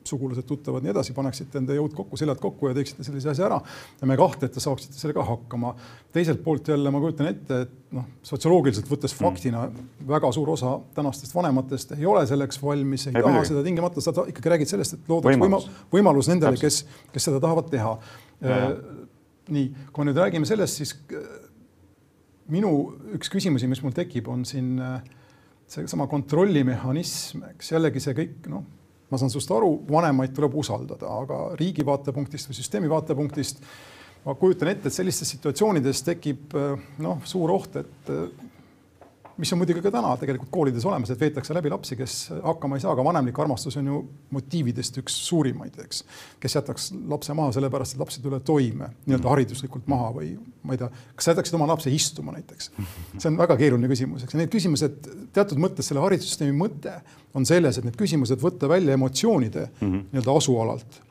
sugulased, 0.08 0.46
tuttavad, 0.48 0.86
nii 0.86 0.94
edasi, 0.94 1.14
paneksite 1.18 1.60
enda 1.62 1.76
jõud 1.78 1.96
kokku, 1.98 2.20
seljad 2.20 2.40
kokku 2.42 2.70
ja 2.70 2.76
teeksite 2.78 3.06
sellise 3.06 3.32
asja 3.34 3.48
ära. 3.50 3.60
ja 4.02 4.10
me 4.10 4.18
kahtleta 4.20 4.64
saaksite 4.64 5.00
sellega 5.00 5.26
hakkama. 5.28 5.74
teiselt 6.14 6.44
poolt 6.44 6.68
jälle 6.68 6.92
ma 6.92 7.02
kujutan 7.04 7.30
ette, 7.32 7.62
et 7.68 7.96
noh, 7.96 8.06
sotsioloogiliselt 8.26 8.90
võttes 8.90 9.14
mm. 9.16 9.26
faktina 9.26 9.66
väga 10.08 10.32
suur 10.36 10.50
osa 10.56 10.78
tänastest 10.96 11.36
vanematest 11.36 11.96
ei 11.98 12.06
ole 12.06 12.26
selleks 12.28 12.62
valmis, 12.64 13.08
ei, 13.08 13.16
ei 13.16 13.22
taha 13.22 13.34
midagi. 13.36 13.52
seda 13.52 13.66
tingimata, 13.66 14.04
sa 14.04 14.14
ikkagi 14.28 14.54
räägid 14.56 14.72
sellest, 14.72 14.98
et 14.98 15.12
loodaks 15.12 15.38
võimalus, 15.38 15.68
võimalus 15.94 16.32
nendele, 16.32 16.60
kes, 16.62 16.84
kes 17.14 17.30
seda 17.30 17.42
tahavad 17.44 17.70
teha. 17.74 17.98
Äh, 18.46 18.66
nii, 19.54 19.68
kui 19.92 20.04
me 20.04 20.12
nüüd 20.12 20.22
räägime 20.22 20.50
sellest, 20.50 20.82
siis 20.82 20.96
äh, 21.16 21.28
minu 22.54 22.74
üks 23.18 23.32
küsimusi, 23.32 23.70
mis 23.70 23.84
mul 23.84 23.96
tekib, 23.96 24.30
on 24.32 24.44
siin 24.48 24.76
äh, 24.84 25.00
seesama 25.68 26.08
kontrollimehhanism, 26.12 27.44
eks 27.54 27.74
jällegi 27.76 28.04
see 28.04 28.16
kõik 28.18 28.52
noh 28.52 28.66
ma 29.12 29.20
saan 29.20 29.32
sinust 29.32 29.52
aru, 29.56 29.72
vanemaid 29.90 30.34
tuleb 30.36 30.58
usaldada, 30.60 31.10
aga 31.24 31.38
riigi 31.60 31.86
vaatepunktist 31.88 32.50
või 32.50 32.58
süsteemi 32.58 32.92
vaatepunktist 32.92 33.62
ma 34.26 34.36
kujutan 34.36 34.74
ette, 34.74 34.90
et 34.90 34.96
sellistes 34.96 35.30
situatsioonides 35.36 36.04
tekib 36.04 36.56
noh, 37.04 37.22
suur 37.24 37.54
oht, 37.54 37.78
et 37.80 38.12
mis 39.38 39.52
on 39.54 39.60
muidugi 39.62 39.82
ka 39.86 39.92
täna 39.94 40.14
tegelikult 40.20 40.50
koolides 40.54 40.86
olemas, 40.88 41.12
et 41.14 41.22
veetakse 41.22 41.56
läbi 41.56 41.72
lapsi, 41.72 41.96
kes 42.00 42.16
hakkama 42.44 42.78
ei 42.78 42.84
saa, 42.84 42.94
aga 42.96 43.06
vanemlik 43.06 43.40
armastus 43.40 43.78
on 43.80 43.90
ju 43.92 44.02
motiividest 44.36 45.00
üks 45.04 45.18
suurimaid, 45.28 45.78
eks. 45.84 46.04
kes 46.44 46.58
jätaks 46.58 46.90
lapse 47.10 47.36
maha 47.38 47.54
sellepärast, 47.56 47.96
et 47.96 48.04
laps 48.04 48.20
ei 48.20 48.26
tule 48.26 48.40
toime 48.46 48.92
nii-öelda 49.06 49.32
hariduslikult 49.34 49.90
maha 49.92 50.12
või 50.18 50.34
ma 50.64 50.76
ei 50.76 50.82
tea, 50.82 50.90
kas 51.16 51.30
sa 51.30 51.36
jätaksid 51.36 51.60
oma 51.60 51.70
lapse 51.74 51.94
istuma 51.94 52.36
näiteks? 52.36 52.72
see 53.18 53.30
on 53.32 53.40
väga 53.40 53.58
keeruline 53.60 53.90
küsimus, 53.92 54.26
eks 54.26 54.38
need 54.40 54.54
küsimused 54.54 55.12
teatud 55.36 55.62
mõttes 55.62 55.90
selle 55.90 56.04
haridussüsteemi 56.06 56.58
mõte 56.58 57.00
on 57.38 57.46
selles, 57.46 57.78
et 57.78 57.86
need 57.86 57.98
küsimused 58.00 58.42
võtta 58.42 58.70
välja 58.70 58.98
emotsioonide 58.98 59.68
mm 59.68 59.88
-hmm. 59.88 60.08
nii-öelda 60.12 60.38
asualalt 60.42 61.02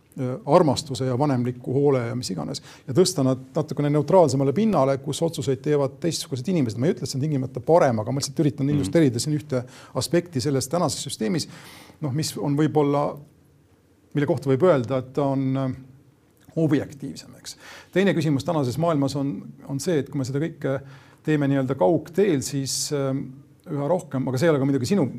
armastuse 0.47 1.05
ja 1.05 1.19
vanemliku 1.19 1.73
hoole 1.75 2.07
ja 2.07 2.15
mis 2.17 2.31
iganes 2.33 2.63
ja 2.87 2.95
tõsta 2.97 3.21
nad 3.27 3.43
natukene 3.55 3.91
neutraalsemale 3.93 4.55
pinnale, 4.57 4.97
kus 5.05 5.21
otsuseid 5.23 5.61
teevad 5.65 5.99
teistsugused 6.01 6.49
inimesed. 6.49 6.81
ma 6.81 6.89
ei 6.89 6.95
ütle, 6.95 7.05
et 7.05 7.11
see 7.11 7.19
on 7.19 7.25
tingimata 7.27 7.61
parem, 7.61 8.01
aga 8.01 8.15
ma 8.15 8.23
lihtsalt 8.23 8.41
üritan 8.45 8.65
mm 8.65 8.77
illustreerida 8.77 9.21
siin 9.21 9.37
ühte 9.37 9.63
aspekti 9.95 10.41
selles 10.41 10.69
tänases 10.73 11.05
süsteemis. 11.05 11.49
noh, 12.01 12.13
mis 12.17 12.33
on 12.39 12.57
võib-olla, 12.57 13.11
mille 14.17 14.29
kohta 14.29 14.49
võib 14.49 14.65
öelda, 14.65 15.03
et 15.05 15.13
ta 15.17 15.29
on 15.35 15.47
äh, 15.57 15.77
objektiivsem, 16.57 17.37
eks. 17.37 17.57
teine 17.93 18.15
küsimus 18.17 18.45
tänases 18.45 18.79
maailmas 18.81 19.17
on, 19.17 19.37
on 19.69 19.81
see, 19.81 20.01
et 20.01 20.09
kui 20.09 20.21
me 20.21 20.25
seda 20.29 20.41
kõike 20.41 20.79
teeme 21.29 21.49
nii-öelda 21.51 21.77
kaugteel, 21.77 22.41
siis 22.41 22.87
äh, 22.97 23.13
üha 23.69 23.89
rohkem, 23.93 24.29
aga 24.29 24.41
see 24.41 24.49
ei 24.49 24.55
ole 24.55 24.65
ka 24.65 24.69
muidugi 24.69 24.95
sinu 24.95 25.11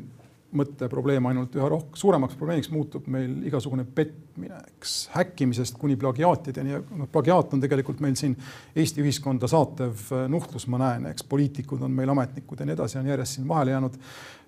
mõtteprobleem 0.56 1.26
ainult 1.28 1.56
üha 1.58 1.68
rohkem, 1.68 1.96
suuremaks 2.00 2.36
probleemiks 2.38 2.70
muutub 2.72 3.08
meil 3.12 3.34
igasugune 3.48 3.84
petmine, 3.84 4.56
eks 4.78 4.94
häkkimisest 5.12 5.76
kuni 5.80 5.98
plagiaatideni 6.00 6.72
ja 6.72 6.80
noh, 6.96 7.10
plagiaat 7.12 7.52
on 7.52 7.60
tegelikult 7.60 8.00
meil 8.04 8.16
siin 8.16 8.36
Eesti 8.78 9.04
ühiskonda 9.04 9.50
saatev 9.50 10.08
äh, 10.16 10.24
nuhtlus, 10.32 10.64
ma 10.72 10.80
näen, 10.80 11.10
eks 11.10 11.26
poliitikud 11.28 11.84
on 11.84 11.92
meil 11.92 12.14
ametnikud 12.14 12.62
ja 12.62 12.68
nii 12.68 12.78
edasi, 12.78 13.00
on 13.00 13.12
järjest 13.12 13.38
siin 13.38 13.48
vahele 13.48 13.76
jäänud. 13.76 14.00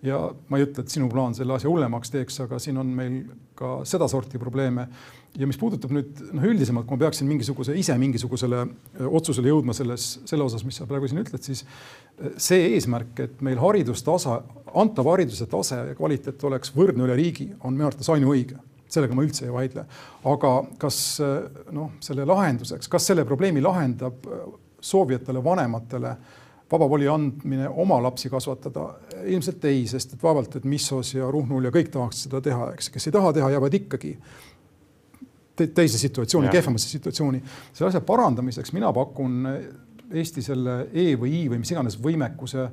ja 0.03 0.23
ma 0.49 0.57
ei 0.57 0.65
ütle, 0.65 0.85
et 0.85 0.97
sinu 0.97 1.11
plaan 1.13 1.37
selle 1.37 1.59
asja 1.59 1.69
hullemaks 1.69 2.15
teeks, 2.15 2.41
aga 2.47 2.59
siin 2.59 2.81
on 2.81 2.95
meil 2.97 3.21
ka 3.55 3.81
sedasorti 3.85 4.41
probleeme 4.41 4.89
ja 5.39 5.47
mis 5.47 5.59
puudutab 5.61 5.93
nüüd 5.95 6.23
noh, 6.35 6.47
üldisemalt, 6.51 6.89
kui 6.89 6.97
ma 6.97 7.05
peaksin 7.07 7.29
mingisuguse 7.31 7.77
ise 7.79 7.95
mingisugusele 8.01 8.65
otsusele 9.07 9.53
jõudma 9.53 9.75
selles, 9.77 10.13
selle 10.29 10.47
osas, 10.47 10.65
mis 10.67 10.81
sa 10.81 10.89
praegu 10.91 11.11
siin 11.11 11.23
ütled, 11.23 11.45
siis 11.45 11.63
see 12.41 12.73
eesmärk, 12.75 13.15
et 13.23 13.45
meil 13.45 13.61
haridustasa, 13.63 14.41
antav 14.81 15.13
hariduse 15.13 15.47
tase 15.51 15.79
ja 15.93 15.95
kvaliteet 15.99 16.43
oleks 16.49 16.75
võrdne 16.75 17.07
üle 17.07 17.17
riigi, 17.19 17.51
on 17.63 17.77
minu 17.77 17.89
arvates 17.89 18.11
ainuõige 18.13 18.59
sellega 18.91 19.15
ma 19.15 19.23
üldse 19.23 19.47
ei 19.47 19.55
vaidle. 19.55 19.85
aga 20.27 20.53
kas 20.83 20.99
noh, 21.71 21.93
selle 22.03 22.27
lahenduseks, 22.27 22.91
kas 22.91 23.07
selle 23.07 23.25
probleemi 23.29 23.63
lahendab 23.63 24.27
soovijatele 24.81 25.43
vanematele 25.45 26.15
vaba 26.71 26.89
voli 26.91 27.09
andmine 27.11 27.69
oma 27.69 28.01
lapsi 28.03 28.31
kasvatada? 28.31 28.89
ilmselt 29.27 29.65
ei, 29.69 29.85
sest 29.87 30.15
et 30.17 30.23
vaevalt, 30.23 30.57
et 30.57 30.65
Missos 30.65 31.15
ja 31.15 31.31
Ruhnul 31.31 31.69
ja 31.69 31.75
kõik 31.75 31.91
tahaks 31.93 32.25
seda 32.27 32.41
teha, 32.43 32.73
eks, 32.75 32.91
kes 32.95 33.07
ei 33.07 33.15
taha 33.15 33.33
teha, 33.37 33.51
jäävad 33.55 33.79
ikkagi 33.83 34.15
teise 35.69 35.99
situatsiooni, 35.99 36.49
kehvemasse 36.53 36.89
situatsiooni. 36.89 37.43
selle 37.73 37.89
asja 37.89 38.01
parandamiseks 38.01 38.73
mina 38.77 38.93
pakun 38.93 39.47
Eesti 40.11 40.43
selle 40.43 40.89
E 40.93 41.13
või 41.15 41.45
I 41.45 41.45
või 41.53 41.61
mis 41.63 41.71
iganes 41.71 41.97
võimekuse 42.03 42.65
äh, 42.65 42.73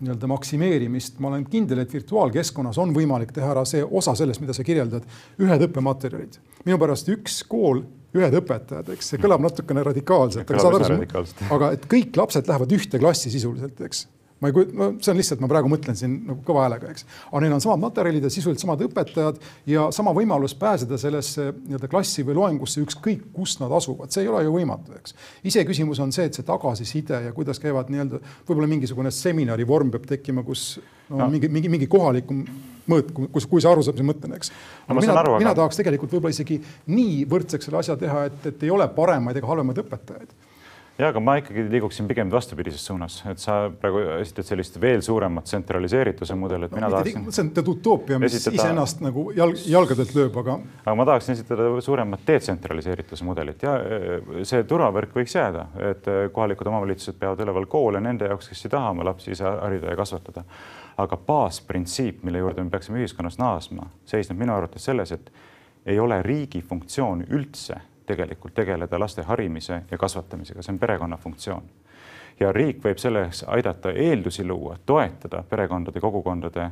nii-öelda 0.00 0.30
maksimeerimist, 0.32 1.20
ma 1.20 1.28
olen 1.28 1.44
kindel, 1.50 1.82
et 1.82 1.92
virtuaalkeskkonnas 1.92 2.78
on 2.82 2.94
võimalik 2.96 3.34
teha 3.36 3.52
ära 3.52 3.66
see 3.68 3.84
osa 3.84 4.16
sellest, 4.16 4.40
mida 4.40 4.56
sa 4.56 4.64
kirjeldad, 4.66 5.04
ühed 5.42 5.66
õppematerjalid. 5.68 6.40
minu 6.64 6.80
pärast 6.80 7.12
üks 7.12 7.42
kool 7.48 7.84
ühed 8.16 8.38
õpetajad, 8.40 8.88
eks. 8.94 9.12
See 9.12 9.20
kõlab 9.20 9.44
natukene 9.44 9.84
radikaalselt, 9.84 10.48
aga 10.48 10.64
saad 10.64 10.88
aru, 10.88 11.24
aga 11.58 11.72
et 11.76 11.84
kõik 11.90 12.16
lapsed 12.16 12.48
lähevad 12.48 12.72
ühte 12.78 13.02
klassi 13.02 13.30
sisuliselt, 13.34 13.80
eks 13.84 14.06
ma 14.40 14.50
ei 14.50 14.52
kujuta, 14.52 14.76
no 14.76 14.88
see 15.00 15.12
on 15.12 15.20
lihtsalt, 15.20 15.40
ma 15.40 15.48
praegu 15.48 15.70
mõtlen 15.72 15.96
siin 15.96 16.16
nagu 16.28 16.42
kõva 16.44 16.66
häälega, 16.66 16.90
eks. 16.92 17.06
aga 17.30 17.40
neil 17.44 17.54
on 17.56 17.62
samad 17.64 17.80
materjalid 17.80 18.26
ja 18.26 18.30
sisuliselt 18.32 18.64
samad 18.66 18.84
õpetajad 18.84 19.40
ja 19.70 19.86
sama 19.96 20.12
võimalus 20.16 20.52
pääseda 20.60 20.98
sellesse 21.00 21.48
nii-öelda 21.56 21.88
klassi 21.92 22.24
või 22.26 22.36
loengusse, 22.36 22.82
ükskõik 22.84 23.30
kus 23.36 23.56
nad 23.62 23.72
asuvad, 23.78 24.12
see 24.12 24.26
ei 24.26 24.30
ole 24.32 24.44
ju 24.44 24.52
võimatu, 24.58 24.92
eks. 25.00 25.16
iseküsimus 25.48 26.02
on 26.04 26.12
see, 26.12 26.28
et 26.28 26.36
see 26.36 26.44
tagasiside 26.46 27.22
ja 27.28 27.34
kuidas 27.36 27.60
käivad 27.62 27.88
nii-öelda, 27.92 28.20
võib-olla 28.44 28.68
mingisugune 28.74 29.12
seminari 29.14 29.64
vorm 29.68 29.92
peab 29.94 30.04
tekkima, 30.10 30.44
kus 30.44 30.74
no, 31.08 31.22
no. 31.22 31.30
mingi, 31.32 31.48
mingi, 31.52 31.72
mingi 31.72 31.88
kohalikum 31.90 32.44
mõõt, 32.92 33.14
kus, 33.32 33.48
kui 33.48 33.64
sa 33.64 33.72
aru 33.72 33.82
saad, 33.82 33.96
mis 33.96 34.04
ma 34.04 34.12
mõtlen, 34.12 34.36
eks. 34.36 34.52
No 34.86 35.00
mina, 35.00 35.22
mina 35.40 35.54
tahaks 35.56 35.80
tegelikult 35.80 36.12
võib-olla 36.12 36.36
isegi 36.36 36.60
nii 36.92 37.24
võrdseks 37.30 37.70
selle 37.70 37.80
asja 37.80 37.96
teha, 37.98 38.28
et, 38.28 38.52
et 38.52 38.68
ei 38.68 38.74
ole 38.74 38.86
paremaid 38.94 39.40
ega 39.40 39.48
halvemaid 39.48 39.80
õpetajaid 39.82 40.36
ja 40.98 41.10
aga 41.10 41.20
ma 41.20 41.36
ikkagi 41.40 41.66
liiguksin 41.70 42.08
pigem 42.08 42.30
vastupidises 42.32 42.84
suunas, 42.88 43.18
et 43.28 43.40
sa 43.40 43.56
praegu 43.80 44.00
esitad 44.16 44.46
sellist 44.48 44.78
veel 44.80 45.02
suuremat 45.04 45.44
tsentraliseerituse 45.48 46.36
mudelit, 46.38 46.72
mina 46.72 46.88
no, 46.88 46.96
tahaksin, 46.96 47.26
see 47.28 47.44
on 47.44 47.50
tead 47.56 47.68
utoopia, 47.72 48.18
mis 48.22 48.36
esitada- 48.38 48.62
iseennast 48.62 49.02
nagu 49.04 49.26
jalg, 49.36 49.60
jalgadelt 49.68 50.14
lööb, 50.16 50.38
aga 50.40 50.58
aga 50.84 50.94
ma 50.96 51.06
tahaksin 51.10 51.36
esitada 51.36 51.68
suuremat 51.84 52.24
detsentraliseerituse 52.28 53.28
mudelit 53.28 53.66
ja 53.66 53.74
eh, 53.82 54.30
see 54.48 54.64
turvavõrk 54.68 55.12
võiks 55.18 55.36
jääda, 55.36 55.66
et 55.90 56.08
eh, 56.12 56.22
kohalikud 56.32 56.72
omavalitsused 56.72 57.18
peavad 57.20 57.42
üleval 57.44 57.68
koole 57.70 58.00
nende 58.00 58.30
jaoks, 58.30 58.48
kes 58.52 58.64
ei 58.64 58.72
taha 58.76 58.94
oma 58.94 59.04
lapsi 59.10 59.34
ise 59.36 59.44
harida 59.44 59.92
ja 59.92 59.98
kasvatada. 60.00 60.44
aga 60.96 61.16
baasprintsiip, 61.26 62.22
mille 62.24 62.38
juurde 62.40 62.64
me 62.64 62.70
peaksime 62.72 63.02
ühiskonnas 63.02 63.36
naasma, 63.38 63.90
seisneb 64.08 64.38
minu 64.40 64.54
arvates 64.54 64.84
selles, 64.88 65.12
et 65.12 65.28
ei 65.86 65.98
ole 66.00 66.22
riigi 66.24 66.62
funktsioon 66.64 67.26
üldse 67.28 67.76
tegelikult 68.06 68.54
tegeleda 68.54 69.00
laste 69.00 69.22
harimise 69.22 69.82
ja 69.90 69.98
kasvatamisega, 69.98 70.62
see 70.62 70.72
on 70.72 70.78
perekonna 70.78 71.16
funktsioon. 71.16 71.62
ja 72.40 72.52
riik 72.52 72.82
võib 72.84 72.98
selleks 73.00 73.44
aidata 73.48 73.90
eeldusi 73.90 74.44
luua, 74.44 74.76
toetada 74.86 75.42
perekondade, 75.42 76.00
kogukondade 76.00 76.70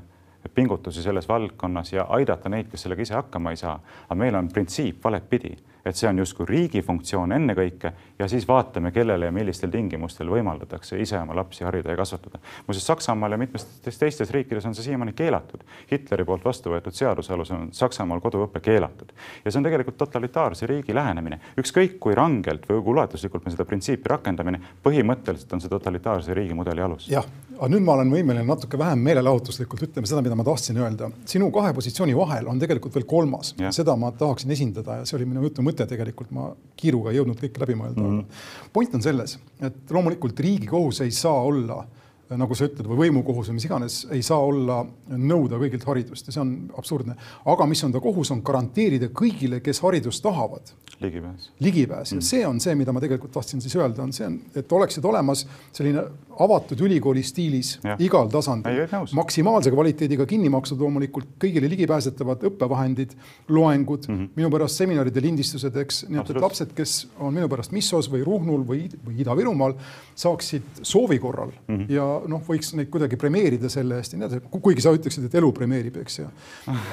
pingutusi 0.54 1.02
selles 1.02 1.28
valdkonnas 1.28 1.92
ja 1.92 2.04
aidata 2.08 2.48
neid, 2.48 2.68
kes 2.70 2.82
sellega 2.82 3.02
ise 3.02 3.14
hakkama 3.14 3.50
ei 3.50 3.56
saa. 3.56 3.80
aga 4.04 4.14
meil 4.14 4.34
on 4.34 4.48
printsiip 4.48 5.04
valepidi, 5.04 5.56
et 5.84 5.96
see 5.96 6.08
on 6.08 6.18
justkui 6.18 6.46
riigi 6.48 6.82
funktsioon 6.82 7.32
ennekõike 7.36 7.92
ja 8.18 8.28
siis 8.28 8.46
vaatame, 8.48 8.92
kellele 8.94 9.28
ja 9.28 9.32
millistel 9.34 9.70
tingimustel 9.70 10.30
võimaldatakse 10.32 10.98
ise 11.00 11.18
oma 11.20 11.36
lapsi 11.36 11.64
harida 11.64 11.92
ja 11.92 11.96
kasvatada. 11.96 12.38
muuseas, 12.66 12.86
Saksamaal 12.86 13.32
ja 13.32 13.38
mitmetes 13.38 13.98
teistes 13.98 14.30
riikides 14.30 14.66
on 14.66 14.74
see 14.74 14.88
siiamaani 14.88 15.12
keelatud. 15.12 15.64
Hitleri 15.92 16.24
poolt 16.24 16.44
vastu 16.44 16.70
võetud 16.72 16.96
seaduse 16.96 17.32
alusel 17.32 17.56
on 17.56 17.68
Saksamaal 17.72 18.20
koduõpe 18.24 18.60
keelatud 18.64 19.12
ja 19.44 19.50
see 19.50 19.58
on 19.60 19.68
tegelikult 19.68 19.98
totalitaarse 19.98 20.66
riigi 20.66 20.94
lähenemine. 20.94 21.40
ükskõik 21.60 21.98
kui 22.00 22.14
rangelt 22.14 22.68
või 22.68 22.82
kui 22.82 22.92
ulatuslikult 22.96 23.44
me 23.44 23.50
seda 23.50 23.64
printsiipi 23.64 24.08
rakendamine, 24.08 24.60
põhimõtteliselt 24.84 25.52
on 25.52 25.60
see 25.60 25.72
totalitaarse 25.72 26.34
riigimudeli 26.34 26.80
alus. 26.80 27.08
jah, 27.10 27.26
aga 27.58 27.68
nüüd 27.72 27.84
ma 27.84 27.96
olen 27.98 28.10
võimeline 28.12 28.46
natuke 28.46 28.78
vähem 28.78 29.02
meelelahutuslikult 29.04 29.82
ütlema 29.88 30.08
seda, 30.08 30.22
mida 30.22 30.36
ma 30.38 30.46
tahtsin 30.46 30.78
öelda. 30.78 31.10
sinu 31.26 31.50
kahe 31.54 31.72
positsiooni 31.74 32.16
vahel 32.16 32.48
on 32.50 32.58
tegelikult 32.58 32.94
veel 32.94 33.06
kolmas, 33.10 33.54
seda 33.70 33.96
ma 33.96 34.12
tahaksin 34.12 34.50
esindada 34.54 35.00
ja 35.00 35.08
see 35.08 35.18
oli 35.18 35.28
minu 35.30 35.42
jutu 35.48 35.62
mõte 35.62 35.73
tegelikult, 35.74 36.30
ma 36.34 36.50
kiiruga 36.78 37.10
ei 37.10 37.18
jõudnud 37.18 37.40
kõike 37.40 37.62
läbi 37.62 37.76
mõelda 37.78 38.00
mm. 38.00 38.20
-hmm. 38.20 38.70
point 38.72 38.94
on 38.94 39.02
selles, 39.02 39.38
et 39.60 39.90
loomulikult 39.90 40.40
riigi 40.40 40.70
kohus 40.70 41.00
ei 41.04 41.10
saa 41.14 41.42
olla 41.42 41.82
nagu 42.30 42.56
sa 42.56 42.68
ütled, 42.68 42.86
või 42.88 43.04
võimukohus 43.04 43.50
või 43.50 43.58
mis 43.58 43.66
iganes, 43.68 43.98
ei 44.14 44.22
saa 44.24 44.40
olla 44.40 44.80
nõuda 45.12 45.58
kõigilt 45.60 45.84
haridust 45.88 46.28
ja 46.28 46.36
see 46.36 46.42
on 46.42 46.54
absurdne. 46.78 47.16
aga 47.44 47.66
mis 47.68 47.84
on 47.84 47.92
ta 47.92 48.00
kohus, 48.00 48.30
on 48.34 48.42
garanteerida 48.44 49.10
kõigile, 49.12 49.60
kes 49.64 49.80
haridust 49.84 50.22
tahavad, 50.24 50.72
ligipääs. 51.00 51.50
ligipääs 51.60 52.12
ja 52.12 52.20
see 52.24 52.46
on 52.46 52.60
see, 52.60 52.74
mida 52.78 52.92
ma 52.92 53.02
tegelikult 53.02 53.32
tahtsin 53.34 53.60
siis 53.60 53.74
öelda, 53.76 54.02
on 54.02 54.12
see, 54.12 54.28
et 54.56 54.72
oleksid 54.72 55.04
olemas 55.04 55.44
selline 55.72 56.04
avatud 56.40 56.80
ülikooli 56.80 57.22
stiilis 57.22 57.78
Jah. 57.84 58.00
igal 58.02 58.30
tasandil 58.32 58.88
maksimaalse 59.14 59.70
kvaliteediga 59.74 60.26
kinni 60.26 60.50
makstud 60.52 60.80
loomulikult 60.82 61.36
kõigile 61.42 61.68
ligipääsetavad 61.70 62.42
õppevahendid, 62.48 63.14
loengud 63.48 64.08
mm, 64.08 64.14
-hmm. 64.16 64.30
minu 64.36 64.50
pärast 64.50 64.80
seminaride 64.80 65.22
lindistused, 65.22 65.76
eks, 65.84 66.04
nii 66.08 66.20
et, 66.22 66.34
lapsed, 66.40 66.74
kes 66.74 66.96
on 67.18 67.34
minu 67.34 67.48
pärast 67.48 67.74
Missos 67.74 68.10
või 68.10 68.24
Ruhnul 68.26 68.64
või, 68.66 68.86
või 69.04 69.20
Ida-Virumaal, 69.22 69.76
saaksid 70.14 70.82
soovi 70.82 71.18
korral 71.18 71.52
mm 71.52 71.76
-hmm. 71.76 71.86
ja 71.92 72.13
noh, 72.30 72.42
võiks 72.46 72.72
neid 72.78 72.90
kuidagi 72.92 73.18
premeerida 73.20 73.70
selle 73.72 73.98
eest 74.00 74.14
ja 74.14 74.20
nii 74.20 74.28
edasi, 74.28 74.42
kuigi 74.54 74.84
sa 74.84 74.92
ütleksid, 74.96 75.26
et 75.28 75.38
elu 75.40 75.50
premeerib, 75.56 75.98
eks 76.02 76.20
ju. 76.20 76.28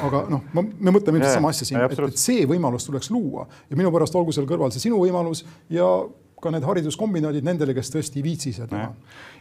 aga 0.08 0.24
noh, 0.32 0.48
me 0.54 0.94
mõtleme 0.94 1.22
ilmselt 1.22 1.38
sama 1.40 1.54
asja 1.54 1.68
siin, 1.70 1.82
et, 1.86 2.00
et 2.08 2.22
see 2.22 2.48
võimalus 2.50 2.88
tuleks 2.88 3.12
luua 3.14 3.48
ja 3.70 3.80
minu 3.80 3.94
pärast 3.94 4.18
olgu 4.20 4.36
seal 4.36 4.50
kõrval 4.50 4.74
see 4.74 4.88
sinu 4.88 5.02
võimalus 5.02 5.46
ja 5.72 5.88
ka 6.42 6.52
need 6.54 6.66
hariduskombinaadid 6.66 7.46
nendele, 7.46 7.76
kes 7.78 7.92
tõesti 7.94 8.20
ei 8.20 8.26
viitsi 8.26 8.54
seda 8.56 8.68
teha. 8.72 8.88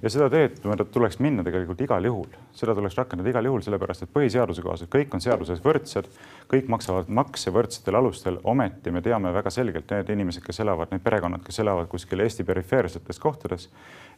ja 0.02 0.12
seda 0.12 0.28
teed 0.32 0.60
tuleks 0.92 1.18
minna 1.24 1.44
tegelikult 1.46 1.80
igal 1.84 2.04
juhul, 2.04 2.28
seda 2.56 2.74
tuleks 2.76 2.98
rakendada 2.98 3.32
igal 3.32 3.48
juhul, 3.48 3.64
sellepärast 3.64 4.04
et 4.04 4.12
põhiseaduse 4.14 4.64
kohaselt 4.64 4.92
kõik 4.92 5.16
on 5.16 5.24
seaduses 5.24 5.62
võrdsed, 5.64 6.10
kõik 6.50 6.68
maksavad 6.72 7.08
makse 7.08 7.52
võrdsetel 7.54 7.96
alustel, 8.00 8.38
ometi 8.44 8.92
me 8.92 9.02
teame 9.04 9.32
väga 9.32 9.52
selgelt, 9.54 9.90
need 9.90 10.12
inimesed, 10.12 10.44
kes 10.44 10.60
elavad, 10.64 10.92
need 10.92 11.04
perekonnad, 11.04 11.44
kes 11.46 11.62
elavad 11.64 11.88
kuskil 11.90 12.20
Eesti 12.20 12.44
perifeersetes 12.44 13.22
kohtades, 13.22 13.68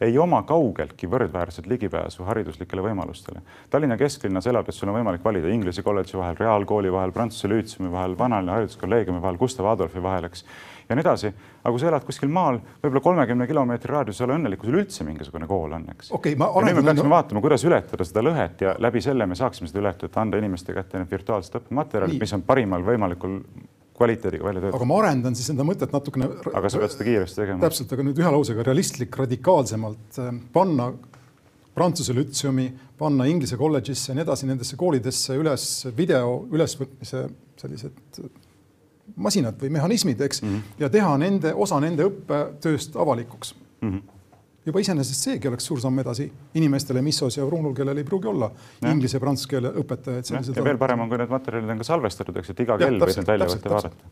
ei 0.03 0.19
oma 0.19 0.43
kaugeltki 0.49 1.07
võrdväärset 1.11 1.69
ligipääsu 1.71 2.27
hariduslikele 2.27 2.83
võimalustele. 2.83 3.43
Tallinna 3.71 3.99
kesklinnas 4.01 4.49
elades 4.51 4.79
sul 4.79 4.91
on 4.91 4.99
võimalik 4.99 5.25
valida 5.25 5.53
Inglise 5.53 5.85
kolledži 5.87 6.19
vahel, 6.19 6.39
reaalkooli 6.41 6.91
vahel, 6.93 7.15
Prantsuse 7.15 7.51
lüütseumi 7.53 7.93
vahel, 7.93 8.17
vanalinna 8.19 8.59
hariduskolleegiumi 8.59 9.23
vahel, 9.23 9.39
Gustav 9.39 9.69
Adolfi 9.71 10.03
vahel, 10.03 10.27
eks 10.31 10.47
ja 10.93 10.99
nii 10.99 11.07
edasi. 11.07 11.33
aga 11.63 11.73
kui 11.73 11.83
sa 11.83 11.91
elad 11.91 12.07
kuskil 12.07 12.33
maal, 12.33 12.61
võib-olla 12.83 13.05
kolmekümne 13.09 13.49
kilomeetri 13.51 13.93
raadiuses 13.93 14.25
ole 14.27 14.39
õnnelik, 14.39 14.61
kui 14.63 14.71
sul 14.71 14.81
üldse 14.83 15.07
mingisugune 15.09 15.49
kool 15.51 15.77
on, 15.79 15.87
eks. 15.95 16.13
Ma 16.39 16.51
ja 16.53 16.65
nüüd 16.69 16.81
me 16.81 16.87
peaksime 16.91 17.13
vaatama, 17.13 17.45
kuidas 17.45 17.67
ületada 17.69 18.07
seda 18.09 18.25
lõhet 18.25 18.65
ja 18.67 18.75
läbi 18.83 19.03
selle 19.05 19.27
me 19.29 19.39
saaksime 19.39 19.71
seda 19.71 19.83
ületada, 19.85 20.13
anda 20.23 20.41
inimeste 20.43 20.77
kätte 20.77 21.01
need 21.01 21.13
virtuaalsed 21.13 21.61
õppematerjalid, 21.63 22.21
mis 22.23 22.37
on 22.37 22.45
parimal 22.47 22.85
võimalikul 22.87 23.41
kvaliteediga 24.03 24.45
välja 24.45 24.61
aga 24.61 24.69
töötatud. 24.71 24.89
ma 24.91 24.99
arendan 25.03 25.39
siis 25.39 25.51
enda 25.53 25.67
mõtet 25.67 25.95
natukene. 25.95 26.29
aga 26.53 26.71
sa 26.71 26.83
pead 26.83 26.95
seda 26.95 27.09
kiiresti 27.09 27.43
tegema. 27.43 27.63
täpselt, 27.67 27.93
aga 27.95 28.07
nüüd 28.09 28.21
ühe 28.23 28.35
lausega 28.37 28.67
realistlik, 28.67 29.17
radikaalsemalt 29.25 30.23
äh, 30.23 30.37
panna 30.53 30.93
Prantsuse 31.73 32.13
lütseumi, 32.13 32.67
panna 33.01 33.25
Inglise 33.25 33.57
kolledžisse 33.57 34.11
ja 34.11 34.17
nii 34.19 34.27
edasi, 34.27 34.45
nendesse 34.45 34.77
koolidesse 34.77 35.39
üles 35.41 35.69
video 35.97 36.43
ülesvõtmise 36.53 37.23
sellised 37.63 38.19
masinad 39.17 39.61
või 39.61 39.71
mehhanismid, 39.77 40.21
eks 40.21 40.43
mm. 40.43 40.49
-hmm. 40.49 40.79
ja 40.79 40.89
teha 40.89 41.17
nende, 41.19 41.55
osa 41.55 41.81
nende 41.81 42.09
õppetööst 42.09 42.97
avalikuks 42.97 43.55
mm. 43.81 43.91
-hmm 43.91 44.12
juba 44.67 44.79
iseenesest 44.83 45.27
seegi 45.27 45.49
oleks 45.51 45.67
suur 45.67 45.81
samm 45.83 45.99
edasi 45.99 46.29
inimestele 46.59 47.03
Missos 47.03 47.37
ja 47.37 47.47
Ruhnul, 47.49 47.75
kellel 47.75 47.99
ei 47.99 48.07
pruugi 48.07 48.29
olla 48.31 48.49
inglise 48.87 49.17
ja 49.17 49.23
prantsuse 49.23 49.51
keele 49.51 49.73
õpetajaid. 49.83 50.31
Ja, 50.31 50.43
ja 50.57 50.65
veel 50.65 50.79
parem 50.79 51.03
on, 51.03 51.11
kui 51.11 51.19
need 51.19 51.33
materjalid 51.33 51.73
on 51.75 51.81
ka 51.83 51.87
salvestatud, 51.89 52.39
eks, 52.39 52.53
et 52.55 52.63
iga 52.63 52.77
kell 52.79 53.01
võid 53.03 53.19
neid 53.19 53.31
välja 53.33 53.49
võtta 53.51 53.69
ja 53.69 53.75
vaadata. 53.75 54.11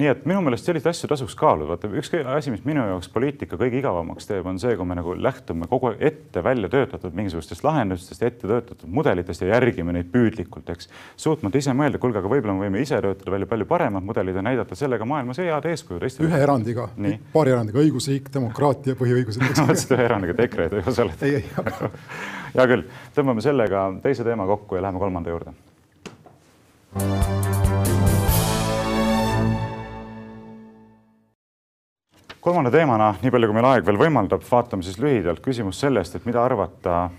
nii 0.00 0.08
et 0.14 0.24
minu 0.30 0.40
meelest 0.46 0.70
selliseid 0.70 0.94
asju 0.94 1.10
tasuks 1.12 1.36
kaaluda. 1.36 1.74
vaata, 1.74 1.90
üks 2.00 2.12
asi, 2.36 2.54
mis 2.54 2.64
minu 2.64 2.86
jaoks 2.88 3.10
poliitika 3.12 3.58
kõige 3.60 3.80
igavamaks 3.82 4.30
teeb, 4.30 4.48
on 4.48 4.60
see, 4.62 4.72
kui 4.78 4.88
me 4.88 4.96
nagu 4.96 5.16
lähtume 5.18 5.68
kogu 5.68 5.90
aeg 5.90 6.00
ette 6.10 6.44
välja 6.44 6.72
töötatud 6.72 7.16
mingisugustest 7.20 7.64
lahendustest, 7.66 8.24
ette 8.24 8.48
töötatud 8.48 8.88
mudelitest 8.88 9.44
ja 9.44 9.52
järgime 9.52 9.92
neid 9.98 10.08
püüdlikult, 10.14 10.72
eks. 10.72 10.88
suutmata 11.20 11.60
ise 11.60 11.76
mõelda, 11.76 12.00
kuulge, 12.00 12.22
aga 12.22 12.32
võib-olla 12.32 12.56
me 12.56 12.70
võime 12.70 12.80
ise 12.86 12.96
töötada 13.04 13.36
välja 13.36 13.50
palju 13.52 13.68
paremad 13.68 14.06
mudelid 14.08 14.40
ja 14.40 14.46
näidata 14.48 14.78
sellega 14.78 15.04
maailmas 15.04 15.42
head 15.44 15.68
eeskuju 15.68 16.00
teistele. 16.00 16.30
ühe 16.30 16.40
erandiga, 16.40 16.88
paari 17.34 17.52
erandiga, 17.52 17.84
õigusriik, 17.84 18.32
demokraatia, 18.32 18.96
põhiõigused 18.96 19.44
mõtlesin 19.90 19.98
ühe 19.98 20.04
eraniga, 20.06 20.34
et 20.34 20.40
EKRE-d 20.44 20.78
ei 20.78 20.84
osale. 20.86 21.12
hea 22.54 22.66
küll, 22.70 22.84
tõmbame 23.14 23.42
sellega 23.42 23.88
teise 24.02 24.24
teema 24.24 24.46
kokku 24.46 24.76
ja 24.76 24.82
läheme 24.82 24.98
kolmanda 24.98 25.30
juurde. 25.30 25.52
kolmanda 32.40 32.70
teemana, 32.72 33.14
nii 33.20 33.30
palju 33.30 33.48
kui 33.50 33.54
meil 33.54 33.66
aeg 33.68 33.84
veel 33.84 33.98
võimaldab, 34.00 34.40
vaatame 34.48 34.82
siis 34.82 34.96
lühidalt 34.98 35.42
küsimust 35.44 35.84
sellest, 35.84 36.14
et 36.16 36.24
mida 36.24 36.40
arvata 36.40 37.10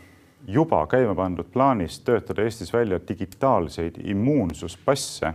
juba 0.47 0.79
käima 0.89 1.13
pandud 1.15 1.45
plaanist 1.53 2.01
töötada 2.07 2.41
Eestis 2.41 2.73
välja 2.73 2.97
digitaalseid 3.07 3.99
immuunsuspasse, 4.01 5.33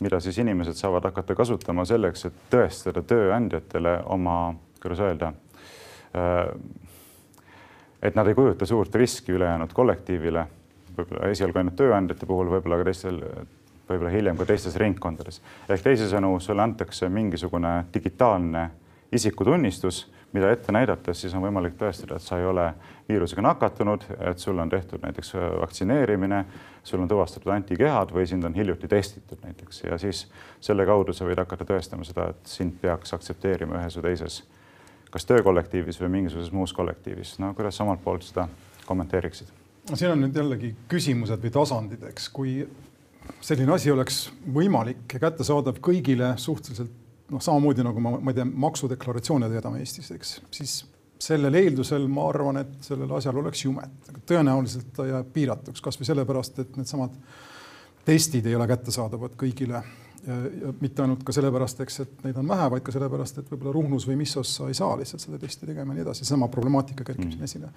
mida 0.00 0.20
siis 0.22 0.38
inimesed 0.38 0.78
saavad 0.78 1.10
hakata 1.10 1.34
kasutama 1.34 1.84
selleks, 1.84 2.28
et 2.28 2.38
tõestada 2.54 3.02
tööandjatele 3.02 3.96
oma, 4.14 4.54
kuidas 4.78 5.02
öelda, 5.02 5.32
et 8.02 8.14
nad 8.14 8.26
ei 8.26 8.34
kujuta 8.34 8.66
suurt 8.66 8.94
riski 8.94 9.32
ülejäänud 9.32 9.72
kollektiivile, 9.74 10.46
võib-olla 10.96 11.30
esialgu 11.30 11.60
ainult 11.60 11.76
tööandjate 11.78 12.26
puhul, 12.26 12.50
võib-olla 12.54 12.80
ka 12.80 12.88
teistel, 12.88 13.20
võib-olla 13.88 14.12
hiljem 14.12 14.36
ka 14.38 14.46
teistes 14.48 14.76
ringkondades. 14.80 15.40
ehk 15.68 15.82
teisisõnu, 15.82 16.36
sulle 16.40 16.62
antakse 16.62 17.08
mingisugune 17.08 17.84
digitaalne 17.94 18.70
isikutunnistus, 19.12 20.06
mida 20.32 20.50
ette 20.52 20.72
näidates 20.72 21.20
siis 21.20 21.34
on 21.34 21.42
võimalik 21.42 21.76
tõestada, 21.78 22.16
et 22.16 22.22
sa 22.22 22.38
ei 22.38 22.46
ole 22.46 22.66
viirusega 23.08 23.42
nakatunud, 23.42 24.04
et 24.30 24.38
sul 24.42 24.58
on 24.58 24.68
tehtud 24.68 25.02
näiteks 25.02 25.32
vaktsineerimine, 25.60 26.44
sul 26.84 27.00
on 27.00 27.08
tuvastatud 27.08 27.52
antikehad 27.52 28.12
või 28.12 28.26
sind 28.26 28.44
on 28.44 28.54
hiljuti 28.54 28.88
testitud 28.88 29.38
näiteks 29.44 29.84
ja 29.86 29.98
siis 29.98 30.26
selle 30.60 30.86
kaudu 30.86 31.14
sa 31.16 31.24
võid 31.24 31.40
hakata 31.40 31.64
tõestama 31.64 32.04
seda, 32.04 32.30
et 32.34 32.50
sind 32.50 32.76
peaks 32.82 33.14
aktsepteerima 33.14 33.80
ühes 33.80 33.96
või 33.96 34.10
teises 34.10 34.42
kas 35.10 35.28
töökollektiivis 35.28 36.00
või 36.02 36.12
mingisuguses 36.18 36.52
muus 36.52 36.72
kollektiivis. 36.76 37.38
no 37.38 37.54
kuidas 37.54 37.76
sa 37.76 37.84
omalt 37.84 38.02
poolt 38.04 38.26
seda 38.26 38.48
kommenteeriksid? 38.86 39.52
no 39.90 39.96
siin 39.96 40.12
on 40.12 40.24
nüüd 40.26 40.36
jällegi 40.36 40.74
küsimused 40.90 41.42
või 41.42 41.54
tasandid, 41.54 42.02
eks, 42.10 42.28
kui 42.34 42.58
selline 43.40 43.72
asi 43.74 43.90
oleks 43.90 44.26
võimalik 44.54 45.16
ja 45.16 45.22
kättesaadav 45.26 45.80
kõigile 45.82 46.34
suhteliselt 46.40 46.92
noh, 47.30 47.42
samamoodi 47.42 47.84
nagu 47.86 48.02
ma, 48.02 48.16
ma 48.20 48.32
ei 48.32 48.38
tea, 48.38 48.46
maksudeklaratsioone 48.66 49.50
teadame 49.50 49.82
Eestis, 49.82 50.10
eks, 50.14 50.36
siis 50.54 50.76
sellel 51.22 51.54
eeldusel 51.58 52.06
ma 52.12 52.26
arvan, 52.28 52.60
et 52.60 52.74
sellel 52.84 53.12
asjal 53.16 53.38
oleks 53.40 53.64
jumet. 53.64 54.10
tõenäoliselt 54.28 54.92
ta 54.96 55.06
jääb 55.08 55.30
piiratuks 55.32 55.82
kasvõi 55.84 56.08
sellepärast, 56.10 56.58
et 56.62 56.76
needsamad 56.76 57.14
testid 58.06 58.46
ei 58.46 58.54
ole 58.54 58.66
kättesaadavad 58.70 59.34
kõigile 59.40 59.82
ja 60.26 60.72
mitte 60.80 61.04
ainult 61.04 61.22
ka 61.26 61.34
sellepärast, 61.34 61.80
eks, 61.84 62.00
et 62.02 62.24
neid 62.26 62.38
on 62.40 62.48
vähe, 62.50 62.66
vaid 62.72 62.84
ka 62.86 62.94
sellepärast, 62.94 63.38
et 63.40 63.50
võib-olla 63.52 63.74
Ruhnus 63.76 64.06
või 64.08 64.16
Missos 64.20 64.54
sa 64.58 64.66
ei 64.70 64.74
saa 64.74 64.96
lihtsalt 64.98 65.22
seda 65.22 65.38
testi 65.38 65.68
tegema 65.68 65.94
ja 65.94 66.00
nii 66.00 66.04
edasi, 66.06 66.26
sama 66.26 66.48
problemaatika 66.52 67.04
kerkib 67.06 67.28
mm. 67.28 67.34
siin 67.36 67.46
esile. 67.46 67.70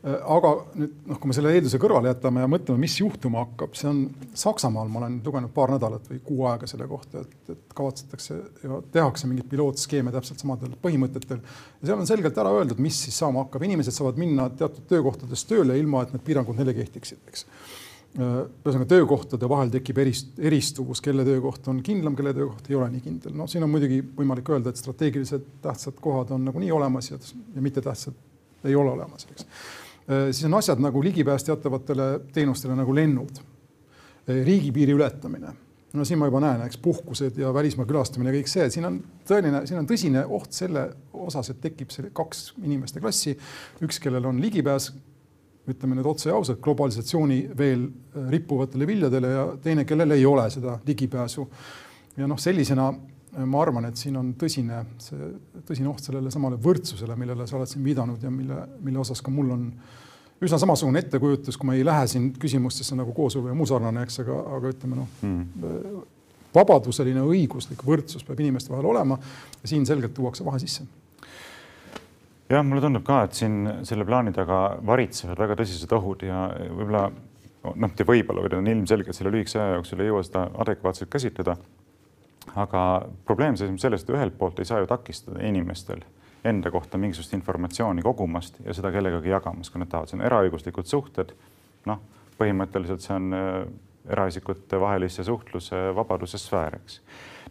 Äh, 0.00 0.16
aga 0.36 0.52
nüüd 0.80 0.94
noh, 1.10 1.20
kui 1.20 1.30
me 1.30 1.36
selle 1.36 1.52
eelduse 1.56 1.80
kõrvale 1.82 2.12
jätame 2.12 2.44
ja 2.44 2.50
mõtleme, 2.50 2.80
mis 2.80 2.96
juhtuma 3.02 3.44
hakkab, 3.44 3.76
see 3.76 3.90
on 3.90 4.00
Saksamaal, 4.44 4.88
ma 4.92 5.02
olen 5.02 5.18
lugenud 5.26 5.52
paar 5.56 5.74
nädalat 5.76 6.08
või 6.12 6.22
kuu 6.24 6.46
aega 6.48 6.70
selle 6.70 6.88
kohta, 6.88 7.26
et, 7.26 7.36
et 7.52 7.76
kavatsetakse 7.76 8.40
ja 8.64 8.80
tehakse 8.96 9.28
mingeid 9.28 9.50
pilootskeeme 9.52 10.14
täpselt 10.14 10.40
samadel 10.40 10.72
põhimõtetel. 10.80 11.44
ja 11.82 11.90
seal 11.90 12.00
on 12.00 12.08
selgelt 12.08 12.40
ära 12.40 12.54
öeldud, 12.56 12.80
mis 12.80 13.04
siis 13.04 13.20
saama 13.20 13.44
hakkab, 13.44 13.68
inimesed 13.68 13.96
saavad 13.96 14.20
minna 14.20 14.48
teatud 14.48 14.88
töökohtadest 14.88 15.50
tööle, 15.52 15.76
ilma 15.76 16.06
et 16.06 16.16
need 16.16 16.24
piirangud 16.24 16.56
neile 16.56 16.76
kehtiksid, 16.80 17.20
eks 17.28 17.44
ühesõnaga 18.18 18.88
töökohtade 18.90 19.48
vahel 19.48 19.70
tekib 19.70 19.98
erist, 20.02 20.32
eristuvus, 20.42 20.98
kelle 21.04 21.22
töökoht 21.26 21.68
on 21.70 21.78
kindlam, 21.86 22.16
kelle 22.18 22.32
töökoht 22.34 22.66
ei 22.70 22.74
ole 22.74 22.88
nii 22.90 23.04
kindel. 23.04 23.34
no 23.38 23.46
siin 23.46 23.62
on 23.62 23.70
muidugi 23.70 24.00
võimalik 24.16 24.48
öelda, 24.50 24.72
et 24.72 24.80
strateegiliselt 24.80 25.46
tähtsad 25.62 26.00
kohad 26.02 26.32
on 26.34 26.42
nagunii 26.48 26.72
olemas 26.74 27.10
ja, 27.12 27.20
ja 27.54 27.62
mittetähtsad 27.62 28.66
ei 28.66 28.74
ole 28.74 28.90
olemas, 28.96 29.28
eks. 29.30 29.46
Äh, 30.10 30.26
siis 30.32 30.44
on 30.48 30.58
asjad 30.58 30.82
nagu 30.82 31.02
ligipääs 31.04 31.46
teatavatele 31.46 32.08
teenustele 32.34 32.74
nagu 32.74 32.94
lennud, 32.94 33.38
äh, 33.38 34.40
riigipiiri 34.44 34.96
ületamine. 34.98 35.54
no 35.92 36.04
siin 36.04 36.18
ma 36.18 36.26
juba 36.26 36.40
näen, 36.42 36.60
eks 36.66 36.78
puhkused 36.78 37.38
ja 37.38 37.54
välismaa 37.54 37.86
külastamine, 37.86 38.30
kõik 38.34 38.50
see, 38.50 38.66
siin 38.70 38.86
on 38.86 38.98
tõeline, 39.26 39.64
siin 39.66 39.78
on 39.78 39.86
tõsine 39.90 40.22
oht 40.26 40.52
selle 40.54 40.84
osas, 41.12 41.50
et 41.50 41.62
tekib 41.62 41.90
see 41.90 42.10
kaks 42.14 42.52
inimeste 42.62 43.02
klassi, 43.02 43.36
üks, 43.82 43.98
kellel 44.02 44.26
on 44.30 44.38
ligipääs 44.42 44.90
ütleme 45.74 45.96
nüüd 45.98 46.08
otse 46.10 46.30
ja 46.30 46.36
ausalt, 46.38 46.60
globalisatsiooni 46.64 47.38
veel 47.58 47.86
äh, 47.86 48.26
rippuvatele 48.34 48.88
viljadele 48.88 49.30
ja 49.32 49.46
teine, 49.62 49.86
kellel 49.88 50.16
ei 50.16 50.26
ole 50.26 50.48
seda 50.52 50.78
ligipääsu. 50.86 51.46
ja 52.16 52.28
noh, 52.28 52.38
sellisena 52.38 52.88
äh, 52.90 53.44
ma 53.44 53.62
arvan, 53.62 53.88
et 53.90 54.00
siin 54.00 54.16
on 54.20 54.34
tõsine, 54.38 54.84
see 55.02 55.32
tõsine 55.66 55.90
oht 55.90 56.04
sellele 56.04 56.30
samale 56.30 56.60
võrdsusele, 56.60 57.16
millele 57.16 57.46
sa 57.46 57.58
oled 57.58 57.70
siin 57.70 57.84
viidanud 57.84 58.22
ja 58.22 58.30
mille, 58.30 58.62
mille 58.84 59.02
osas 59.02 59.22
ka 59.22 59.32
mul 59.34 59.50
on 59.56 59.66
üsna 60.40 60.58
samasugune 60.60 61.02
ettekujutus, 61.04 61.58
kui 61.60 61.68
ma 61.68 61.76
ei 61.76 61.84
lähe 61.84 62.06
siin 62.08 62.30
küsimustesse 62.40 62.96
nagu 62.96 63.12
kooselu 63.16 63.50
ja 63.50 63.56
muu 63.56 63.68
sarnane, 63.68 64.06
eks, 64.06 64.22
aga, 64.22 64.38
aga 64.56 64.72
ütleme 64.72 65.02
noh 65.02 65.20
mm., 65.26 66.00
vabaduseline 66.54 67.22
õiguslik 67.22 67.84
võrdsus 67.86 68.24
peab 68.26 68.40
inimeste 68.42 68.72
vahel 68.72 68.88
olema 68.90 69.20
ja 69.20 69.68
siin 69.70 69.84
selgelt 69.86 70.16
tuuakse 70.16 70.44
vahe 70.44 70.58
sisse 70.58 70.86
jah, 72.50 72.64
mulle 72.66 72.82
tundub 72.82 73.04
ka, 73.06 73.22
et 73.26 73.36
siin 73.38 73.58
selle 73.86 74.06
plaani 74.08 74.32
taga 74.36 74.60
varitsevad 74.86 75.38
väga 75.40 75.56
tõsised 75.60 75.92
ohud 75.96 76.24
ja 76.26 76.46
võib-olla 76.68 77.04
noh, 77.10 77.76
mitte 77.86 78.06
võib-olla, 78.08 78.44
vaid 78.46 78.56
on 78.58 78.70
ilmselge, 78.72 79.12
et 79.12 79.18
selle 79.18 79.32
lühikese 79.34 79.60
aja 79.60 79.76
jooksul 79.78 80.02
ei 80.02 80.10
jõua 80.10 80.24
seda 80.26 80.46
adekvaatselt 80.64 81.12
käsitleda. 81.12 81.56
aga 82.56 83.06
probleem 83.28 83.56
seisneb 83.56 83.78
selles, 83.78 84.02
et 84.02 84.10
ühelt 84.10 84.38
poolt 84.38 84.58
ei 84.58 84.64
saa 84.66 84.80
ju 84.80 84.86
takistada 84.90 85.42
inimestel 85.46 86.00
enda 86.44 86.70
kohta 86.70 86.98
mingisugust 86.98 87.34
informatsiooni 87.36 88.02
kogumast 88.02 88.56
ja 88.64 88.74
seda 88.74 88.90
kellegagi 88.90 89.28
jagamas, 89.28 89.70
kui 89.70 89.82
nad 89.82 89.90
tahavad, 89.92 90.08
see 90.08 90.18
on 90.18 90.24
eraõiguslikud 90.24 90.88
suhted. 90.88 91.34
noh, 91.86 92.00
põhimõtteliselt 92.40 93.04
see 93.04 93.14
on 93.14 93.36
äh, 93.36 93.52
eraisikute 94.08 94.80
vahelise 94.80 95.24
suhtluse 95.24 95.76
vabaduse 95.96 96.38
sfäär, 96.40 96.76
eks 96.80 97.00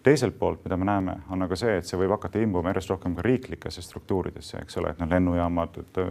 teiselt 0.03 0.37
poolt, 0.39 0.63
mida 0.63 0.77
me 0.77 0.87
näeme, 0.87 1.17
on 1.29 1.43
aga 1.43 1.57
see, 1.59 1.75
et 1.79 1.87
see 1.87 1.99
võib 1.99 2.13
hakata 2.15 2.39
imbuma 2.39 2.71
järjest 2.71 2.93
rohkem 2.93 3.17
ka 3.17 3.25
riiklikesse 3.25 3.83
struktuuridesse, 3.83 4.63
eks 4.63 4.79
ole, 4.79 4.93
et 4.93 5.01
noh, 5.01 5.09
lennujaamad, 5.11 5.79
et 5.83 6.01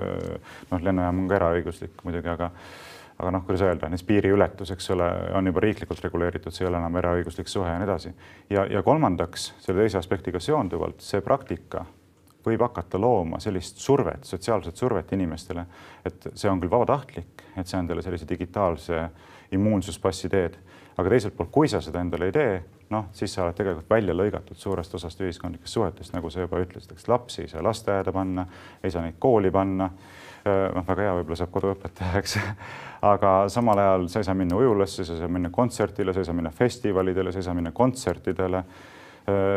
noh, 0.70 0.84
lennujaam 0.84 1.24
on 1.24 1.28
ka 1.30 1.41
eraõiguslik 1.41 2.05
muidugi, 2.05 2.32
aga 2.34 2.53
aga 3.18 3.32
noh, 3.34 3.43
kuidas 3.43 3.64
öelda, 3.66 3.89
näiteks 3.91 4.07
piiriületus, 4.07 4.70
eks 4.70 4.93
ole, 4.95 5.07
on 5.34 5.51
juba 5.51 5.62
riiklikult 5.64 6.03
reguleeritud, 6.05 6.55
see 6.55 6.62
ei 6.62 6.68
ole 6.68 6.78
enam 6.78 6.99
eraõiguslik 7.01 7.51
suhe 7.51 7.66
ja 7.66 7.78
nii 7.80 7.89
edasi. 7.89 8.12
ja, 8.51 8.62
ja 8.70 8.82
kolmandaks 8.86 9.53
selle 9.64 9.82
teise 9.82 9.99
aspektiga 9.99 10.39
seonduvalt 10.41 11.03
see 11.03 11.18
praktika 11.24 11.82
võib 12.47 12.62
hakata 12.62 13.01
looma 13.01 13.41
sellist 13.43 13.82
survet, 13.82 14.24
sotsiaalset 14.24 14.76
survet 14.76 15.12
inimestele, 15.12 15.66
et 16.07 16.30
see 16.34 16.51
on 16.51 16.61
küll 16.62 16.70
vabatahtlik, 16.70 17.43
et 17.57 17.66
see 17.66 17.80
on 17.80 17.91
teile 17.91 18.05
sellise 18.07 18.28
digitaalse 18.28 19.03
immuunsuspassi 19.59 20.30
teed, 20.32 20.55
aga 20.99 21.12
teiselt 21.12 21.36
poolt, 21.36 21.51
kui 21.55 21.68
sa 21.70 21.80
seda 21.84 22.03
endale 22.03 22.28
ei 22.28 22.34
tee, 22.34 22.55
noh, 22.90 23.07
siis 23.14 23.32
sa 23.34 23.44
oled 23.44 23.57
tegelikult 23.59 23.90
välja 23.90 24.16
lõigatud 24.16 24.59
suurest 24.59 24.94
osast 24.99 25.20
ühiskondlikest 25.22 25.78
suhetest, 25.78 26.14
nagu 26.14 26.30
sa 26.30 26.42
juba 26.42 26.62
ütlesid, 26.64 26.94
eks 26.94 27.09
lapsi 27.11 27.44
ei 27.44 27.51
saa 27.53 27.62
lasteaeda 27.62 28.14
panna, 28.14 28.46
ei 28.82 28.90
saa 28.90 29.05
neid 29.07 29.20
kooli 29.22 29.53
panna. 29.55 29.90
noh, 30.49 30.84
väga 30.86 31.03
hea, 31.03 31.14
võib-olla 31.18 31.36
saab 31.36 31.51
koduõpetaja, 31.53 32.20
eks. 32.22 32.36
aga 33.12 33.32
samal 33.53 33.78
ajal 33.78 34.07
sa 34.09 34.22
ei 34.22 34.28
saa 34.28 34.34
minna 34.38 34.57
ujulasse, 34.57 35.05
sa 35.05 35.12
ei 35.12 35.20
saa 35.20 35.28
minna 35.28 35.51
kontsertile, 35.53 36.14
sa 36.14 36.22
ei 36.22 36.28
saa 36.28 36.36
minna 36.38 36.51
festivalidele, 36.55 37.32
sa 37.32 37.42
ei 37.42 37.46
saa 37.46 37.57
minna 37.59 37.72
kontsertidele 37.74 38.62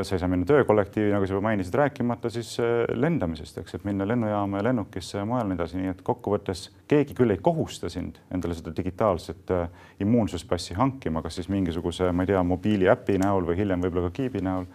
sa 0.04 0.16
ei 0.16 0.20
saa 0.20 0.28
minna 0.28 0.46
töökollektiivi, 0.46 1.12
nagu 1.14 1.28
sa 1.28 1.36
juba 1.36 1.46
mainisid, 1.46 1.76
rääkimata 1.80 2.30
siis 2.34 2.54
äh, 2.60 2.84
lendamisest, 2.98 3.62
eks, 3.62 3.78
et 3.78 3.86
minna 3.88 4.08
lennujaama 4.08 4.60
ja 4.60 4.66
lennukisse 4.68 5.18
ja 5.20 5.26
mujal 5.28 5.48
nii 5.48 5.58
edasi, 5.60 5.80
nii 5.80 5.92
et 5.94 6.02
kokkuvõttes 6.08 6.66
keegi 6.92 7.16
küll 7.18 7.32
ei 7.32 7.40
kohusta 7.44 7.90
sind 7.92 8.20
endale 8.34 8.58
seda 8.58 8.74
digitaalset 8.78 9.54
äh, 9.56 9.84
immuunsuspassi 10.04 10.76
hankima, 10.80 11.24
kas 11.24 11.40
siis 11.40 11.50
mingisuguse, 11.54 12.12
ma 12.12 12.26
ei 12.26 12.34
tea, 12.34 12.44
mobiiliäpi 12.44 13.20
näol 13.22 13.48
või 13.48 13.60
hiljem 13.62 13.86
võib-olla 13.86 14.10
ka 14.10 14.18
kiibi 14.22 14.44
näol. 14.44 14.68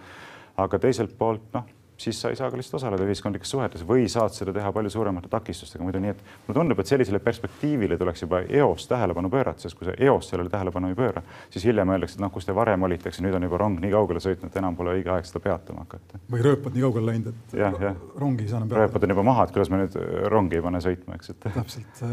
aga 0.57 0.79
teiselt 0.81 1.19
poolt 1.19 1.53
noh 1.53 1.76
siis 1.97 2.21
sa 2.21 2.31
ei 2.31 2.37
saa 2.37 2.51
ka 2.51 2.57
lihtsalt 2.57 2.79
osaleda 2.81 3.05
ühiskondlikes 3.09 3.51
suhetes 3.51 3.85
või 3.89 4.07
saad 4.13 4.35
seda 4.37 4.53
teha 4.53 4.71
palju 4.73 4.91
suuremate 4.93 5.31
takistustega 5.33 5.85
muidu, 5.85 6.01
nii 6.03 6.13
et 6.13 6.23
mulle 6.47 6.59
tundub, 6.59 6.81
et 6.81 6.91
sellisele 6.91 7.21
perspektiivile 7.25 7.99
tuleks 7.99 8.23
juba 8.23 8.43
eos 8.61 8.87
tähelepanu 8.91 9.31
pöörata, 9.33 9.65
sest 9.65 9.79
kui 9.79 9.89
sa 9.89 9.95
eos 9.97 10.29
sellele 10.31 10.53
tähelepanu 10.53 10.91
ei 10.93 10.99
pööra, 10.99 11.23
siis 11.51 11.65
hiljem 11.69 11.95
öeldakse, 11.95 12.19
et 12.19 12.25
noh, 12.25 12.33
kus 12.35 12.49
te 12.49 12.55
varem 12.57 12.87
olite, 12.89 13.09
eks 13.11 13.23
nüüd 13.25 13.37
on 13.39 13.49
juba 13.49 13.61
rong 13.63 13.81
nii 13.83 13.93
kaugele 13.95 14.23
sõitnud, 14.23 14.61
enam 14.61 14.77
pole 14.77 14.97
õige 14.99 15.13
aeg 15.15 15.29
seda 15.29 15.43
peatama 15.49 15.87
hakata. 15.87 16.21
või 16.33 16.45
rööpad 16.45 16.77
nii 16.77 16.87
kaugele 16.87 17.13
läinud, 17.13 17.33
et 17.33 17.59
ja, 17.63 17.73
ja. 17.81 17.95
rongi 18.21 18.45
ei 18.45 18.53
saa 18.53 18.61
enam 18.61 18.69
peatada. 18.69 18.87
rööpad 18.87 19.09
on 19.09 19.17
juba 19.17 19.27
maha, 19.31 19.47
et 19.49 19.57
kuidas 19.57 19.73
me 19.73 19.83
nüüd 19.83 19.99
rongi 20.33 20.61
ei 20.61 20.65
pane 20.69 20.83
sõitma, 20.85 21.17
eks, 21.17 21.33
et. 21.33 21.49
täpselt, 21.57 22.07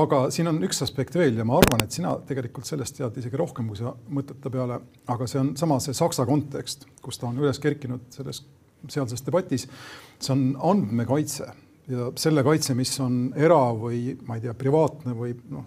aga 0.00 0.22
siin 0.34 0.50
on 0.52 0.62
üks 0.66 0.82
aspekt 0.86 1.16
veel 1.18 1.36
ja 1.36 1.44
ma 1.48 1.60
arvan, 1.60 1.84
et 1.84 1.92
sina 1.92 2.16
tegelikult 2.26 2.68
sellest 2.68 2.96
tead 2.96 3.20
isegi 3.20 3.36
rohkem, 3.36 3.68
kui 3.68 3.78
sa 3.78 3.92
mõtled 4.08 4.40
ta 4.42 4.52
peale, 4.52 4.80
aga 5.12 5.28
see 5.30 5.42
on 5.42 5.56
sama 5.60 5.78
see 5.84 5.96
Saksa 5.96 6.26
kontekst, 6.28 6.88
kus 7.02 7.20
ta 7.20 7.28
on 7.28 7.38
üles 7.42 7.60
kerkinud 7.62 8.08
selles 8.14 8.42
sealses 8.88 9.24
debatis, 9.26 9.66
see 10.20 10.32
on 10.34 10.48
andmekaitse 10.72 11.48
ja 11.88 12.10
selle 12.18 12.42
kaitse, 12.46 12.74
mis 12.74 12.92
on 13.00 13.32
era- 13.36 13.74
või 13.74 14.16
ma 14.26 14.36
ei 14.36 14.44
tea, 14.44 14.54
privaatne 14.54 15.14
või 15.16 15.34
noh, 15.50 15.66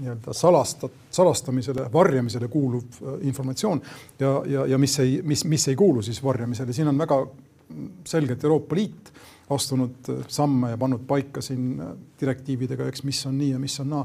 nii-öelda 0.00 0.34
salastat-, 0.36 0.98
salastamisele, 1.10 1.88
varjamisele 1.92 2.48
kuuluv 2.48 3.00
äh, 3.02 3.16
informatsioon 3.26 3.82
ja, 4.20 4.34
ja, 4.46 4.66
ja 4.66 4.78
mis 4.78 4.98
ei, 5.02 5.20
mis, 5.24 5.44
mis 5.44 5.68
ei 5.68 5.76
kuulu 5.76 6.02
siis 6.02 6.22
varjamisele, 6.24 6.72
siin 6.72 6.88
on 6.88 6.98
väga 6.98 7.24
selgelt 8.06 8.44
Euroopa 8.44 8.78
Liit 8.78 9.10
astunud 9.50 10.08
äh, 10.08 10.22
samme 10.28 10.70
ja 10.70 10.78
pannud 10.78 11.02
paika 11.06 11.42
siin 11.42 11.80
äh, 11.80 11.94
direktiividega, 12.20 12.86
eks, 12.88 13.02
mis 13.04 13.24
on 13.26 13.38
nii 13.38 13.50
ja 13.50 13.58
mis 13.58 13.80
on 13.82 13.90
naa 13.96 14.04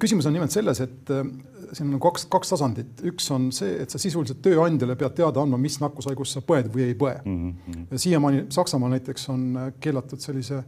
küsimus 0.00 0.26
on 0.26 0.34
nimelt 0.36 0.54
selles, 0.54 0.80
et 0.84 1.10
äh, 1.12 1.24
siin 1.76 1.92
on 1.92 2.00
kaks, 2.02 2.26
kaks 2.32 2.54
tasandit, 2.54 3.02
üks 3.10 3.26
on 3.34 3.50
see, 3.54 3.76
et 3.82 3.92
sa 3.92 4.00
sisuliselt 4.00 4.40
tööandjale 4.44 4.96
pead 5.00 5.16
teada 5.18 5.42
andma, 5.42 5.58
mis 5.60 5.76
nakkushaigust 5.82 6.38
sa 6.38 6.44
põed 6.46 6.70
või 6.72 6.88
ei 6.88 6.98
põe 6.98 7.16
mm. 7.20 7.50
-hmm. 7.66 8.04
siiamaani 8.06 8.46
Saksamaal 8.54 8.94
näiteks 8.96 9.28
on 9.34 9.48
äh, 9.60 9.72
keelatud 9.80 10.22
sellise 10.24 10.62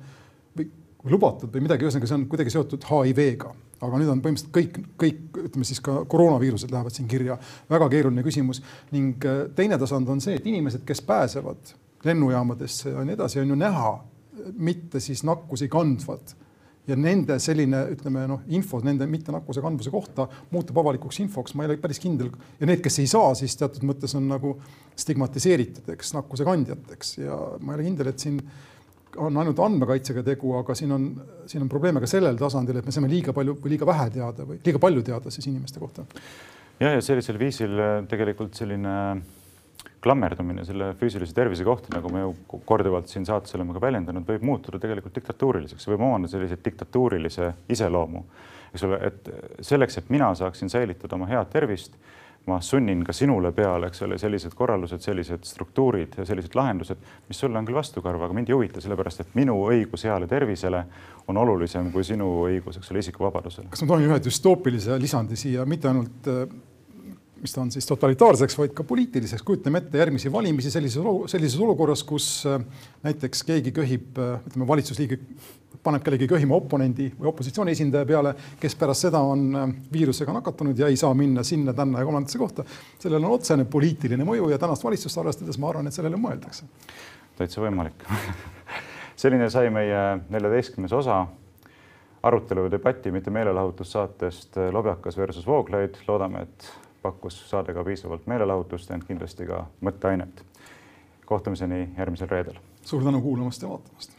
või 0.57 0.69
lubatud 1.13 1.53
või 1.55 1.65
midagi, 1.65 1.87
ühesõnaga 1.87 2.11
see 2.11 2.19
on 2.19 2.27
kuidagi 2.31 2.53
seotud 2.53 2.85
HIV-ga, 2.91 3.55
aga 3.87 4.01
nüüd 4.03 4.13
on 4.13 4.23
põhimõtteliselt 4.25 4.55
kõik, 4.57 4.81
kõik 5.01 5.41
ütleme 5.47 5.69
siis 5.69 5.81
ka 5.81 6.03
koroonaviirused 6.05 6.73
lähevad 6.73 6.97
siin 6.97 7.09
kirja, 7.09 7.39
väga 7.71 7.89
keeruline 7.93 8.25
küsimus 8.27 8.63
ning 8.93 9.25
äh, 9.25 9.47
teine 9.57 9.79
tasand 9.79 10.09
on 10.13 10.21
see, 10.21 10.37
et 10.37 10.47
inimesed, 10.47 10.85
kes 10.85 11.03
pääsevad 11.07 11.77
lennujaamadesse 12.05 12.93
ja 12.93 13.05
nii 13.05 13.17
edasi, 13.17 13.41
on 13.41 13.55
ju 13.55 13.61
näha 13.61 13.93
mitte 14.57 15.01
siis 15.01 15.25
nakkusi 15.25 15.69
kandvad 15.69 16.37
ja 16.87 16.97
nende 16.99 17.39
selline, 17.43 17.83
ütleme 17.97 18.27
noh, 18.31 18.45
info 18.55 18.81
nende 18.85 19.09
mittenakkuse 19.11 19.63
kandvuse 19.65 19.93
kohta 19.95 20.29
muutub 20.53 20.79
avalikuks 20.83 21.21
infoks, 21.25 21.57
ma 21.57 21.65
ei 21.65 21.73
ole 21.73 21.81
päris 21.83 22.01
kindel. 22.03 22.31
ja 22.61 22.69
need, 22.69 22.83
kes 22.85 23.01
ei 23.03 23.11
saa, 23.11 23.35
siis 23.39 23.57
teatud 23.59 23.87
mõttes 23.89 24.15
on 24.19 24.29
nagu 24.31 24.55
stigmatiseeritud, 24.97 25.91
eks, 25.97 26.15
nakkuse 26.17 26.47
kandjateks 26.47 27.19
ja 27.19 27.37
ma 27.61 27.75
ei 27.75 27.81
ole 27.81 27.89
kindel, 27.91 28.13
et 28.13 28.23
siin 28.23 28.41
on 29.23 29.41
ainult 29.41 29.61
andmekaitsega 29.65 30.23
tegu, 30.27 30.53
aga 30.59 30.75
siin 30.77 30.93
on, 30.93 31.07
siin 31.49 31.65
on 31.65 31.71
probleeme 31.73 32.03
ka 32.03 32.11
sellel 32.11 32.37
tasandil, 32.41 32.81
et 32.81 32.87
me 32.87 32.95
saame 32.95 33.11
liiga 33.11 33.35
palju 33.37 33.57
või 33.63 33.75
liiga 33.75 33.89
vähe 33.89 34.11
teada 34.19 34.47
või 34.49 34.61
liiga 34.65 34.83
palju 34.83 35.05
teada 35.07 35.33
siis 35.33 35.49
inimeste 35.51 35.83
kohta. 35.83 36.07
ja, 36.81 36.93
ja 36.93 37.03
sellisel 37.03 37.39
viisil 37.41 37.81
tegelikult 38.11 38.55
selline 38.59 38.97
klammerdumine 40.07 40.65
selle 40.67 40.93
füüsilise 41.01 41.35
tervise 41.35 41.65
kohta, 41.67 41.91
nagu 41.97 42.11
me 42.13 42.23
ju 42.23 42.61
korduvalt 42.69 43.11
siin 43.11 43.27
saates 43.27 43.57
oleme 43.59 43.75
ka 43.75 43.83
väljendanud, 43.83 44.27
võib 44.29 44.45
muutuda 44.47 44.79
tegelikult 44.83 45.17
diktatuuriliseks, 45.19 45.89
võib 45.91 46.05
omada 46.07 46.31
sellise 46.31 46.59
diktatuurilise 46.63 47.53
iseloomu, 47.75 48.23
eks 48.73 48.87
ole, 48.87 49.01
et 49.11 49.33
selleks, 49.67 49.99
et 49.99 50.13
mina 50.15 50.31
saaksin 50.39 50.71
säilitada 50.71 51.19
oma 51.19 51.27
head 51.31 51.51
tervist, 51.51 51.99
ma 52.47 52.61
sunnin 52.63 53.01
ka 53.03 53.11
sinule 53.17 53.51
peale, 53.53 53.89
eks 53.91 54.05
ole, 54.07 54.19
sellised 54.23 54.55
korraldused, 54.55 55.03
sellised 55.03 55.49
struktuurid 55.49 56.15
ja 56.21 56.27
sellised 56.29 56.55
lahendused, 56.55 57.01
mis 57.27 57.41
sulle 57.43 57.59
on 57.59 57.67
küll 57.67 57.75
vastukarva, 57.75 58.29
aga 58.29 58.37
mind 58.39 58.53
ei 58.53 58.55
huvita, 58.55 58.83
sellepärast 58.85 59.25
et 59.25 59.35
minu 59.35 59.57
õigus 59.67 60.07
heale 60.07 60.29
tervisele 60.31 60.85
on 61.27 61.43
olulisem 61.43 61.91
kui 61.91 62.07
sinu 62.07 62.29
õigus, 62.45 62.79
eks 62.79 62.95
ole, 62.95 63.03
isikuvabadusele. 63.03 63.73
kas 63.75 63.83
ma 63.83 63.91
tohin 63.91 64.07
ühe 64.13 64.21
düstoopilise 64.23 65.01
lisandi 65.03 65.39
siia, 65.41 65.67
mitte 65.67 65.91
ainult 65.91 66.31
mis 66.31 66.76
ta 67.53 67.61
on 67.63 67.71
siis 67.71 67.87
totalitaarseks, 67.87 68.59
vaid 68.59 68.75
ka 68.77 68.85
poliitiliseks. 68.85 69.43
kujutame 69.43 69.79
ette 69.79 69.99
järgmisi 69.99 70.33
valimisi 70.33 70.71
sellises, 70.71 71.03
sellises 71.31 71.61
olukorras, 71.61 72.03
kus 72.05 72.47
äh, 72.47 72.61
näiteks 73.03 73.43
keegi 73.47 73.73
köhib, 73.73 74.19
äh, 74.19 74.41
ütleme 74.47 74.69
valitsusliige 74.69 75.19
paneb 75.83 76.03
kellegi 76.05 76.27
köhima 76.31 76.57
oponendi 76.57 77.09
või 77.15 77.31
opositsiooni 77.31 77.75
esindaja 77.77 78.07
peale, 78.09 78.35
kes 78.61 78.75
pärast 78.79 79.07
seda 79.07 79.21
on 79.23 79.47
äh, 79.55 79.73
viirusega 79.93 80.35
nakatunud 80.35 80.79
ja 80.79 80.91
ei 80.91 80.99
saa 81.01 81.15
minna 81.15 81.45
sinna-tänna 81.47 82.03
ja 82.03 82.09
kolmandasse 82.09 82.39
kohta. 82.39 82.65
sellel 82.99 83.25
on 83.25 83.39
otsene 83.39 83.65
poliitiline 83.65 84.25
mõju 84.25 84.51
ja 84.51 84.59
tänast 84.59 84.85
valitsust 84.85 85.19
arvestades 85.19 85.59
ma 85.59 85.71
arvan, 85.71 85.87
et 85.87 85.95
sellele 85.95 86.19
mõeldakse. 86.21 86.69
täitsa 87.37 87.63
võimalik 87.63 88.07
selline 89.23 89.51
sai 89.51 89.71
meie 89.71 90.07
neljateistkümnes 90.29 90.93
osa 90.93 91.27
arutelu 92.27 92.67
ja 92.67 92.71
debatti, 92.71 93.13
mitte 93.15 93.31
meelelahutussaatest 93.31 94.59
Lobjakas 94.73 95.19
versus 95.19 95.47
Vooglaid. 95.47 95.95
loodame, 96.09 96.43
et 96.43 96.71
pakkus 97.07 97.39
saade 97.51 97.75
ka 97.75 97.85
piisavalt 97.85 98.27
meelelahutust, 98.27 98.91
ent 98.91 99.05
kindlasti 99.09 99.47
ka 99.47 99.67
mõtteainet. 99.81 100.45
kohtumiseni 101.27 101.89
järgmisel 101.99 102.29
reedel. 102.31 102.59
suur 102.83 103.05
tänu 103.05 103.21
kuulamast 103.21 103.63
ja 103.63 103.69
vaatamast. 103.69 104.17